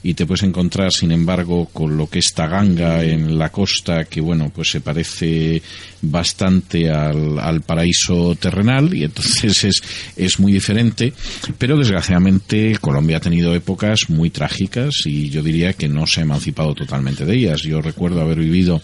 y 0.03 0.15
te 0.15 0.27
puedes 0.27 0.45
encontrar, 0.45 0.93
sin 0.93 1.11
embargo, 1.11 1.67
con 1.73 1.97
lo 1.97 2.09
que 2.09 2.21
es 2.21 2.33
Taganga 2.33 3.03
en 3.03 3.37
la 3.37 3.49
costa, 3.49 4.05
que 4.05 4.21
bueno, 4.21 4.53
pues 4.55 4.71
se 4.71 4.81
parece 4.81 5.61
bastante 6.03 6.89
al, 6.89 7.39
al 7.41 7.63
paraíso 7.63 8.37
terrenal, 8.37 8.95
y 8.95 9.05
entonces 9.05 9.65
es, 9.65 9.83
es 10.15 10.39
muy 10.39 10.53
diferente, 10.53 11.13
pero 11.59 11.77
desgraciadamente 11.77 12.77
Colombia 12.81 13.17
ha 13.17 13.21
tenido 13.21 13.55
épocas 13.55 14.09
muy 14.09 14.31
trágicas 14.31 14.95
y 15.07 15.31
yo 15.31 15.43
diría 15.43 15.73
que 15.73 15.89
no 15.89 16.07
se 16.07 16.21
ha 16.21 16.25
emancipado 16.25 16.75
totalmente 16.75 17.25
de 17.25 17.35
ellas. 17.35 17.63
Yo 17.63 17.81
recuerdo 17.81 18.21
haber 18.21 18.39
vivido 18.39 18.81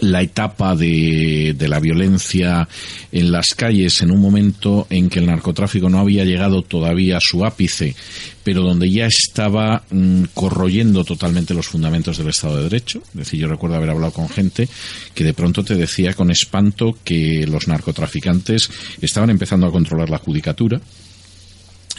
la 0.00 0.22
etapa 0.22 0.74
de, 0.76 1.56
la 1.58 1.80
violencia 1.80 2.68
en 3.12 3.32
las 3.32 3.54
calles 3.54 4.02
en 4.02 4.10
un 4.10 4.20
momento 4.20 4.86
en 4.90 5.08
que 5.08 5.18
el 5.18 5.26
narcotráfico 5.26 5.88
no 5.88 5.98
había 5.98 6.24
llegado 6.24 6.62
todavía 6.62 7.16
a 7.16 7.22
su 7.22 7.44
ápice, 7.44 7.94
pero 8.42 8.62
donde 8.62 8.90
ya 8.90 9.06
estaba 9.06 9.84
mm, 9.90 10.24
corroyendo 10.34 11.04
totalmente 11.04 11.54
los 11.54 11.66
fundamentos 11.66 12.18
del 12.18 12.28
Estado 12.28 12.56
de 12.56 12.64
Derecho. 12.64 13.02
Es 13.08 13.14
decir, 13.14 13.40
yo 13.40 13.48
recuerdo 13.48 13.76
haber 13.76 13.90
hablado 13.90 14.12
con 14.12 14.28
gente 14.28 14.68
que 15.14 15.24
de 15.24 15.34
pronto 15.34 15.64
te 15.64 15.74
decía 15.74 16.14
con 16.14 16.30
espanto 16.30 16.98
que 17.04 17.46
los 17.46 17.68
narcotraficantes 17.68 18.70
estaban 19.00 19.30
empezando 19.30 19.66
a 19.66 19.72
controlar 19.72 20.10
la 20.10 20.18
judicatura, 20.18 20.80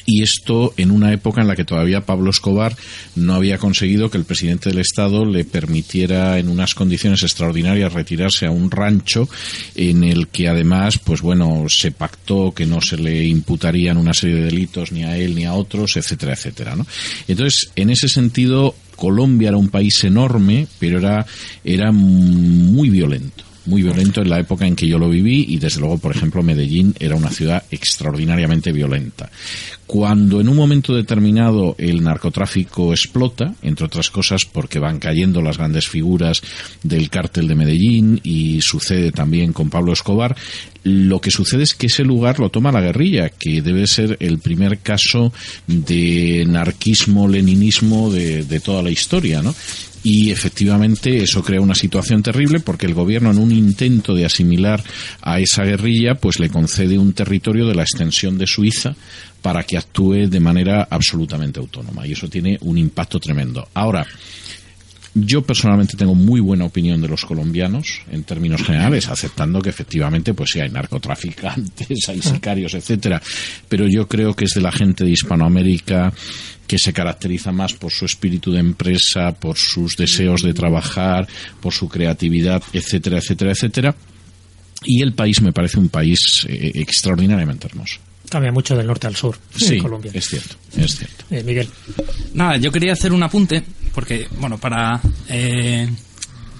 y 0.05 0.21
esto 0.21 0.73
en 0.77 0.91
una 0.91 1.11
época 1.13 1.41
en 1.41 1.47
la 1.47 1.55
que 1.55 1.65
todavía 1.65 2.05
Pablo 2.05 2.29
Escobar 2.29 2.75
no 3.15 3.33
había 3.33 3.57
conseguido 3.57 4.09
que 4.09 4.17
el 4.17 4.25
presidente 4.25 4.69
del 4.69 4.79
Estado 4.79 5.25
le 5.25 5.45
permitiera 5.45 6.37
en 6.37 6.49
unas 6.49 6.75
condiciones 6.75 7.23
extraordinarias 7.23 7.93
retirarse 7.93 8.45
a 8.45 8.51
un 8.51 8.71
rancho 8.71 9.27
en 9.75 10.03
el 10.03 10.27
que 10.27 10.47
además 10.47 10.99
pues 10.99 11.21
bueno 11.21 11.65
se 11.69 11.91
pactó 11.91 12.53
que 12.53 12.65
no 12.65 12.81
se 12.81 12.97
le 12.97 13.25
imputarían 13.25 13.97
una 13.97 14.13
serie 14.13 14.35
de 14.37 14.45
delitos 14.45 14.91
ni 14.91 15.03
a 15.03 15.17
él 15.17 15.35
ni 15.35 15.45
a 15.45 15.53
otros 15.53 15.97
etcétera 15.97 16.33
etcétera 16.33 16.75
¿no? 16.75 16.85
entonces 17.27 17.71
en 17.75 17.89
ese 17.89 18.07
sentido 18.07 18.75
Colombia 18.95 19.49
era 19.49 19.57
un 19.57 19.69
país 19.69 20.03
enorme 20.03 20.67
pero 20.79 20.99
era 20.99 21.25
era 21.63 21.91
muy 21.91 22.89
violento 22.89 23.44
muy 23.65 23.81
violento 23.81 24.21
en 24.21 24.29
la 24.29 24.39
época 24.39 24.65
en 24.65 24.75
que 24.75 24.87
yo 24.87 24.97
lo 24.97 25.09
viví 25.09 25.45
y 25.49 25.57
desde 25.57 25.79
luego, 25.79 25.97
por 25.97 26.15
ejemplo, 26.15 26.43
Medellín 26.43 26.93
era 26.99 27.15
una 27.15 27.29
ciudad 27.29 27.63
extraordinariamente 27.71 28.71
violenta. 28.71 29.29
Cuando 29.87 30.41
en 30.41 30.49
un 30.49 30.55
momento 30.55 30.95
determinado 30.95 31.75
el 31.77 32.03
narcotráfico 32.03 32.91
explota, 32.91 33.53
entre 33.61 33.85
otras 33.85 34.09
cosas 34.09 34.45
porque 34.45 34.79
van 34.79 34.99
cayendo 34.99 35.41
las 35.41 35.57
grandes 35.57 35.87
figuras 35.87 36.41
del 36.81 37.09
cártel 37.09 37.47
de 37.47 37.55
Medellín 37.55 38.19
y 38.23 38.61
sucede 38.61 39.11
también 39.11 39.53
con 39.53 39.69
Pablo 39.69 39.93
Escobar, 39.93 40.35
lo 40.83 41.21
que 41.21 41.31
sucede 41.31 41.63
es 41.63 41.75
que 41.75 41.87
ese 41.87 42.03
lugar 42.03 42.39
lo 42.39 42.49
toma 42.49 42.71
la 42.71 42.81
guerrilla, 42.81 43.29
que 43.29 43.61
debe 43.61 43.87
ser 43.87 44.17
el 44.19 44.39
primer 44.39 44.79
caso 44.79 45.33
de 45.67 46.45
narquismo-leninismo 46.47 48.11
de, 48.11 48.43
de 48.43 48.59
toda 48.59 48.81
la 48.81 48.91
historia, 48.91 49.41
¿no? 49.41 49.53
Y 50.05 50.29
efectivamente 50.29 51.23
eso 51.23 51.43
crea 51.43 51.59
una 51.59 51.73
situación 51.73 52.21
terrible 52.21 52.59
porque 52.59 52.85
el 52.85 52.93
gobierno 52.93 53.31
en 53.31 53.39
un 53.39 53.51
intento 53.51 54.13
de 54.13 54.23
asimilar 54.23 54.83
a 55.19 55.39
esa 55.39 55.63
guerrilla 55.63 56.13
pues 56.13 56.39
le 56.39 56.49
concede 56.49 56.99
un 56.99 57.13
territorio 57.13 57.65
de 57.65 57.73
la 57.73 57.81
extensión 57.81 58.37
de 58.37 58.45
Suiza 58.45 58.95
para 59.41 59.63
que 59.63 59.79
actúe 59.79 60.27
de 60.27 60.39
manera 60.39 60.87
absolutamente 60.91 61.59
autónoma 61.59 62.05
y 62.05 62.11
eso 62.11 62.29
tiene 62.29 62.55
un 62.61 62.77
impacto 62.77 63.19
tremendo. 63.19 63.67
Ahora, 63.73 64.05
yo 65.17 65.41
personalmente 65.41 65.95
tengo 65.95 66.13
muy 66.13 66.41
buena 66.41 66.65
opinión 66.65 67.01
de 67.01 67.07
los 67.07 67.23
colombianos 67.25 68.01
en 68.11 68.23
términos 68.25 68.61
generales, 68.63 69.07
aceptando 69.07 69.61
que 69.61 69.69
efectivamente 69.69 70.33
pues 70.33 70.51
sí 70.51 70.59
hay 70.59 70.69
narcotraficantes, 70.69 72.09
hay 72.09 72.21
sicarios, 72.21 72.73
etcétera, 72.73 73.21
pero 73.69 73.87
yo 73.87 74.07
creo 74.09 74.33
que 74.35 74.43
es 74.45 74.51
de 74.53 74.61
la 74.61 74.71
gente 74.73 75.05
de 75.05 75.11
Hispanoamérica 75.11 76.11
que 76.67 76.77
se 76.77 76.91
caracteriza 76.93 77.51
más 77.51 77.73
por 77.73 77.91
su 77.91 78.05
espíritu 78.05 78.51
de 78.51 78.59
empresa, 78.59 79.31
por 79.31 79.57
sus 79.57 79.95
deseos 79.95 80.41
de 80.41 80.53
trabajar, 80.53 81.27
por 81.61 81.73
su 81.73 81.87
creatividad, 81.87 82.61
etcétera, 82.73 83.19
etcétera, 83.19 83.51
etcétera. 83.51 83.95
Y 84.83 85.01
el 85.01 85.13
país 85.13 85.41
me 85.41 85.53
parece 85.53 85.79
un 85.79 85.89
país 85.89 86.45
eh, 86.49 86.71
extraordinariamente 86.75 87.67
hermoso. 87.67 87.99
Cambia 88.29 88.51
mucho 88.51 88.75
del 88.75 88.87
norte 88.87 89.07
al 89.07 89.15
sur 89.15 89.37
Sí, 89.55 89.75
en 89.75 89.83
Colombia. 89.83 90.11
es 90.13 90.25
cierto, 90.27 90.55
es 90.75 90.95
cierto. 90.97 91.25
Eh, 91.29 91.43
Miguel. 91.43 91.69
Nada, 92.33 92.57
yo 92.57 92.71
quería 92.71 92.93
hacer 92.93 93.13
un 93.13 93.21
apunte, 93.23 93.63
porque, 93.95 94.27
bueno, 94.37 94.57
para 94.57 94.99
eh, 95.29 95.89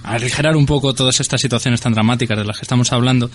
aligerar 0.03 0.55
un 0.55 0.65
poco 0.65 0.93
todas 0.93 1.19
estas 1.19 1.41
situaciones 1.41 1.81
tan 1.81 1.93
dramáticas 1.93 2.38
de 2.38 2.45
las 2.45 2.57
que 2.57 2.63
estamos 2.63 2.93
hablando, 2.93 3.29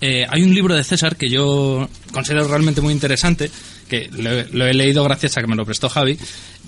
eh, 0.00 0.26
hay 0.28 0.42
un 0.42 0.54
libro 0.54 0.74
de 0.74 0.82
César 0.82 1.16
que 1.16 1.28
yo 1.28 1.86
considero 2.12 2.48
realmente 2.48 2.80
muy 2.80 2.94
interesante, 2.94 3.50
que 3.88 4.08
lo, 4.10 4.30
lo 4.56 4.66
he 4.66 4.72
leído 4.72 5.04
gracias 5.04 5.36
a 5.36 5.42
que 5.42 5.46
me 5.46 5.54
lo 5.54 5.66
prestó 5.66 5.90
Javi, 5.90 6.18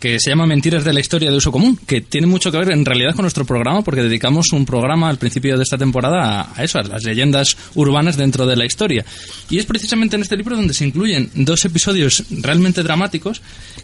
que 0.01 0.19
se 0.21 0.31
llama 0.31 0.47
Mentiras 0.47 0.85
de 0.85 0.93
la 0.93 1.01
Historia 1.01 1.31
de 1.31 1.37
Uso 1.37 1.51
Común, 1.53 1.79
que 1.87 2.01
tiene 2.03 2.27
mucho 2.27 2.51
que 2.53 2.59
ver 2.59 2.73
en 2.73 2.85
realidad 2.85 3.15
con 3.15 3.23
nuestro 3.23 3.45
programa, 3.45 3.83
porque 3.83 4.03
dedicamos 4.03 4.53
un 4.53 4.67
programa 4.67 5.09
al 5.09 5.17
principio 5.19 5.57
de 5.57 5.63
esta 5.63 5.79
temporada 5.79 6.41
a, 6.43 6.53
a 6.61 6.65
eso, 6.65 6.79
a 6.79 6.83
las 6.83 7.05
leyendas 7.05 7.57
urbanas 7.75 8.17
dentro 8.17 8.47
de 8.47 8.57
la 8.57 8.67
historia. 8.67 9.05
Y 9.51 9.59
es 9.59 9.67
precisamente 9.67 10.17
en 10.17 10.23
este 10.23 10.37
libro 10.37 10.57
donde 10.57 10.75
se 10.75 10.85
incluyen 10.85 11.31
dos 11.35 11.65
episodios 11.65 12.25
realmente 12.31 12.83
dramáticos 12.83 13.41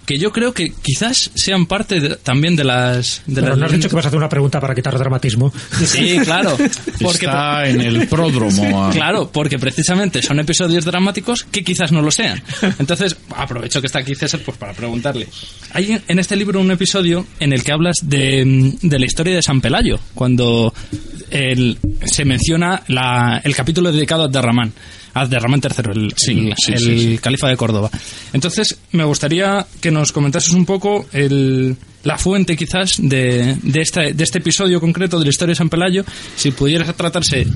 que 0.07 0.19
yo 0.19 0.33
creo 0.33 0.53
que 0.53 0.73
quizás 0.83 1.31
sean 1.35 1.67
parte 1.67 2.01
de- 2.01 2.17
también 2.17 2.57
de 2.57 2.65
las... 2.65 3.23
De 3.27 3.37
Pero 3.41 3.49
las 3.51 3.59
no 3.59 3.67
has 3.67 3.73
dicho 3.73 3.89
que 3.89 3.97
vas 3.97 4.05
a 4.05 4.09
hacer 4.09 4.19
una 4.19 4.29
pregunta 4.29 4.61
para 4.61 4.75
quitar 4.75 4.99
dramatismo. 4.99 5.53
Sí, 5.85 6.19
claro. 6.25 6.57
Porque, 7.01 7.27
Está 7.27 7.67
en 7.69 7.81
el 7.81 8.09
pródromo. 8.09 8.85
a- 8.89 8.91
Claro, 8.91 9.31
porque 9.33 9.59
precisamente 9.59 10.23
son 10.23 10.41
episodios 10.41 10.85
dramáticos 10.85 11.45
que 11.45 11.63
quizás 11.65 11.93
no 11.93 12.03
lo 12.03 12.11
sean. 12.11 12.43
Entonces, 12.79 13.17
aprovecho 13.37 13.81
que 13.81 13.87
está 13.87 14.01
aquí 14.01 14.15
César 14.15 14.41
pues 14.45 14.57
para 14.59 14.73
preguntarle. 14.75 15.29
Hay 15.73 16.00
en 16.09 16.19
este 16.19 16.37
libro 16.37 16.61
un 16.61 16.71
episodio 16.71 17.27
en 17.39 17.53
el 17.53 17.63
que 17.63 17.73
hablas 17.73 17.97
de, 18.03 18.75
de 18.83 18.99
la 18.99 19.07
historia 19.07 19.35
de 19.37 19.43
San 19.43 19.61
Pelayo, 19.61 19.99
cuando 20.15 20.73
el- 21.31 21.79
se 22.05 22.25
menciona 22.25 22.83
la- 22.89 23.41
el 23.45 23.55
capítulo 23.55 23.93
dedicado 23.93 24.23
a 24.23 24.27
Abderramán. 24.27 24.73
Abderramán 25.13 25.61
III, 25.63 25.91
el, 25.93 26.13
Sí, 26.17 26.31
el- 26.33 26.55
sí, 26.57 26.73
el 26.73 26.79
sí, 26.79 26.99
sí. 27.13 27.19
califa 27.19 27.49
de 27.49 27.57
Córdoba. 27.57 27.91
Entonces, 28.33 28.79
me 28.93 29.05
gustaría 29.05 29.67
que 29.81 29.91
nos 29.91 30.13
comentases 30.13 30.51
un 30.53 30.65
poco 30.65 31.07
el- 31.13 31.77
la 32.05 32.17
fuente 32.17 32.57
quizás 32.57 32.97
de, 32.99 33.57
de, 33.63 33.81
esta- 33.81 34.03
de 34.13 34.25
este 34.25 34.39
episodio 34.39 34.81
concreto 34.81 35.19
de 35.19 35.25
la 35.25 35.31
historia 35.31 35.51
de 35.53 35.57
San 35.57 35.69
Pelayo, 35.69 36.05
si 36.37 36.51
pudiera 36.53 36.93
tratarse 36.93 37.47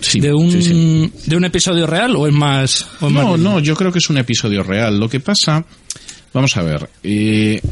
Sí, 0.00 0.20
de, 0.20 0.32
un, 0.32 0.50
sí, 0.52 0.62
sí. 0.62 1.12
de 1.26 1.36
un 1.36 1.44
episodio 1.44 1.86
real 1.86 2.14
o 2.16 2.26
es 2.26 2.32
más... 2.32 2.86
O 3.00 3.06
es 3.08 3.12
No, 3.12 3.30
más- 3.32 3.40
no, 3.40 3.60
yo 3.60 3.74
creo 3.74 3.90
que 3.90 3.98
es 3.98 4.08
un 4.10 4.18
episodio 4.18 4.62
real. 4.62 5.00
Lo 5.00 5.08
que 5.08 5.20
pasa, 5.20 5.64
vamos 6.36 6.54
a 6.58 6.62
ver, 6.62 6.90
eh, 7.02 7.62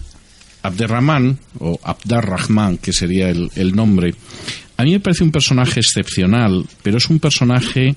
Abderrahman, 0.62 1.38
o 1.58 1.78
Abdarrahman, 1.82 2.78
que 2.78 2.94
sería 2.94 3.28
el, 3.28 3.76
nombre, 3.76 4.14
a 4.78 4.84
mí 4.84 4.92
me 4.92 5.00
parece 5.00 5.22
un 5.22 5.30
personaje 5.30 5.80
excepcional, 5.80 6.64
pero 6.82 6.96
es 6.96 7.10
un 7.10 7.18
personaje 7.18 7.94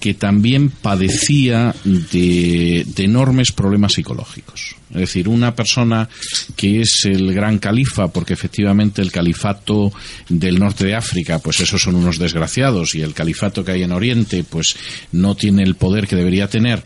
que 0.00 0.12
también 0.12 0.68
padecía 0.68 1.74
de, 1.84 2.84
de 2.86 3.04
enormes 3.04 3.50
problemas 3.52 3.94
psicológicos. 3.94 4.76
Es 4.90 5.00
decir, 5.00 5.26
una 5.26 5.56
persona 5.56 6.10
que 6.54 6.82
es 6.82 7.06
el 7.06 7.32
gran 7.32 7.58
califa, 7.58 8.08
porque 8.08 8.34
efectivamente 8.34 9.00
el 9.00 9.10
califato 9.10 9.90
del 10.28 10.58
norte 10.58 10.84
de 10.84 10.96
África, 10.96 11.38
pues 11.38 11.60
esos 11.60 11.80
son 11.80 11.94
unos 11.94 12.18
desgraciados, 12.18 12.94
y 12.94 13.00
el 13.00 13.14
califato 13.14 13.64
que 13.64 13.72
hay 13.72 13.84
en 13.84 13.92
Oriente, 13.92 14.44
pues 14.44 14.76
no 15.12 15.34
tiene 15.34 15.62
el 15.62 15.76
poder 15.76 16.06
que 16.06 16.16
debería 16.16 16.46
tener 16.46 16.84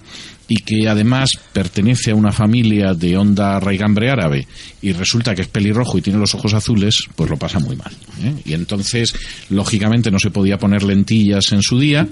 y 0.49 0.57
que 0.63 0.89
además 0.89 1.31
pertenece 1.53 2.11
a 2.11 2.15
una 2.15 2.33
familia 2.33 2.95
de 2.95 3.17
onda 3.17 3.61
raigambre 3.61 4.11
árabe 4.11 4.49
y 4.81 4.93
resulta 4.93 5.35
que 5.35 5.43
es 5.43 5.49
pelirrojo 5.49 5.99
y 5.99 6.03
tiene 6.03 6.19
los 6.19 6.35
ojos 6.35 6.55
azules, 6.55 7.05
pues 7.15 7.29
lo 7.29 7.37
pasa 7.37 7.59
muy 7.59 7.77
mal. 7.77 7.93
¿eh? 8.23 8.35
Y 8.47 8.55
entonces, 8.55 9.15
lógicamente, 9.51 10.11
no 10.11 10.19
se 10.19 10.31
podía 10.31 10.57
poner 10.57 10.83
lentillas 10.83 11.53
en 11.53 11.63
su 11.63 11.79
día, 11.79 12.09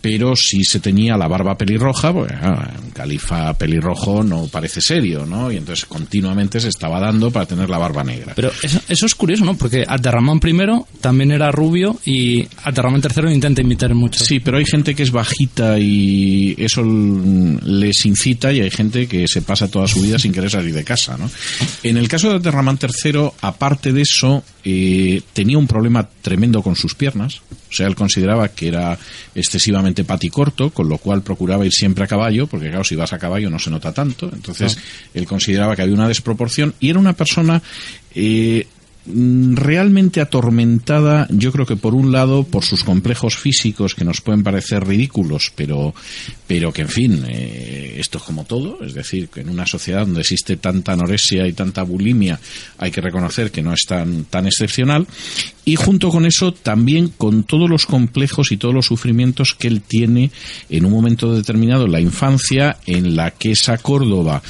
pero 0.00 0.34
si 0.36 0.64
se 0.64 0.78
tenía 0.80 1.16
la 1.16 1.26
barba 1.26 1.56
pelirroja, 1.56 2.12
pues 2.12 2.32
ah, 2.40 2.70
un 2.82 2.90
califa 2.90 3.52
pelirrojo 3.54 4.22
no 4.22 4.46
parece 4.46 4.80
serio, 4.80 5.26
¿no? 5.26 5.50
Y 5.50 5.56
entonces 5.56 5.84
continuamente 5.86 6.60
se 6.60 6.68
estaba 6.68 7.00
dando 7.00 7.30
para 7.30 7.46
tener 7.46 7.68
la 7.68 7.78
barba 7.78 8.04
negra. 8.04 8.32
Pero 8.36 8.52
eso, 8.62 8.80
eso 8.88 9.06
es 9.06 9.14
curioso, 9.14 9.44
¿no? 9.44 9.56
Porque 9.56 9.84
Abderramán 9.86 10.40
I 10.44 11.00
también 11.00 11.32
era 11.32 11.50
rubio 11.50 11.98
y 12.04 12.46
Abderramán 12.62 13.02
III 13.02 13.32
intenta 13.32 13.60
imitar 13.62 13.94
mucho. 13.94 14.24
Sí, 14.24 14.40
pero 14.40 14.58
hay 14.58 14.64
gente 14.64 14.94
que 14.94 15.02
es 15.02 15.10
bajita 15.10 15.78
y 15.78 16.54
eso 16.58 16.82
les 17.80 18.04
incita 18.06 18.52
y 18.52 18.60
hay 18.60 18.70
gente 18.70 19.06
que 19.06 19.26
se 19.26 19.42
pasa 19.42 19.68
toda 19.68 19.86
su 19.88 20.00
vida 20.00 20.18
sin 20.18 20.32
querer 20.32 20.50
salir 20.50 20.74
de 20.74 20.84
casa, 20.84 21.16
¿no? 21.16 21.30
En 21.82 21.96
el 21.96 22.08
caso 22.08 22.28
de 22.28 22.36
Abderramán 22.36 22.78
III, 22.80 23.30
aparte 23.40 23.92
de 23.92 24.02
eso, 24.02 24.44
eh, 24.64 25.22
tenía 25.32 25.58
un 25.58 25.66
problema 25.66 26.08
tremendo 26.20 26.62
con 26.62 26.76
sus 26.76 26.94
piernas. 26.94 27.40
O 27.70 27.74
sea, 27.74 27.86
él 27.86 27.94
consideraba 27.94 28.48
que 28.48 28.68
era 28.68 28.98
excesivamente 29.34 30.04
paticorto, 30.04 30.70
con 30.70 30.88
lo 30.88 30.98
cual 30.98 31.22
procuraba 31.22 31.64
ir 31.64 31.72
siempre 31.72 32.04
a 32.04 32.06
caballo, 32.06 32.46
porque 32.46 32.68
claro, 32.68 32.84
si 32.84 32.94
vas 32.94 33.12
a 33.12 33.18
caballo 33.18 33.48
no 33.50 33.58
se 33.58 33.70
nota 33.70 33.92
tanto. 33.92 34.30
Entonces, 34.32 34.76
él 35.14 35.26
consideraba 35.26 35.74
que 35.74 35.82
había 35.82 35.94
una 35.94 36.08
desproporción 36.08 36.74
y 36.80 36.90
era 36.90 36.98
una 36.98 37.14
persona 37.14 37.62
eh, 38.14 38.66
realmente 39.04 40.20
atormentada, 40.20 41.26
yo 41.30 41.50
creo 41.50 41.66
que 41.66 41.76
por 41.76 41.94
un 41.94 42.12
lado 42.12 42.44
por 42.44 42.64
sus 42.64 42.84
complejos 42.84 43.36
físicos 43.36 43.96
que 43.96 44.04
nos 44.04 44.20
pueden 44.20 44.44
parecer 44.44 44.86
ridículos, 44.86 45.52
pero, 45.56 45.92
pero 46.46 46.72
que 46.72 46.82
en 46.82 46.88
fin, 46.88 47.24
eh, 47.26 47.96
esto 47.98 48.18
es 48.18 48.24
como 48.24 48.44
todo, 48.44 48.78
es 48.84 48.94
decir, 48.94 49.28
que 49.28 49.40
en 49.40 49.48
una 49.48 49.66
sociedad 49.66 50.06
donde 50.06 50.20
existe 50.20 50.56
tanta 50.56 50.92
anorexia 50.92 51.48
y 51.48 51.52
tanta 51.52 51.82
bulimia, 51.82 52.38
hay 52.78 52.92
que 52.92 53.00
reconocer 53.00 53.50
que 53.50 53.62
no 53.62 53.72
es 53.72 53.84
tan, 53.88 54.24
tan 54.26 54.46
excepcional, 54.46 55.06
y 55.64 55.74
junto 55.74 56.10
con 56.10 56.24
eso 56.24 56.52
también 56.52 57.08
con 57.08 57.42
todos 57.42 57.68
los 57.68 57.86
complejos 57.86 58.52
y 58.52 58.56
todos 58.56 58.74
los 58.74 58.86
sufrimientos 58.86 59.54
que 59.54 59.66
él 59.68 59.82
tiene 59.82 60.30
en 60.70 60.84
un 60.84 60.92
momento 60.92 61.34
determinado 61.34 61.86
en 61.86 61.92
la 61.92 62.00
infancia, 62.00 62.78
en 62.86 63.16
la 63.16 63.32
que 63.32 63.52
esa 63.52 63.78
Córdoba 63.78 64.42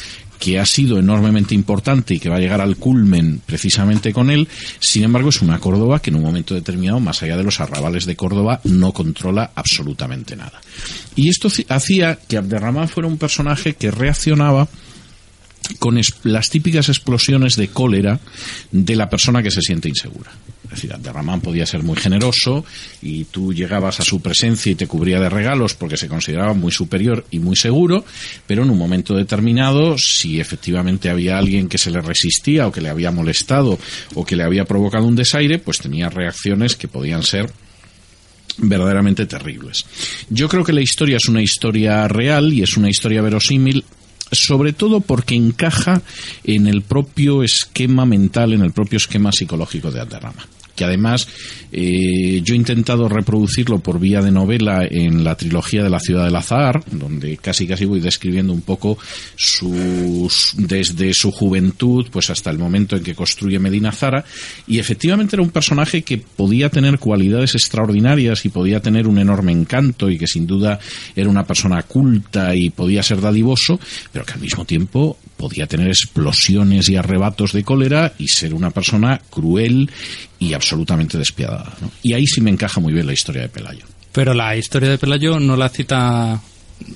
que 0.43 0.59
ha 0.59 0.67
sido 0.67 0.99
enormemente 0.99 1.55
importante 1.55 2.15
y 2.15 2.19
que 2.19 2.29
va 2.29 2.35
a 2.35 2.41
llegar 2.41 2.61
al 2.61 2.77
culmen 2.77 3.41
precisamente 3.47 4.13
con 4.13 4.29
él. 4.29 4.49
Sin 4.81 5.05
embargo, 5.05 5.29
es 5.29 5.41
una 5.41 5.61
Córdoba 5.61 6.03
que 6.03 6.11
en 6.11 6.17
un 6.17 6.23
momento 6.23 6.53
determinado, 6.53 6.99
más 6.99 7.23
allá 7.23 7.37
de 7.37 7.45
los 7.45 7.61
arrabales 7.61 8.07
de 8.07 8.17
Córdoba, 8.17 8.61
no 8.65 8.93
controla 8.93 9.53
absolutamente 9.55 10.35
nada. 10.35 10.61
Y 11.15 11.29
esto 11.29 11.49
hacía 11.69 12.19
que 12.27 12.39
Abderramán 12.39 12.89
fuera 12.89 13.07
un 13.07 13.19
personaje 13.19 13.75
que 13.75 13.93
reaccionaba 13.93 14.67
con 15.79 16.01
las 16.25 16.51
típicas 16.51 16.89
explosiones 16.89 17.55
de 17.55 17.69
cólera 17.69 18.19
de 18.73 18.97
la 18.97 19.09
persona 19.09 19.45
que 19.45 19.53
se 19.53 19.63
siente 19.63 19.89
insegura. 19.89 20.33
Decir, 20.73 20.93
Abderramán 20.93 21.41
podía 21.41 21.67
ser 21.67 21.83
muy 21.83 21.97
generoso 21.97 22.65
y 23.03 23.25
tú 23.25 23.53
llegabas 23.53 24.01
a 24.01 24.05
su 24.05 24.21
presencia 24.21 24.73
y 24.73 24.75
te 24.75 24.87
cubría 24.87 25.21
de 25.21 25.29
regalos 25.29 25.75
porque 25.75 25.97
se 25.97 26.09
consideraba 26.09 26.55
muy 26.55 26.73
superior 26.73 27.27
y 27.31 27.39
muy 27.39 27.57
seguro, 27.57 28.05
pero 28.47 28.63
en 28.63 28.71
un 28.71 28.79
momento 28.79 29.15
determinado, 29.15 29.99
si 29.99 30.41
efectivamente 30.41 31.11
había 31.11 31.39
alguien 31.39 31.69
que 31.69 31.79
se 31.79 31.91
le 31.91 32.01
resistía 32.01 32.67
o 32.67 32.73
que 32.73 32.81
le 32.81 32.89
había 32.89 33.11
molestado 33.11 33.79
o 34.15 34.25
que 34.25 34.37
le 34.37 34.45
había 34.45 34.65
provocado 34.65 35.07
un 35.07 35.17
desaire, 35.17 35.59
pues 35.59 35.79
tenía 35.79 36.09
reacciones 36.09 36.75
que 36.75 36.89
podían 36.89 37.23
ser 37.23 37.53
verdaderamente 38.59 39.27
terribles. 39.27 39.85
Yo 40.31 40.49
creo 40.49 40.65
que 40.65 40.73
la 40.73 40.81
historia 40.81 41.17
es 41.17 41.29
una 41.29 41.43
historia 41.43 42.09
real 42.09 42.53
y 42.53 42.63
es 42.63 42.77
una 42.77 42.89
historia 42.89 43.23
verosímil 43.23 43.85
sobre 44.33 44.73
todo 44.73 45.01
porque 45.01 45.35
encaja 45.35 46.03
en 46.45 46.67
el 46.67 46.83
propio 46.83 47.43
esquema 47.43 48.07
mental, 48.07 48.55
en 48.55 48.63
el 48.63 48.73
propio 48.73 48.97
esquema 48.97 49.31
psicológico 49.31 49.91
de 49.91 50.01
Aterrama. 50.01 50.47
Que 50.83 50.87
además 50.87 51.29
eh, 51.71 52.41
yo 52.43 52.55
he 52.55 52.57
intentado 52.57 53.09
reproducirlo 53.09 53.79
por 53.79 54.01
vía 54.01 54.21
de 54.21 54.33
novela 54.33 54.85
en 54.91 55.23
la 55.23 55.37
trilogía 55.37 55.85
de 55.85 55.91
la 55.91 56.01
ciudad 56.01 56.25
del 56.25 56.35
azahar, 56.35 56.83
donde 56.91 57.37
casi 57.37 57.69
casi 57.69 57.85
voy 57.85 58.01
describiendo 58.01 58.53
un 58.53 58.63
poco 58.63 58.99
desde 60.57 61.15
su 61.15 61.31
juventud 61.31 62.09
pues 62.11 62.31
hasta 62.31 62.51
el 62.51 62.59
momento 62.59 62.97
en 62.97 63.05
que 63.05 63.15
construye 63.15 63.61
Medina 63.61 63.93
Zara 63.93 64.25
y 64.67 64.81
efectivamente 64.81 65.37
era 65.37 65.43
un 65.45 65.51
personaje 65.51 66.03
que 66.03 66.19
podía 66.19 66.69
tener 66.69 66.99
cualidades 66.99 67.55
extraordinarias 67.55 68.45
y 68.45 68.49
podía 68.49 68.81
tener 68.81 69.07
un 69.07 69.19
enorme 69.19 69.53
encanto 69.53 70.11
y 70.11 70.19
que 70.19 70.27
sin 70.27 70.49
duda 70.49 70.81
era 71.15 71.31
una 71.31 71.45
persona 71.45 71.83
culta 71.85 72.57
y 72.57 72.71
podía 72.71 73.05
ser 73.05 73.21
dadivoso, 73.21 73.79
pero 74.13 74.25
que 74.25 74.33
al 74.33 74.41
mismo 74.41 74.65
tiempo 74.65 75.17
podía 75.43 75.67
tener 75.67 75.89
explosiones 75.89 76.89
y 76.89 76.95
arrebatos 76.95 77.53
de 77.53 77.65
cólera 77.65 78.13
y 78.17 78.29
ser 78.29 78.55
una 78.55 78.71
persona 78.71 79.21
cruel 79.29 79.91
y 80.39 80.53
absolutamente 80.53 81.19
despiadada. 81.19 81.73
¿no? 81.81 81.91
Y 82.01 82.13
ahí 82.13 82.29
sí 82.29 82.41
me 82.41 82.51
encaja 82.51 82.79
muy 82.81 82.93
bien 82.93 83.07
la 83.09 83.13
historia 83.13 83.43
de 83.43 83.49
Pelayo. 83.49 83.85
Pero 84.13 84.35
la 84.35 84.57
historia 84.57 84.89
de 84.89 84.99
Pelayo 84.99 85.41
no 85.41 85.57
la 85.57 85.69
cita. 85.69 86.41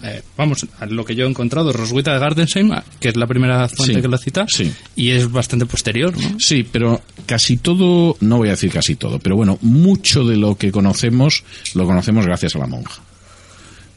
eh, 0.05 0.22
vamos, 0.36 0.64
a 0.78 0.86
lo 0.86 1.05
que 1.05 1.16
yo 1.16 1.26
he 1.26 1.28
encontrado, 1.28 1.72
Roswitha 1.72 2.12
de 2.12 2.20
Gardensheim, 2.20 2.70
que 3.01 3.09
es 3.09 3.16
la 3.16 3.26
primera 3.26 3.66
fuente 3.68 3.94
Sí, 3.97 4.01
que 4.03 4.09
la 4.09 4.18
cita, 4.18 4.47
sí. 4.49 4.72
y 4.94 5.11
es 5.11 5.28
bastante 5.32 5.66
posterior, 5.66 6.16
¿no? 6.16 6.38
Sí, 6.38 6.64
pero 6.70 7.03
casi 7.26 7.57
todo, 7.57 8.16
no 8.20 8.36
voy 8.36 8.47
a 8.49 8.53
decir 8.53 8.70
casi 8.70 8.94
todo, 8.94 9.18
pero 9.18 9.34
bueno, 9.34 9.59
mucho 9.62 10.24
de 10.24 10.36
lo 10.36 10.55
que 10.57 10.70
conocemos 10.70 11.42
lo 11.74 11.84
conocemos 11.84 12.24
gracias 12.26 12.55
a 12.55 12.59
la 12.61 12.68
monja. 12.68 13.03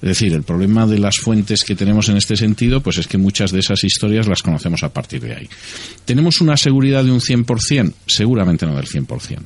Es 0.01 0.09
decir, 0.09 0.33
el 0.33 0.43
problema 0.43 0.87
de 0.87 0.97
las 0.97 1.17
fuentes 1.17 1.63
que 1.63 1.75
tenemos 1.75 2.07
en 2.07 2.15
este 2.15 2.37
sentido, 2.37 2.81
pues 2.81 2.97
es 2.97 3.07
que 3.07 3.17
muchas 3.17 3.51
de 3.51 3.59
esas 3.59 3.83
historias 3.83 4.27
las 4.27 4.41
conocemos 4.41 4.83
a 4.83 4.93
partir 4.93 5.21
de 5.21 5.35
ahí. 5.35 5.49
¿Tenemos 6.05 6.39
una 6.39 6.55
seguridad 6.55 7.03
de 7.03 7.11
un 7.11 7.19
100%? 7.19 7.93
Seguramente 8.05 8.65
no 8.65 8.75
del 8.75 8.87
100%. 8.87 9.39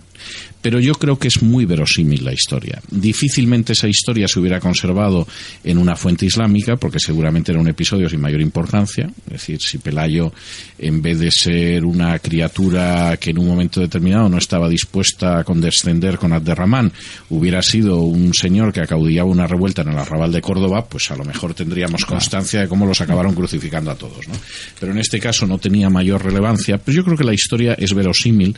Pero 0.61 0.79
yo 0.79 0.93
creo 0.93 1.19
que 1.19 1.27
es 1.27 1.43
muy 1.43 1.65
verosímil 1.65 2.23
la 2.23 2.31
historia. 2.31 2.81
Difícilmente 2.89 3.73
esa 3.73 3.89
historia 3.89 4.29
se 4.29 4.39
hubiera 4.39 4.61
conservado 4.61 5.27
en 5.61 5.77
una 5.77 5.97
fuente 5.97 6.25
islámica, 6.25 6.77
porque 6.77 6.99
seguramente 6.99 7.51
era 7.51 7.59
un 7.59 7.67
episodio 7.67 8.07
sin 8.07 8.21
mayor 8.21 8.39
importancia. 8.39 9.09
Es 9.25 9.33
decir, 9.33 9.61
si 9.61 9.79
Pelayo, 9.79 10.31
en 10.79 11.01
vez 11.01 11.19
de 11.19 11.31
ser 11.31 11.83
una 11.83 12.17
criatura 12.19 13.17
que 13.19 13.31
en 13.31 13.39
un 13.39 13.47
momento 13.47 13.81
determinado 13.81 14.29
no 14.29 14.37
estaba 14.37 14.69
dispuesta 14.69 15.39
a 15.39 15.43
condescender 15.43 16.17
con 16.17 16.31
Abderramán, 16.31 16.93
hubiera 17.29 17.61
sido 17.61 17.99
un 17.99 18.33
señor 18.33 18.71
que 18.71 18.79
acaudillaba 18.79 19.29
una 19.29 19.47
revuelta 19.47 19.81
en 19.81 19.89
el 19.89 19.97
arrabal 19.97 20.31
de 20.31 20.41
Córdoba, 20.41 20.85
pues 20.87 21.11
a 21.11 21.17
lo 21.17 21.25
mejor 21.25 21.53
tendríamos 21.53 22.05
constancia 22.05 22.61
de 22.61 22.69
cómo 22.69 22.85
los 22.85 23.01
acabaron 23.01 23.35
crucificando 23.35 23.91
a 23.91 23.95
todos. 23.95 24.29
¿no? 24.29 24.35
Pero 24.79 24.93
en 24.93 24.99
este 24.99 25.19
caso 25.19 25.45
no 25.45 25.57
tenía 25.57 25.89
mayor 25.89 26.23
relevancia. 26.23 26.77
Pero 26.77 26.95
yo 26.95 27.03
creo 27.03 27.17
que 27.17 27.25
la 27.25 27.33
historia 27.33 27.73
es 27.73 27.93
verosímil 27.93 28.55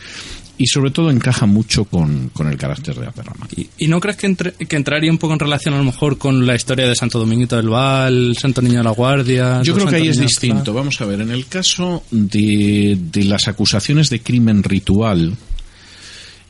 y 0.57 0.67
sobre 0.67 0.91
todo 0.91 1.11
encaja 1.11 1.45
mucho 1.45 1.85
con, 1.85 2.29
con 2.29 2.47
el 2.47 2.57
carácter 2.57 2.95
de 2.95 3.07
Abderramán. 3.07 3.49
¿Y, 3.55 3.67
y 3.77 3.87
no 3.87 3.99
crees 3.99 4.17
que, 4.17 4.27
entre- 4.27 4.51
que 4.53 4.75
entraría 4.75 5.11
un 5.11 5.17
poco 5.17 5.33
en 5.33 5.39
relación 5.39 5.73
a 5.73 5.77
lo 5.77 5.83
mejor 5.83 6.17
con 6.17 6.45
la 6.47 6.55
historia 6.55 6.87
de 6.87 6.95
Santo 6.95 7.19
Dominguito 7.19 7.57
del 7.57 7.69
Val, 7.69 8.37
Santo 8.39 8.61
Niño 8.61 8.77
de 8.77 8.83
la 8.85 8.91
Guardia? 8.91 9.61
Yo 9.63 9.73
creo 9.73 9.87
que 9.87 9.95
ahí 9.97 10.07
es 10.07 10.19
distinto. 10.19 10.73
Vamos 10.73 10.99
a 11.01 11.05
ver, 11.05 11.21
en 11.21 11.31
el 11.31 11.47
caso 11.47 12.03
de, 12.11 12.97
de 13.11 13.23
las 13.25 13.47
acusaciones 13.47 14.09
de 14.09 14.21
crimen 14.21 14.63
ritual, 14.63 15.35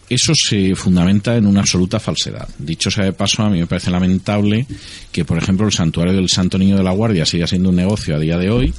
eso 0.07 0.33
se 0.35 0.75
fundamenta 0.75 1.35
en 1.35 1.47
una 1.47 1.61
absoluta 1.61 1.99
falsedad. 1.99 2.47
Dicho 2.59 2.91
sea 2.91 3.05
de 3.05 3.13
paso, 3.13 3.41
a 3.41 3.49
mí 3.49 3.59
me 3.59 3.65
parece 3.65 3.89
lamentable 3.89 4.67
que, 5.11 5.25
por 5.25 5.37
ejemplo, 5.39 5.65
el 5.65 5.73
santuario 5.73 6.13
del 6.13 6.29
Santo 6.29 6.59
Niño 6.59 6.77
de 6.77 6.83
la 6.83 6.91
Guardia 6.91 7.25
siga 7.25 7.47
siendo 7.47 7.69
un 7.69 7.75
negocio 7.77 8.15
a 8.15 8.19
día 8.19 8.37
de 8.37 8.51
hoy 8.51 8.71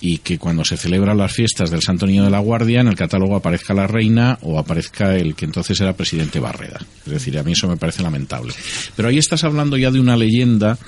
y 0.00 0.18
que 0.18 0.38
cuando 0.38 0.64
se 0.64 0.76
celebran 0.76 1.18
las 1.18 1.32
fiestas 1.32 1.70
del 1.70 1.82
Santo 1.82 2.06
Niño 2.06 2.24
de 2.24 2.30
la 2.30 2.38
Guardia 2.38 2.80
en 2.80 2.88
el 2.88 2.94
catálogo 2.94 3.36
aparezca 3.36 3.74
la 3.74 3.86
reina 3.86 4.38
o 4.42 4.58
aparezca 4.58 5.16
el 5.16 5.34
que 5.34 5.44
entonces 5.44 5.80
era 5.80 5.96
presidente 5.96 6.40
Barreda. 6.40 6.80
Es 7.06 7.12
decir, 7.12 7.38
a 7.38 7.42
mí 7.42 7.52
eso 7.52 7.68
me 7.68 7.76
parece 7.76 8.02
lamentable. 8.02 8.52
Pero 8.94 9.08
ahí 9.08 9.18
estás 9.18 9.44
hablando 9.44 9.76
ya 9.76 9.90
de 9.90 10.00
una 10.00 10.16
leyenda 10.16 10.78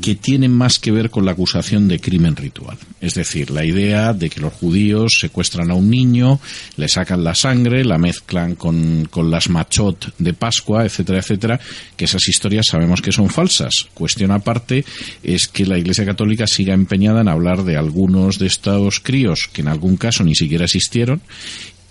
que 0.00 0.14
tiene 0.14 0.48
más 0.48 0.78
que 0.78 0.92
ver 0.92 1.10
con 1.10 1.24
la 1.24 1.32
acusación 1.32 1.88
de 1.88 2.00
crimen 2.00 2.36
ritual. 2.36 2.78
Es 3.00 3.14
decir, 3.14 3.50
la 3.50 3.64
idea 3.64 4.12
de 4.12 4.30
que 4.30 4.40
los 4.40 4.52
judíos 4.52 5.18
secuestran 5.20 5.70
a 5.70 5.74
un 5.74 5.90
niño, 5.90 6.40
le 6.76 6.88
sacan 6.88 7.24
la 7.24 7.34
sangre, 7.34 7.84
la 7.84 7.98
mezclan 7.98 8.54
con, 8.54 9.06
con 9.10 9.30
las 9.30 9.50
machot 9.50 10.14
de 10.18 10.34
Pascua, 10.34 10.84
etcétera, 10.84 11.18
etcétera, 11.18 11.60
que 11.96 12.04
esas 12.04 12.26
historias 12.28 12.66
sabemos 12.66 13.02
que 13.02 13.12
son 13.12 13.28
falsas. 13.28 13.88
Cuestión 13.94 14.30
aparte 14.30 14.84
es 15.22 15.48
que 15.48 15.66
la 15.66 15.78
Iglesia 15.78 16.06
Católica 16.06 16.46
siga 16.46 16.74
empeñada 16.74 17.20
en 17.20 17.28
hablar 17.28 17.64
de 17.64 17.76
algunos 17.76 18.37
de 18.38 18.46
estos 18.46 19.00
críos 19.00 19.48
que 19.52 19.62
en 19.62 19.68
algún 19.68 19.96
caso 19.96 20.24
ni 20.24 20.34
siquiera 20.34 20.64
existieron 20.64 21.20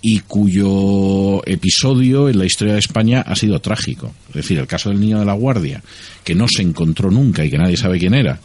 y 0.02 0.20
cuyo 0.20 1.46
episodio 1.46 2.30
en 2.30 2.38
la 2.38 2.46
historia 2.46 2.74
de 2.74 2.80
España 2.80 3.22
ha 3.22 3.36
sido 3.36 3.60
trágico. 3.60 4.14
Es 4.30 4.36
decir, 4.36 4.60
el 4.60 4.68
caso 4.68 4.90
del 4.90 5.00
niño 5.00 5.20
de 5.20 5.26
la 5.26 5.34
guardia, 5.34 5.84
que 6.24 6.36
no 6.36 6.48
se 6.48 6.62
encontró 6.62 7.10
nunca 7.12 7.44
y 7.44 7.50
que 7.50 7.58
nadie 7.58 7.78
sabe 7.78 8.00
quién 8.00 8.14
era, 8.14 8.40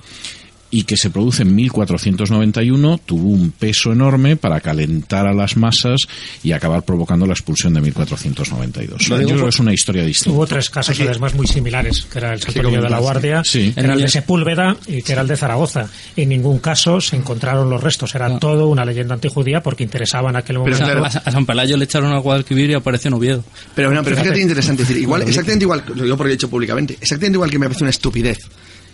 y 0.73 0.83
que 0.85 0.97
se 0.97 1.11
produce 1.11 1.43
en 1.43 1.55
1491, 1.55 2.99
tuvo 3.07 3.29
un 3.29 3.51
peso 3.53 3.93
enorme 3.93 4.37
para 4.37 4.61
calentar 4.61 5.27
a 5.27 5.33
las 5.35 5.57
masas 5.57 6.01
y 6.43 6.53
acabar 6.53 6.83
provocando 6.83 7.27
la 7.27 7.35
expulsión 7.35 7.75
de 7.75 7.83
1492. 7.83 9.03
Yo 9.07 9.17
creo 9.17 9.43
que 9.45 9.49
es 9.49 9.59
una 9.61 9.73
historia 9.75 10.03
distinta. 10.05 10.35
Hubo 10.37 10.47
tres 10.47 10.71
casos 10.71 10.99
además 10.99 11.35
muy 11.35 11.47
similares, 11.47 12.07
que 12.11 12.19
era 12.19 12.33
el 12.33 12.41
Santo 12.41 12.63
de 12.71 12.89
la 12.91 12.99
Guardia, 12.99 13.43
Sí. 13.45 13.73
era 13.77 13.93
el 13.95 14.01
de 14.01 14.09
Sepúlveda 14.09 14.77
y 14.87 15.03
que 15.03 15.13
era 15.13 15.23
el 15.23 15.29
de 15.29 15.37
Zaragoza. 15.37 15.89
En 16.17 16.31
ningún 16.31 16.59
caso 16.59 17.01
se 17.01 17.17
encontraron 17.17 17.69
los 17.69 17.83
restos, 17.83 18.15
era 18.15 18.39
todo 18.39 18.69
una 18.69 18.85
leyenda 18.85 19.15
antijudía 19.15 19.63
porque 19.63 19.85
interesaba 19.85 20.31
en 20.31 20.37
aquel 20.37 20.59
momento. 20.59 20.79
sea, 20.85 20.97
a, 20.99 21.07
a 21.07 21.31
San 21.31 21.45
Pelayo 21.47 21.77
le 21.77 21.85
echaron 21.85 22.13
al 22.13 22.21
Guadalquivir 22.21 22.71
y 22.71 22.75
apareció 22.75 23.09
en 23.09 23.15
Oviedo. 23.15 23.45
Pero, 23.75 23.89
bueno, 23.89 24.03
pero 24.03 24.17
fíjate, 24.17 24.31
Fíjate. 24.31 24.43
interesante 24.43 24.83
decir, 24.85 24.97
igual, 24.97 25.23
exactamente 25.23 25.65
igual, 25.65 25.85
lo 25.95 26.03
digo 26.03 26.17
porque 26.17 26.29
lo 26.29 26.33
he 26.33 26.37
dicho 26.37 26.49
públicamente, 26.49 26.95
exactamente 27.01 27.37
igual 27.37 27.51
que 27.51 27.59
me 27.59 27.67
parece 27.67 27.85
una 27.85 27.91
estupidez 27.91 28.39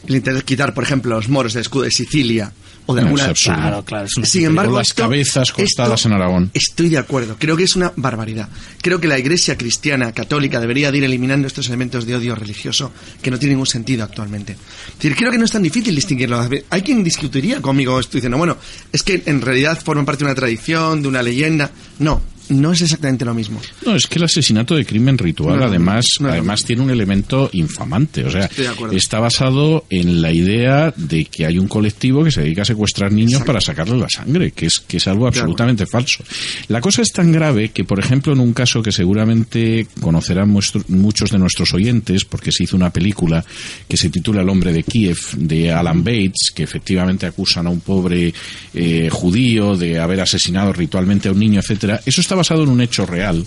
el 0.08 0.16
intentar 0.16 0.44
quitar, 0.44 0.74
por 0.74 0.84
ejemplo, 0.84 1.14
los 1.16 1.28
moros 1.28 1.52
del 1.54 1.62
escudo 1.62 1.84
de 1.84 1.90
Sicilia 1.90 2.52
o 2.86 2.94
de 2.94 3.02
No, 3.02 3.08
alguna. 3.08 3.30
es. 3.30 3.42
Claro, 3.42 3.84
claro, 3.84 4.06
es 4.06 4.28
Sin 4.30 4.46
embargo, 4.46 4.78
las 4.78 4.88
esto- 4.88 5.02
cabezas 5.02 5.52
cortadas 5.52 5.98
esto- 6.00 6.08
en 6.08 6.14
Aragón. 6.14 6.50
Estoy 6.54 6.88
de 6.88 6.96
acuerdo. 6.98 7.36
Creo 7.38 7.56
que 7.56 7.64
es 7.64 7.76
una 7.76 7.92
barbaridad. 7.96 8.48
Creo 8.80 8.98
que 9.00 9.06
la 9.08 9.18
Iglesia 9.18 9.58
cristiana 9.58 10.12
católica 10.12 10.58
debería 10.58 10.90
de 10.90 10.98
ir 10.98 11.04
eliminando 11.04 11.46
estos 11.46 11.68
elementos 11.68 12.06
de 12.06 12.16
odio 12.16 12.34
religioso 12.34 12.90
que 13.22 13.30
no 13.30 13.38
tienen 13.38 13.56
ningún 13.56 13.66
sentido 13.66 14.04
actualmente. 14.04 14.52
Es 14.52 14.94
decir, 14.94 15.14
creo 15.16 15.30
que 15.30 15.36
no 15.38 15.44
es 15.44 15.50
tan 15.50 15.62
difícil 15.62 15.94
distinguirlo. 15.94 16.48
Hay 16.70 16.82
quien 16.82 17.04
discutiría 17.04 17.60
conmigo 17.60 18.00
esto 18.00 18.12
diciendo, 18.16 18.38
bueno, 18.38 18.56
es 18.90 19.02
que 19.02 19.22
en 19.26 19.42
realidad 19.42 19.78
forman 19.84 20.06
parte 20.06 20.20
de 20.24 20.30
una 20.30 20.34
tradición, 20.34 21.02
de 21.02 21.08
una 21.08 21.22
leyenda. 21.22 21.70
No, 21.98 22.22
no 22.50 22.72
es 22.72 22.80
exactamente 22.82 23.24
lo 23.24 23.34
mismo. 23.34 23.60
No, 23.84 23.94
es 23.94 24.06
que 24.06 24.18
el 24.18 24.24
asesinato 24.24 24.74
de 24.74 24.84
crimen 24.84 25.18
ritual 25.18 25.58
No, 25.58 25.64
además, 25.66 26.06
no, 26.20 26.26
no. 26.28 26.32
además 26.32 26.64
tiene 26.64 26.82
un 26.82 26.90
elemento 26.90 27.50
infamante. 27.52 28.24
O 28.24 28.30
sea, 28.30 28.48
está 28.92 29.20
basado 29.20 29.84
en 29.90 30.20
la 30.22 30.32
idea 30.32 30.92
de 30.96 31.24
que 31.26 31.46
hay 31.46 31.58
un 31.58 31.68
colectivo 31.68 32.24
que 32.24 32.30
se 32.30 32.42
dedica 32.42 32.62
a 32.62 32.64
secuestrar 32.64 33.12
niños 33.12 33.32
Exacto. 33.32 33.46
para 33.46 33.60
sacarles 33.60 34.00
la 34.00 34.08
sangre, 34.08 34.50
que 34.52 34.66
es, 34.66 34.80
que 34.80 34.96
es 34.98 35.06
algo 35.08 35.26
absolutamente 35.26 35.86
falso. 35.86 36.22
La 36.68 36.80
cosa 36.80 37.02
es 37.02 37.12
tan 37.12 37.32
grave 37.32 37.70
que, 37.70 37.84
por 37.84 37.98
ejemplo, 37.98 38.32
en 38.32 38.40
un 38.40 38.52
caso 38.52 38.82
que 38.82 38.92
seguramente 38.92 39.86
conocerán 40.00 40.50
muestro- 40.52 40.84
muchos 40.88 41.30
de 41.30 41.38
nuestros 41.38 41.74
oyentes, 41.74 42.24
porque 42.24 42.52
se 42.52 42.64
hizo 42.64 42.76
una 42.76 42.90
película 42.90 43.44
que 43.88 43.96
se 43.96 44.10
titula 44.10 44.42
El 44.42 44.48
hombre 44.48 44.72
de 44.72 44.82
Kiev, 44.82 45.18
de 45.36 45.72
Alan 45.72 46.02
Bates, 46.04 46.50
que 46.54 46.62
efectivamente 46.62 47.26
acusan 47.26 47.66
a 47.66 47.70
un 47.70 47.80
pobre 47.80 48.32
eh, 48.74 49.08
judío 49.10 49.76
de 49.76 49.98
haber 49.98 50.20
asesinado 50.20 50.72
ritualmente 50.72 51.28
a 51.28 51.32
un 51.32 51.38
niño, 51.38 51.60
etcétera. 51.60 52.00
Eso 52.06 52.20
está 52.20 52.34
basado 52.38 52.62
en 52.62 52.70
un 52.70 52.80
hecho 52.80 53.04
real, 53.04 53.44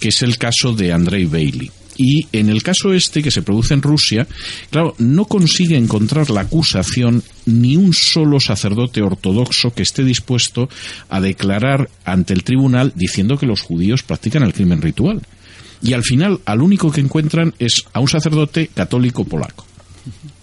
que 0.00 0.08
es 0.08 0.22
el 0.22 0.38
caso 0.38 0.72
de 0.72 0.92
Andrei 0.92 1.26
Bailey. 1.26 1.70
Y 1.96 2.26
en 2.32 2.48
el 2.48 2.62
caso 2.62 2.94
este 2.94 3.22
que 3.22 3.30
se 3.30 3.42
produce 3.42 3.74
en 3.74 3.82
Rusia, 3.82 4.26
claro, 4.70 4.94
no 4.96 5.26
consigue 5.26 5.76
encontrar 5.76 6.30
la 6.30 6.42
acusación 6.42 7.22
ni 7.44 7.76
un 7.76 7.92
solo 7.92 8.40
sacerdote 8.40 9.02
ortodoxo 9.02 9.74
que 9.74 9.82
esté 9.82 10.02
dispuesto 10.02 10.70
a 11.10 11.20
declarar 11.20 11.90
ante 12.06 12.32
el 12.32 12.42
tribunal 12.42 12.94
diciendo 12.96 13.36
que 13.36 13.44
los 13.44 13.60
judíos 13.60 14.02
practican 14.02 14.44
el 14.44 14.54
crimen 14.54 14.80
ritual. 14.80 15.20
Y 15.82 15.92
al 15.92 16.02
final, 16.02 16.40
al 16.46 16.62
único 16.62 16.90
que 16.90 17.02
encuentran 17.02 17.54
es 17.58 17.84
a 17.92 18.00
un 18.00 18.08
sacerdote 18.08 18.70
católico 18.72 19.24
polaco 19.24 19.69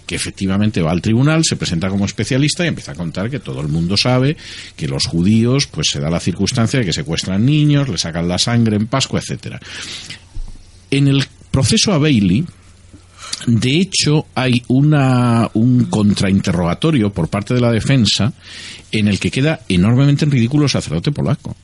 que 0.08 0.16
efectivamente 0.16 0.82
va 0.82 0.92
al 0.92 1.02
tribunal, 1.02 1.44
se 1.44 1.58
presenta 1.58 1.90
como 1.90 2.06
especialista 2.06 2.64
y 2.64 2.70
empieza 2.70 2.94
a 2.94 2.96
contar 2.96 3.30
que 3.30 3.40
todo 3.40 3.62
el 3.62 3.68
mundo 3.68 3.98
sabe 3.98 4.38
que 4.76 4.88
los 4.88 5.06
judíos, 5.06 5.68
pues 5.68 5.88
se 5.92 6.00
da 6.00 6.10
la 6.10 6.20
circunstancia 6.20 6.80
de 6.80 6.86
que 6.86 6.94
secuestran 6.94 7.46
niños, 7.46 7.90
le 7.90 7.98
sacan 7.98 8.28
la 8.28 8.40
sangre 8.40 8.78
en 8.78 8.88
Pascua, 8.88 9.20
etcétera. 9.20 9.60
En 10.90 11.10
el 11.10 11.26
proceso 11.52 11.92
a 11.94 11.98
Bailey, 11.98 12.46
de 13.46 13.80
hecho, 13.80 14.26
hay 14.34 14.64
una, 14.68 15.52
un 15.54 15.86
contrainterrogatorio 15.86 17.12
por 17.12 17.28
parte 17.28 17.54
de 17.54 17.62
la 17.62 17.72
defensa 17.72 18.34
en 18.92 19.08
el 19.08 19.20
que 19.20 19.30
queda 19.30 19.62
enormemente 19.68 20.26
en 20.26 20.32
ridículo 20.32 20.64
el 20.64 20.70
sacerdote 20.70 21.12
polaco. 21.12 21.56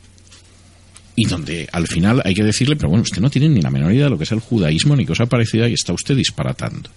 Y 1.15 1.25
donde 1.25 1.69
al 1.71 1.87
final 1.87 2.21
hay 2.25 2.33
que 2.33 2.43
decirle, 2.43 2.75
pero 2.75 2.89
bueno, 2.89 3.03
usted 3.03 3.21
no 3.21 3.29
tiene 3.29 3.47
ni 3.47 3.61
la 3.61 3.69
menor 3.69 3.93
idea 3.93 4.05
de 4.05 4.09
lo 4.09 4.17
que 4.17 4.23
es 4.23 4.31
el 4.31 4.39
judaísmo 4.39 4.95
ni 4.95 5.05
cosa 5.05 5.27
parecida 5.27 5.69
y 5.69 5.73
está 5.73 5.93
usted 5.93 6.15
disparatando. 6.15 6.89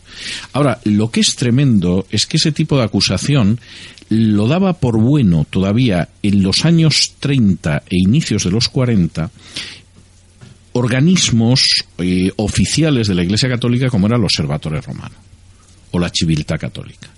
Ahora, 0.55 0.81
lo 0.85 1.11
que 1.11 1.21
es 1.21 1.37
tremendo 1.37 2.07
es 2.11 2.27
que 2.27 2.39
ese 2.39 2.53
tipo 2.53 2.79
de 2.79 2.85
acusación 2.85 3.61
lo 4.09 4.49
daba 4.49 4.75
por 4.75 4.99
bueno 4.99 5.47
todavía 5.49 6.09
en 6.23 6.43
los 6.43 6.65
años 6.65 7.15
30 7.21 7.83
e 7.91 7.97
inicios 7.99 8.45
de 8.45 8.51
los 8.51 8.69
40 8.69 9.31
organismos 10.73 11.65
eh, 11.99 12.31
oficiales 12.37 13.09
de 13.09 13.15
la 13.15 13.25
Iglesia 13.25 13.49
Católica 13.49 13.89
como 13.89 14.07
era 14.07 14.17
el 14.17 14.25
Observatorio 14.25 14.81
Romano 14.81 15.15
o 15.91 15.99
la 15.99 16.11
Civiltà 16.11 16.59
Católica. 16.59 17.16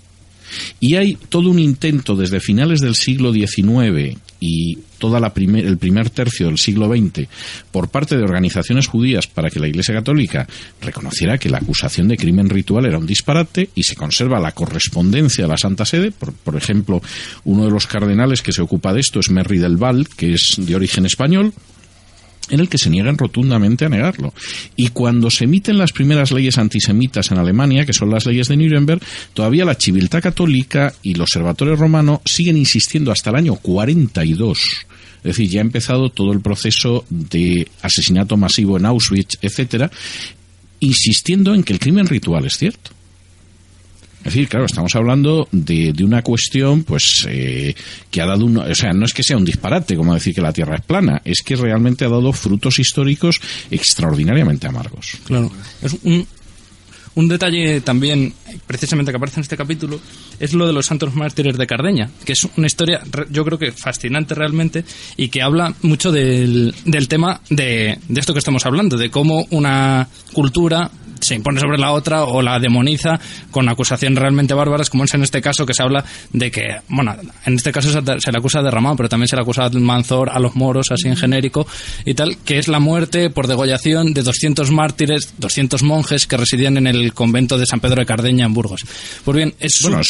Y 0.79 0.95
hay 0.95 1.15
todo 1.29 1.49
un 1.49 1.59
intento 1.59 2.15
desde 2.15 2.39
finales 2.39 2.79
del 2.79 2.95
siglo 2.95 3.31
XIX 3.33 4.17
y 4.41 4.77
toda 4.97 5.19
la 5.19 5.33
primer- 5.33 5.65
el 5.65 5.77
primer 5.77 6.09
tercio 6.09 6.47
del 6.47 6.57
siglo 6.57 6.87
XX 6.87 7.27
por 7.71 7.89
parte 7.89 8.15
de 8.17 8.23
organizaciones 8.23 8.87
judías 8.87 9.27
para 9.27 9.49
que 9.49 9.59
la 9.59 9.67
Iglesia 9.67 9.93
Católica 9.93 10.47
reconociera 10.81 11.37
que 11.37 11.49
la 11.49 11.57
acusación 11.57 12.07
de 12.07 12.17
crimen 12.17 12.49
ritual 12.49 12.85
era 12.85 12.97
un 12.97 13.05
disparate 13.05 13.69
y 13.75 13.83
se 13.83 13.95
conserva 13.95 14.39
la 14.39 14.53
correspondencia 14.53 15.43
de 15.43 15.49
la 15.49 15.57
Santa 15.57 15.85
Sede. 15.85 16.11
Por, 16.11 16.33
por 16.33 16.55
ejemplo, 16.55 17.01
uno 17.43 17.65
de 17.65 17.71
los 17.71 17.87
cardenales 17.87 18.41
que 18.41 18.53
se 18.53 18.61
ocupa 18.61 18.93
de 18.93 19.01
esto 19.01 19.19
es 19.19 19.29
Merry 19.29 19.57
del 19.57 19.77
Val, 19.77 20.07
que 20.07 20.33
es 20.33 20.55
de 20.57 20.75
origen 20.75 21.05
español, 21.05 21.53
en 22.49 22.59
el 22.59 22.69
que 22.69 22.77
se 22.77 22.89
niegan 22.89 23.17
rotundamente 23.17 23.85
a 23.85 23.89
negarlo. 23.89 24.33
Y 24.75 24.89
cuando 24.89 25.29
se 25.29 25.45
emiten 25.45 25.77
las 25.77 25.91
primeras 25.91 26.31
leyes 26.31 26.57
antisemitas 26.57 27.31
en 27.31 27.37
Alemania, 27.37 27.85
que 27.85 27.93
son 27.93 28.09
las 28.09 28.25
leyes 28.25 28.47
de 28.47 28.57
Nuremberg, 28.57 29.01
todavía 29.33 29.65
la 29.65 29.75
Civiltà 29.75 30.21
Católica 30.21 30.93
y 31.03 31.13
el 31.13 31.21
Observatorio 31.21 31.75
Romano 31.75 32.21
siguen 32.25 32.57
insistiendo 32.57 33.11
hasta 33.11 33.29
el 33.29 33.35
año 33.35 33.55
42. 33.55 34.59
Es 35.17 35.23
decir, 35.23 35.49
ya 35.49 35.59
ha 35.59 35.61
empezado 35.61 36.09
todo 36.09 36.31
el 36.31 36.39
proceso 36.39 37.05
de 37.09 37.67
asesinato 37.81 38.37
masivo 38.37 38.77
en 38.77 38.85
Auschwitz, 38.85 39.37
etcétera, 39.41 39.91
insistiendo 40.79 41.53
en 41.53 41.63
que 41.63 41.73
el 41.73 41.79
crimen 41.79 42.07
ritual 42.07 42.45
es 42.45 42.57
cierto. 42.57 42.91
Es 44.29 44.35
decir, 44.35 44.47
claro, 44.47 44.67
estamos 44.67 44.95
hablando 44.95 45.47
de, 45.51 45.91
de 45.91 46.03
una 46.03 46.21
cuestión, 46.21 46.83
pues, 46.83 47.25
eh, 47.27 47.73
que 48.11 48.21
ha 48.21 48.27
dado 48.27 48.45
un, 48.45 48.57
o 48.57 48.75
sea, 48.75 48.93
no 48.93 49.05
es 49.05 49.11
que 49.11 49.23
sea 49.23 49.37
un 49.37 49.43
disparate, 49.43 49.95
como 49.95 50.13
decir 50.13 50.35
que 50.35 50.41
la 50.41 50.53
Tierra 50.53 50.75
es 50.75 50.83
plana, 50.83 51.19
es 51.25 51.41
que 51.41 51.55
realmente 51.55 52.05
ha 52.05 52.09
dado 52.09 52.31
frutos 52.31 52.77
históricos 52.77 53.41
extraordinariamente 53.71 54.67
amargos. 54.67 55.17
Claro. 55.25 55.51
Es 55.81 55.97
un, 56.03 56.27
un 57.15 57.27
detalle 57.27 57.81
también, 57.81 58.31
precisamente 58.67 59.11
que 59.11 59.17
aparece 59.17 59.39
en 59.39 59.41
este 59.41 59.57
capítulo, 59.57 59.99
es 60.39 60.53
lo 60.53 60.67
de 60.67 60.73
los 60.73 60.85
santos 60.85 61.15
mártires 61.15 61.57
de 61.57 61.65
Cardeña, 61.65 62.11
que 62.23 62.33
es 62.33 62.47
una 62.55 62.67
historia, 62.67 63.01
yo 63.31 63.43
creo 63.43 63.57
que 63.57 63.71
fascinante 63.71 64.35
realmente, 64.35 64.85
y 65.17 65.29
que 65.29 65.41
habla 65.41 65.73
mucho 65.81 66.11
del, 66.11 66.75
del 66.85 67.07
tema 67.07 67.41
de, 67.49 67.97
de 68.07 68.19
esto 68.19 68.33
que 68.33 68.39
estamos 68.39 68.63
hablando, 68.67 68.95
de 68.95 69.09
cómo 69.09 69.47
una 69.49 70.07
cultura 70.33 70.91
se 71.19 71.35
impone 71.35 71.59
sobre 71.59 71.77
la 71.77 71.91
otra 71.91 72.23
o 72.23 72.41
la 72.41 72.59
demoniza 72.59 73.19
con 73.51 73.67
acusaciones 73.69 74.19
realmente 74.19 74.53
bárbaras, 74.53 74.89
como 74.89 75.03
es 75.03 75.13
en 75.13 75.23
este 75.23 75.41
caso 75.41 75.65
que 75.65 75.73
se 75.73 75.83
habla 75.83 76.03
de 76.33 76.51
que, 76.51 76.77
bueno, 76.87 77.15
en 77.45 77.55
este 77.55 77.71
caso 77.71 77.89
se, 77.91 78.01
le 78.01 78.37
acusa 78.37 78.61
de 78.61 78.71
Ramón, 78.71 78.97
pero 78.97 79.09
también 79.09 79.27
se 79.27 79.35
le 79.35 79.41
acusa 79.41 79.65
al 79.65 79.79
Manzor, 79.79 80.29
a 80.29 80.39
los 80.39 80.55
moros, 80.55 80.87
así 80.91 81.07
en 81.07 81.15
genérico 81.15 81.67
y 82.05 82.13
tal, 82.13 82.37
que 82.37 82.57
es 82.57 82.67
la 82.67 82.79
muerte 82.79 83.29
por 83.29 83.47
degollación 83.47 84.13
de 84.13 84.23
200 84.23 84.71
mártires, 84.71 85.33
200 85.37 85.83
monjes 85.83 86.27
que 86.27 86.37
residían 86.37 86.77
en 86.77 86.87
el 86.87 87.13
convento 87.13 87.57
de 87.57 87.65
San 87.65 87.79
Pedro 87.79 88.01
de 88.01 88.05
Cardeña 88.05 88.45
en 88.45 88.53
Burgos. 88.53 88.85
Pues 89.23 89.35
bien, 89.35 89.53
es 89.59 89.81
Bueno, 89.81 90.01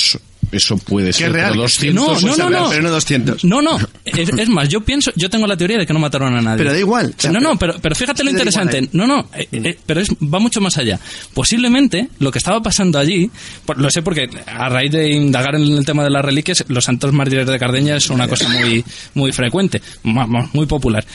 eso 0.52 0.78
puede 0.78 1.14
ser, 1.14 1.32
real, 1.32 1.52
pero 1.52 1.54
que 1.54 1.92
200 1.92 2.24
no, 2.24 2.28
no, 2.30 2.38
no, 2.38 2.50
real, 2.50 2.64
no. 2.64 2.70
pero 2.70 2.82
no 2.84 2.90
200. 2.92 3.44
No, 3.46 3.62
no. 3.62 3.78
Es, 4.06 4.30
es 4.30 4.50
más, 4.50 4.68
yo 4.70 4.82
pienso, 4.82 5.12
yo 5.16 5.30
tengo 5.30 5.46
la 5.48 5.56
teoría 5.58 5.78
de 5.78 5.86
que 5.86 5.94
no 5.94 6.00
mataron 6.00 6.36
a 6.36 6.42
nadie. 6.42 6.58
Pero 6.60 6.72
da 6.74 6.80
igual. 6.80 7.14
O 7.18 7.22
sea, 7.22 7.32
no, 7.32 7.40
no, 7.40 7.58
pero- 7.58 7.76
pero, 7.82 7.96
fíjate 7.96 8.24
lo 8.24 8.30
igual, 8.32 8.42
interesante. 8.48 8.80
¿eh? 8.80 8.90
No, 8.94 9.06
no, 9.08 9.30
eh, 9.34 9.48
eh, 9.52 9.78
pero 9.86 10.02
es, 10.02 10.10
va 10.12 10.40
mucho 10.40 10.62
más 10.62 10.78
allá. 10.78 11.00
Posiblemente 11.34 12.10
lo 12.20 12.32
que 12.32 12.38
estaba 12.40 12.62
pasando 12.62 13.00
allí, 13.00 13.30
por- 13.66 13.78
lo 13.80 13.90
sé 13.90 14.02
porque 14.02 14.30
a 14.48 14.70
raíz 14.70 14.92
de 14.92 15.10
indagar 15.12 15.56
en 15.56 15.64
el 15.64 15.86
tema 15.86 16.04
de 16.04 16.10
las 16.10 16.24
reliquias, 16.26 16.64
los 16.68 16.84
santos 16.84 17.14
mártires 17.14 17.48
de 17.48 17.60
Cardeña 17.60 17.96
es 17.96 18.10
una 18.10 18.28
cosa 18.28 18.48
muy, 18.50 18.84
muy 19.14 19.32
frecuente, 19.32 19.82
mu- 20.04 20.28
mu- 20.28 20.50
muy 20.54 20.66
popular. 20.66 21.06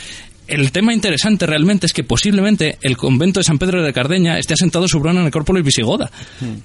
El 0.46 0.72
tema 0.72 0.92
interesante 0.92 1.46
realmente 1.46 1.86
es 1.86 1.92
que 1.92 2.04
posiblemente 2.04 2.76
el 2.82 2.96
convento 2.96 3.40
de 3.40 3.44
San 3.44 3.58
Pedro 3.58 3.82
de 3.82 3.92
Cardeña 3.92 4.38
esté 4.38 4.54
asentado 4.54 4.86
sobre 4.88 5.10
una 5.10 5.22
necrópolis 5.22 5.64
visigoda. 5.64 6.10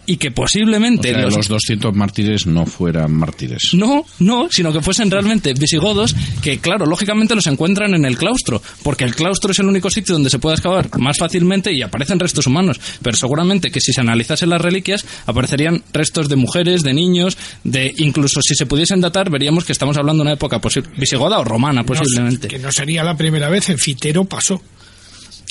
Y 0.06 0.18
que 0.18 0.30
o 0.30 0.34
posiblemente 0.34 1.12
sea, 1.14 1.22
los- 1.22 1.36
los 1.38 1.48
200 1.48 1.96
mártires 1.96 2.46
no 2.46 2.66
fueran 2.66 3.12
mártires. 3.14 3.70
no, 3.74 4.04
no, 4.20 4.48
sino 4.52 4.74
que 4.74 4.82
fuesen 4.82 5.10
realmente 5.10 5.54
visigodos 5.54 6.16
que, 6.42 6.60
claro, 6.60 6.86
lógicamente 6.86 7.36
los 7.36 7.48
encuentran 7.48 7.94
en 7.94 8.04
el 8.06 8.18
claustro, 8.18 8.62
porque 8.84 9.04
el 9.06 9.16
claustro 9.16 9.52
es 9.52 9.60
el 9.60 9.68
único 9.68 9.90
sitio 9.90 10.14
donde 10.14 10.30
se 10.30 10.40
puede 10.40 10.56
excavar 10.56 10.90
más 11.00 11.18
fácilmente 11.18 11.72
y 11.74 11.82
aparecen 11.82 12.20
restos 12.20 12.48
humanos. 12.48 12.80
Pero 13.02 13.16
seguramente 13.16 13.70
que 13.72 13.80
si 13.80 13.94
se 13.94 14.02
analizasen 14.02 14.50
las 14.50 14.62
reliquias, 14.62 15.06
aparecerían 15.26 15.84
restos 15.94 16.28
de 16.28 16.36
mujeres, 16.36 16.84
de 16.84 16.94
niños, 16.94 17.38
de 17.64 17.94
incluso 17.98 18.42
si 18.42 18.56
se 18.56 18.66
pudiesen 18.66 19.00
datar, 19.02 19.30
veríamos 19.30 19.64
que 19.64 19.72
estamos 19.72 19.96
hablando 19.98 20.24
de 20.24 20.28
una 20.30 20.34
época 20.34 20.60
visigoda 20.98 21.40
o 21.40 21.44
romana, 21.46 21.84
posiblemente. 21.84 22.48
Que 22.50 22.60
no 22.60 22.72
sería 22.72 23.04
la 23.04 23.16
primera 23.16 23.48
vez 23.50 23.69
Cefitero 23.78 24.26
pasó. 24.26 24.62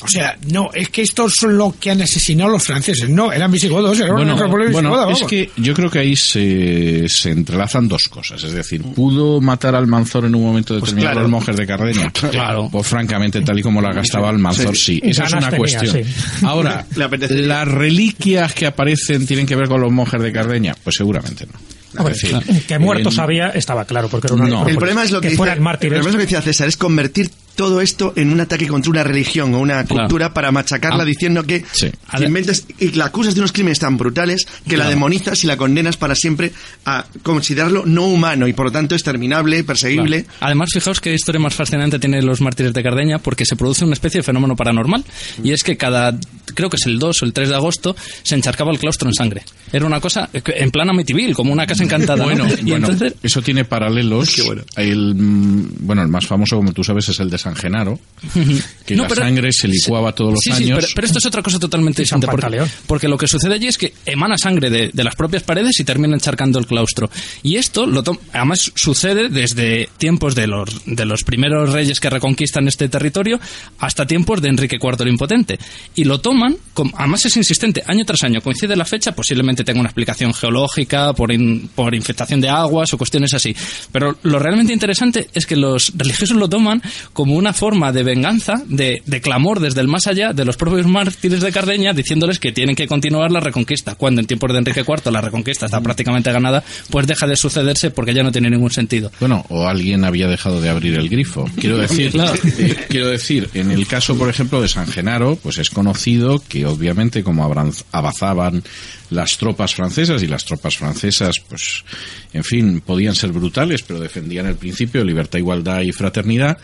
O 0.00 0.06
sea, 0.06 0.38
no, 0.52 0.70
es 0.74 0.90
que 0.90 1.02
estos 1.02 1.32
son 1.34 1.58
los 1.58 1.74
que 1.74 1.90
han 1.90 2.00
asesinado 2.00 2.50
a 2.50 2.52
los 2.52 2.62
franceses. 2.62 3.10
No, 3.10 3.32
eran 3.32 3.50
visigodos, 3.50 3.98
era 3.98 4.06
una 4.14 4.18
Bueno, 4.18 4.34
metrópoli 4.34 4.70
bueno, 4.70 5.10
es 5.10 5.24
que 5.24 5.50
yo 5.56 5.74
creo 5.74 5.90
que 5.90 5.98
ahí 5.98 6.14
se, 6.14 7.08
se 7.08 7.32
entrelazan 7.32 7.88
dos 7.88 8.04
cosas. 8.08 8.44
Es 8.44 8.52
decir, 8.52 8.80
¿pudo 8.80 9.40
matar 9.40 9.74
al 9.74 9.88
Manzor 9.88 10.24
en 10.26 10.36
un 10.36 10.44
momento 10.44 10.74
determinado 10.76 11.14
claro. 11.14 11.20
los 11.22 11.30
monjes 11.30 11.56
de 11.56 11.66
Cardeña? 11.66 12.12
Claro. 12.30 12.68
Pues 12.70 12.86
francamente, 12.86 13.40
tal 13.40 13.58
y 13.58 13.62
como 13.62 13.80
la 13.82 13.92
gastaba 13.92 14.30
el 14.30 14.38
Manzor, 14.38 14.76
sí. 14.76 15.00
Sí. 15.02 15.10
Esa 15.10 15.24
es 15.24 15.32
una 15.32 15.50
tenía, 15.50 15.58
cuestión. 15.58 15.92
sí. 16.04 16.44
Ahora. 16.46 16.86
¿las 17.30 17.66
reliquias 17.66 18.54
que 18.54 18.66
aparecen 18.66 19.26
tienen 19.26 19.46
que 19.46 19.56
ver 19.56 19.66
con 19.66 19.80
los 19.80 19.90
monjes 19.90 20.22
de 20.22 20.30
Cardeña? 20.30 20.76
Pues 20.84 20.94
seguramente 20.94 21.44
no. 21.44 21.58
Hombre, 21.98 22.14
decir, 22.14 22.38
que 22.68 22.78
muertos 22.78 23.14
en- 23.14 23.20
había, 23.20 23.48
estaba 23.48 23.84
claro, 23.84 24.08
porque 24.08 24.28
era 24.28 24.36
una 24.36 24.46
No. 24.46 24.68
El 24.68 24.76
problema 24.76 25.02
es 25.02 25.10
lo 25.10 25.20
que, 25.20 25.26
que 25.26 25.30
dice, 25.30 25.38
fueran 25.38 25.56
el 25.58 25.64
mártires. 25.64 25.88
problema 25.94 26.08
es 26.10 26.14
lo 26.14 26.18
que 26.18 26.24
decía 26.26 26.42
César, 26.42 26.68
es 26.68 26.76
convertir 26.76 27.30
todo 27.58 27.80
esto 27.80 28.12
en 28.14 28.30
un 28.32 28.40
ataque 28.40 28.68
contra 28.68 28.88
una 28.92 29.02
religión 29.02 29.52
o 29.52 29.58
una 29.58 29.82
Claro. 29.84 30.04
cultura 30.04 30.32
para 30.32 30.52
machacarla 30.52 31.02
Ah. 31.02 31.04
diciendo 31.04 31.42
que 31.42 31.64
Sí. 31.72 31.90
inventas 32.24 32.64
y 32.78 32.92
la 32.92 33.06
acusas 33.06 33.34
de 33.34 33.40
unos 33.40 33.50
crímenes 33.50 33.80
tan 33.80 33.96
brutales 33.96 34.46
que 34.68 34.76
la 34.76 34.88
demonizas 34.88 35.42
y 35.42 35.48
la 35.48 35.56
condenas 35.56 35.96
para 35.96 36.14
siempre 36.14 36.52
a 36.86 37.04
considerarlo 37.24 37.84
no 37.84 38.04
humano 38.06 38.46
y 38.46 38.52
por 38.52 38.66
lo 38.66 38.70
tanto 38.72 38.94
exterminable, 38.94 39.64
perseguible. 39.64 40.22
Claro. 40.22 40.38
Además, 40.40 40.70
fijaos 40.72 41.00
qué 41.00 41.12
historia 41.12 41.40
más 41.40 41.56
fascinante 41.56 41.98
tienen 41.98 42.24
los 42.24 42.40
mártires 42.40 42.72
de 42.72 42.80
Cardeña, 42.80 43.18
porque 43.18 43.44
se 43.44 43.56
produce 43.56 43.84
una 43.84 43.94
especie 43.94 44.20
de 44.20 44.22
fenómeno 44.22 44.54
paranormal, 44.54 45.04
y 45.42 45.50
es 45.50 45.64
que 45.64 45.76
cada, 45.76 46.16
creo 46.54 46.70
que 46.70 46.76
es 46.76 46.86
el 46.86 47.00
2 47.00 47.22
o 47.22 47.24
el 47.24 47.32
3 47.32 47.48
de 47.48 47.56
agosto, 47.56 47.96
se 48.22 48.36
encharcaba 48.36 48.70
el 48.70 48.78
claustro 48.78 49.08
en 49.08 49.14
sangre. 49.14 49.42
Era 49.72 49.84
una 49.84 50.00
cosa 50.00 50.30
en 50.32 50.70
plan 50.70 50.88
Amityville, 50.90 51.34
como 51.34 51.52
una 51.52 51.66
casa 51.66 51.82
encantada. 51.82 52.18
¿no? 52.18 52.24
Bueno, 52.24 52.46
y 52.64 52.70
bueno, 52.70 52.88
entonces, 52.88 53.14
eso 53.20 53.42
tiene 53.42 53.64
paralelos. 53.64 54.36
El, 54.76 55.14
mm, 55.16 55.68
bueno, 55.80 56.02
el 56.02 56.08
más 56.08 56.24
famoso, 56.24 56.54
como 56.56 56.72
tú 56.72 56.84
sabes, 56.84 57.08
es 57.08 57.18
el 57.18 57.28
de 57.30 57.38
San 57.38 57.47
Genaro, 57.56 57.98
que 58.84 58.96
No, 58.96 59.02
la 59.04 59.08
pero- 59.08 59.22
sangre 59.22 59.52
se 59.52 59.68
licuaba 59.68 60.12
todos 60.12 60.32
los 60.32 60.40
Sí, 60.42 60.50
sí, 60.52 60.64
años. 60.64 60.78
pero, 60.80 60.88
pero 60.94 61.06
esto 61.06 61.18
es 61.18 61.26
otra 61.26 61.42
cosa 61.42 61.58
totalmente 61.58 62.04
San 62.04 62.20
distinta. 62.20 62.66
Porque, 62.86 63.06
lo 63.08 63.16
que 63.16 63.28
sucede 63.28 63.54
allí 63.54 63.68
es 63.68 63.78
que 63.78 63.94
emana 64.06 64.36
sangre 64.36 64.70
de, 64.70 64.90
de 64.92 65.04
las 65.04 65.14
propias 65.14 65.42
paredes 65.44 65.78
y 65.78 65.84
termina 65.84 66.14
encharcando 66.14 66.58
el 66.58 66.66
claustro. 66.66 67.10
Y 67.42 67.56
esto, 67.56 67.86
lo 67.86 68.02
to- 68.02 68.18
además, 68.32 68.72
sucede 68.74 69.28
desde 69.28 69.88
tiempos 69.98 70.34
de 70.34 70.46
los, 70.48 70.82
de 70.86 71.04
los 71.04 71.22
primeros 71.22 71.72
reyes 71.72 72.00
que 72.00 72.10
reconquistan 72.10 72.66
este 72.66 72.88
territorio 72.88 73.38
hasta 73.78 74.06
tiempos 74.06 74.42
de 74.42 74.48
Enrique 74.48 74.78
IV 74.82 74.96
el 75.02 75.08
Impotente. 75.08 75.58
Y 75.94 76.04
lo 76.04 76.20
toman, 76.20 76.56
com- 76.74 76.92
además 76.96 77.24
es 77.26 77.36
insistente, 77.36 77.84
año 77.86 78.04
tras 78.04 78.24
año. 78.24 78.40
Coincide 78.40 78.74
la 78.74 78.84
fecha, 78.84 79.12
posiblemente 79.12 79.62
tenga 79.64 79.80
una 79.80 79.90
explicación 79.90 80.34
geológica, 80.34 81.12
por, 81.12 81.30
in- 81.32 81.68
por 81.74 81.94
infectación 81.94 82.40
de 82.40 82.48
aguas 82.48 82.92
o 82.92 82.98
cuestiones 82.98 83.32
así. 83.34 83.54
Pero 83.92 84.18
lo 84.22 84.38
realmente 84.40 84.72
interesante 84.72 85.28
es 85.34 85.46
que 85.46 85.54
los 85.56 85.92
religiosos 85.96 86.36
lo 86.36 86.48
toman 86.48 86.82
como 87.12 87.36
una 87.38 87.52
forma 87.52 87.92
de 87.92 88.02
venganza, 88.02 88.62
de, 88.66 89.02
de 89.06 89.20
clamor 89.20 89.60
desde 89.60 89.80
el 89.80 89.88
más 89.88 90.06
allá 90.06 90.32
de 90.32 90.44
los 90.44 90.56
propios 90.56 90.86
mártires 90.86 91.40
de 91.40 91.52
Cardeña, 91.52 91.92
diciéndoles 91.92 92.38
que 92.38 92.52
tienen 92.52 92.76
que 92.76 92.86
continuar 92.86 93.30
la 93.30 93.40
reconquista. 93.40 93.94
Cuando 93.94 94.20
en 94.20 94.26
tiempos 94.26 94.52
de 94.52 94.58
Enrique 94.58 94.84
IV 94.86 95.10
la 95.12 95.20
reconquista 95.20 95.66
está 95.66 95.80
prácticamente 95.80 96.30
ganada, 96.32 96.62
pues 96.90 97.06
deja 97.06 97.26
de 97.26 97.36
sucederse 97.36 97.90
porque 97.90 98.12
ya 98.14 98.22
no 98.22 98.32
tiene 98.32 98.50
ningún 98.50 98.70
sentido. 98.70 99.10
Bueno, 99.20 99.44
o 99.48 99.66
alguien 99.66 100.04
había 100.04 100.28
dejado 100.28 100.60
de 100.60 100.68
abrir 100.68 100.94
el 100.94 101.08
grifo. 101.08 101.48
Quiero 101.58 101.78
decir, 101.78 102.12
Claro. 102.12 102.34
eh, 102.58 102.76
quiero 102.88 103.08
decir, 103.08 103.48
en 103.54 103.70
el 103.70 103.86
caso, 103.86 104.16
por 104.18 104.28
ejemplo, 104.28 104.60
de 104.60 104.68
San 104.68 104.86
Genaro, 104.86 105.36
pues 105.36 105.58
es 105.58 105.70
conocido 105.70 106.42
que 106.48 106.66
obviamente 106.66 107.22
como 107.22 107.44
avanzaban 107.92 108.62
las 109.10 109.38
tropas 109.38 109.74
francesas 109.74 110.22
y 110.22 110.26
las 110.26 110.44
tropas 110.44 110.76
francesas, 110.76 111.36
pues, 111.48 111.84
en 112.32 112.44
fin, 112.44 112.80
podían 112.80 113.14
ser 113.14 113.32
brutales, 113.32 113.82
pero 113.82 114.00
defendían 114.00 114.46
el 114.46 114.56
principio 114.56 115.00
de 115.00 115.06
libertad, 115.06 115.38
igualdad 115.38 115.82
y 115.82 115.92
fraternidad. 115.92 116.58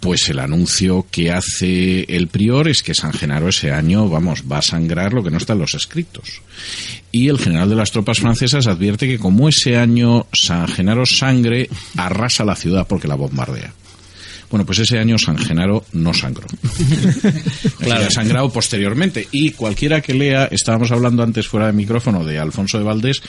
Pues 0.00 0.28
el 0.28 0.38
anuncio 0.38 1.06
que 1.10 1.32
hace 1.32 2.02
el 2.14 2.28
prior 2.28 2.68
es 2.68 2.82
que 2.82 2.92
San 2.92 3.14
Genaro 3.14 3.48
ese 3.48 3.72
año, 3.72 4.06
vamos, 4.06 4.44
va 4.50 4.58
a 4.58 4.62
sangrar 4.62 5.14
lo 5.14 5.24
que 5.24 5.30
no 5.30 5.38
está 5.38 5.54
en 5.54 5.60
los 5.60 5.72
escritos. 5.72 6.42
Y 7.10 7.28
el 7.28 7.38
general 7.38 7.70
de 7.70 7.76
las 7.76 7.90
tropas 7.90 8.18
francesas 8.18 8.66
advierte 8.66 9.06
que 9.06 9.18
como 9.18 9.48
ese 9.48 9.78
año 9.78 10.26
San 10.32 10.68
Genaro 10.68 11.06
sangre, 11.06 11.70
arrasa 11.96 12.44
la 12.44 12.54
ciudad 12.54 12.86
porque 12.86 13.08
la 13.08 13.14
bombardea. 13.14 13.72
Bueno, 14.50 14.64
pues 14.66 14.78
ese 14.80 14.98
año 14.98 15.18
San 15.18 15.36
Genaro 15.38 15.84
no 15.92 16.12
sangró. 16.14 16.46
claro. 17.80 18.06
Ha 18.06 18.10
sangrado 18.10 18.50
posteriormente. 18.50 19.28
Y 19.32 19.50
cualquiera 19.52 20.00
que 20.00 20.14
lea, 20.14 20.48
estábamos 20.50 20.90
hablando 20.92 21.22
antes 21.22 21.46
fuera 21.46 21.66
de 21.66 21.72
micrófono 21.72 22.24
de 22.24 22.38
Alfonso 22.38 22.78
de 22.78 22.84
Valdés, 22.84 23.22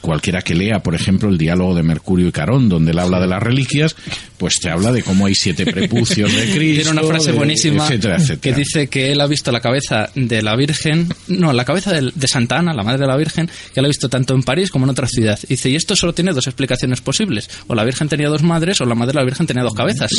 cualquiera 0.00 0.42
que 0.42 0.54
lea, 0.54 0.80
por 0.82 0.94
ejemplo, 0.94 1.28
el 1.28 1.38
diálogo 1.38 1.74
de 1.74 1.82
Mercurio 1.82 2.28
y 2.28 2.32
Carón, 2.32 2.68
donde 2.68 2.92
él 2.92 2.98
habla 2.98 3.20
de 3.20 3.26
las 3.26 3.42
reliquias, 3.42 3.94
pues 4.38 4.58
te 4.60 4.70
habla 4.70 4.92
de 4.92 5.02
cómo 5.02 5.26
hay 5.26 5.34
siete 5.34 5.64
prepucios 5.66 6.32
de 6.32 6.44
Cristo. 6.54 6.82
Tiene 6.82 7.00
una 7.00 7.08
frase 7.08 7.32
de- 7.32 7.36
buenísima 7.38 7.84
etcétera, 7.84 8.16
etcétera. 8.16 8.40
que 8.40 8.52
dice 8.60 8.86
que 8.88 9.12
él 9.12 9.20
ha 9.20 9.26
visto 9.26 9.52
la 9.52 9.60
cabeza 9.60 10.10
de 10.14 10.42
la 10.42 10.56
Virgen, 10.56 11.08
no, 11.28 11.52
la 11.52 11.64
cabeza 11.64 11.92
de, 11.92 12.10
de 12.14 12.28
Santa 12.28 12.58
Ana, 12.58 12.72
la 12.74 12.82
madre 12.82 13.00
de 13.00 13.06
la 13.06 13.16
Virgen, 13.16 13.48
que 13.74 13.80
la 13.80 13.86
ha 13.86 13.88
visto 13.90 14.08
tanto 14.08 14.34
en 14.34 14.42
París 14.42 14.70
como 14.70 14.86
en 14.86 14.90
otra 14.90 15.06
ciudad. 15.06 15.38
Dice, 15.48 15.68
y 15.70 15.76
esto 15.76 15.94
solo 15.96 16.12
tiene 16.14 16.32
dos 16.32 16.46
explicaciones 16.46 17.00
posibles. 17.00 17.48
O 17.66 17.74
la 17.74 17.84
Virgen 17.84 18.08
tenía 18.08 18.28
dos 18.28 18.42
madres 18.42 18.80
o 18.80 18.84
la 18.84 18.94
madre 18.94 19.12
de 19.12 19.18
la 19.20 19.24
Virgen 19.24 19.46
tenía 19.46 19.62
dos 19.62 19.74
cabezas. 19.74 20.10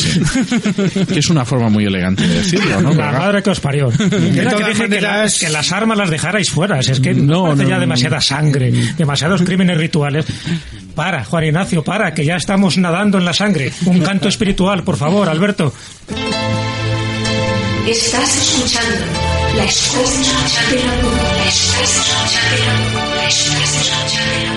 Que 1.07 1.19
es 1.19 1.29
una 1.29 1.45
forma 1.45 1.69
muy 1.69 1.85
elegante 1.85 2.27
de 2.27 2.35
decirlo, 2.35 2.81
¿no? 2.81 2.93
La 2.93 3.11
madre 3.11 3.41
que 3.43 3.49
os 3.49 3.59
parió. 3.59 3.89
Era 4.35 4.51
todas 4.51 4.65
que 4.65 4.69
dije 4.73 4.89
que, 4.89 5.01
la- 5.01 5.09
maneras- 5.11 5.39
que 5.39 5.49
las 5.49 5.71
armas 5.71 5.97
las 5.97 6.09
dejarais 6.09 6.49
fuera. 6.49 6.79
Es 6.79 6.99
que 6.99 7.13
No, 7.13 7.55
no, 7.55 7.63
ya 7.67 7.79
demasiada 7.79 8.19
sangre, 8.21 8.71
demasiados 8.97 9.41
crímenes 9.43 9.77
rituales. 9.77 10.25
Para, 10.95 11.23
Juan 11.23 11.45
Ignacio, 11.45 11.83
para, 11.83 12.13
que 12.13 12.23
ya 12.25 12.35
estamos 12.35 12.77
nadando 12.77 13.17
en 13.17 13.25
la 13.25 13.33
sangre. 13.33 13.71
Un 13.85 13.99
canto 14.01 14.27
espiritual, 14.29 14.83
por 14.83 14.97
favor, 14.97 15.27
Alberto. 15.29 15.73
Estás 17.87 18.37
escuchando 18.37 19.05
la 19.57 19.65
escuela 19.65 20.09
de 20.69 20.75
la 20.77 21.01
luz. 21.01 21.13
La 21.37 21.49
estás 21.49 21.95
escuchando. 21.97 23.15
La 23.15 23.27
estás 23.27 23.75
escuchando. 23.75 24.52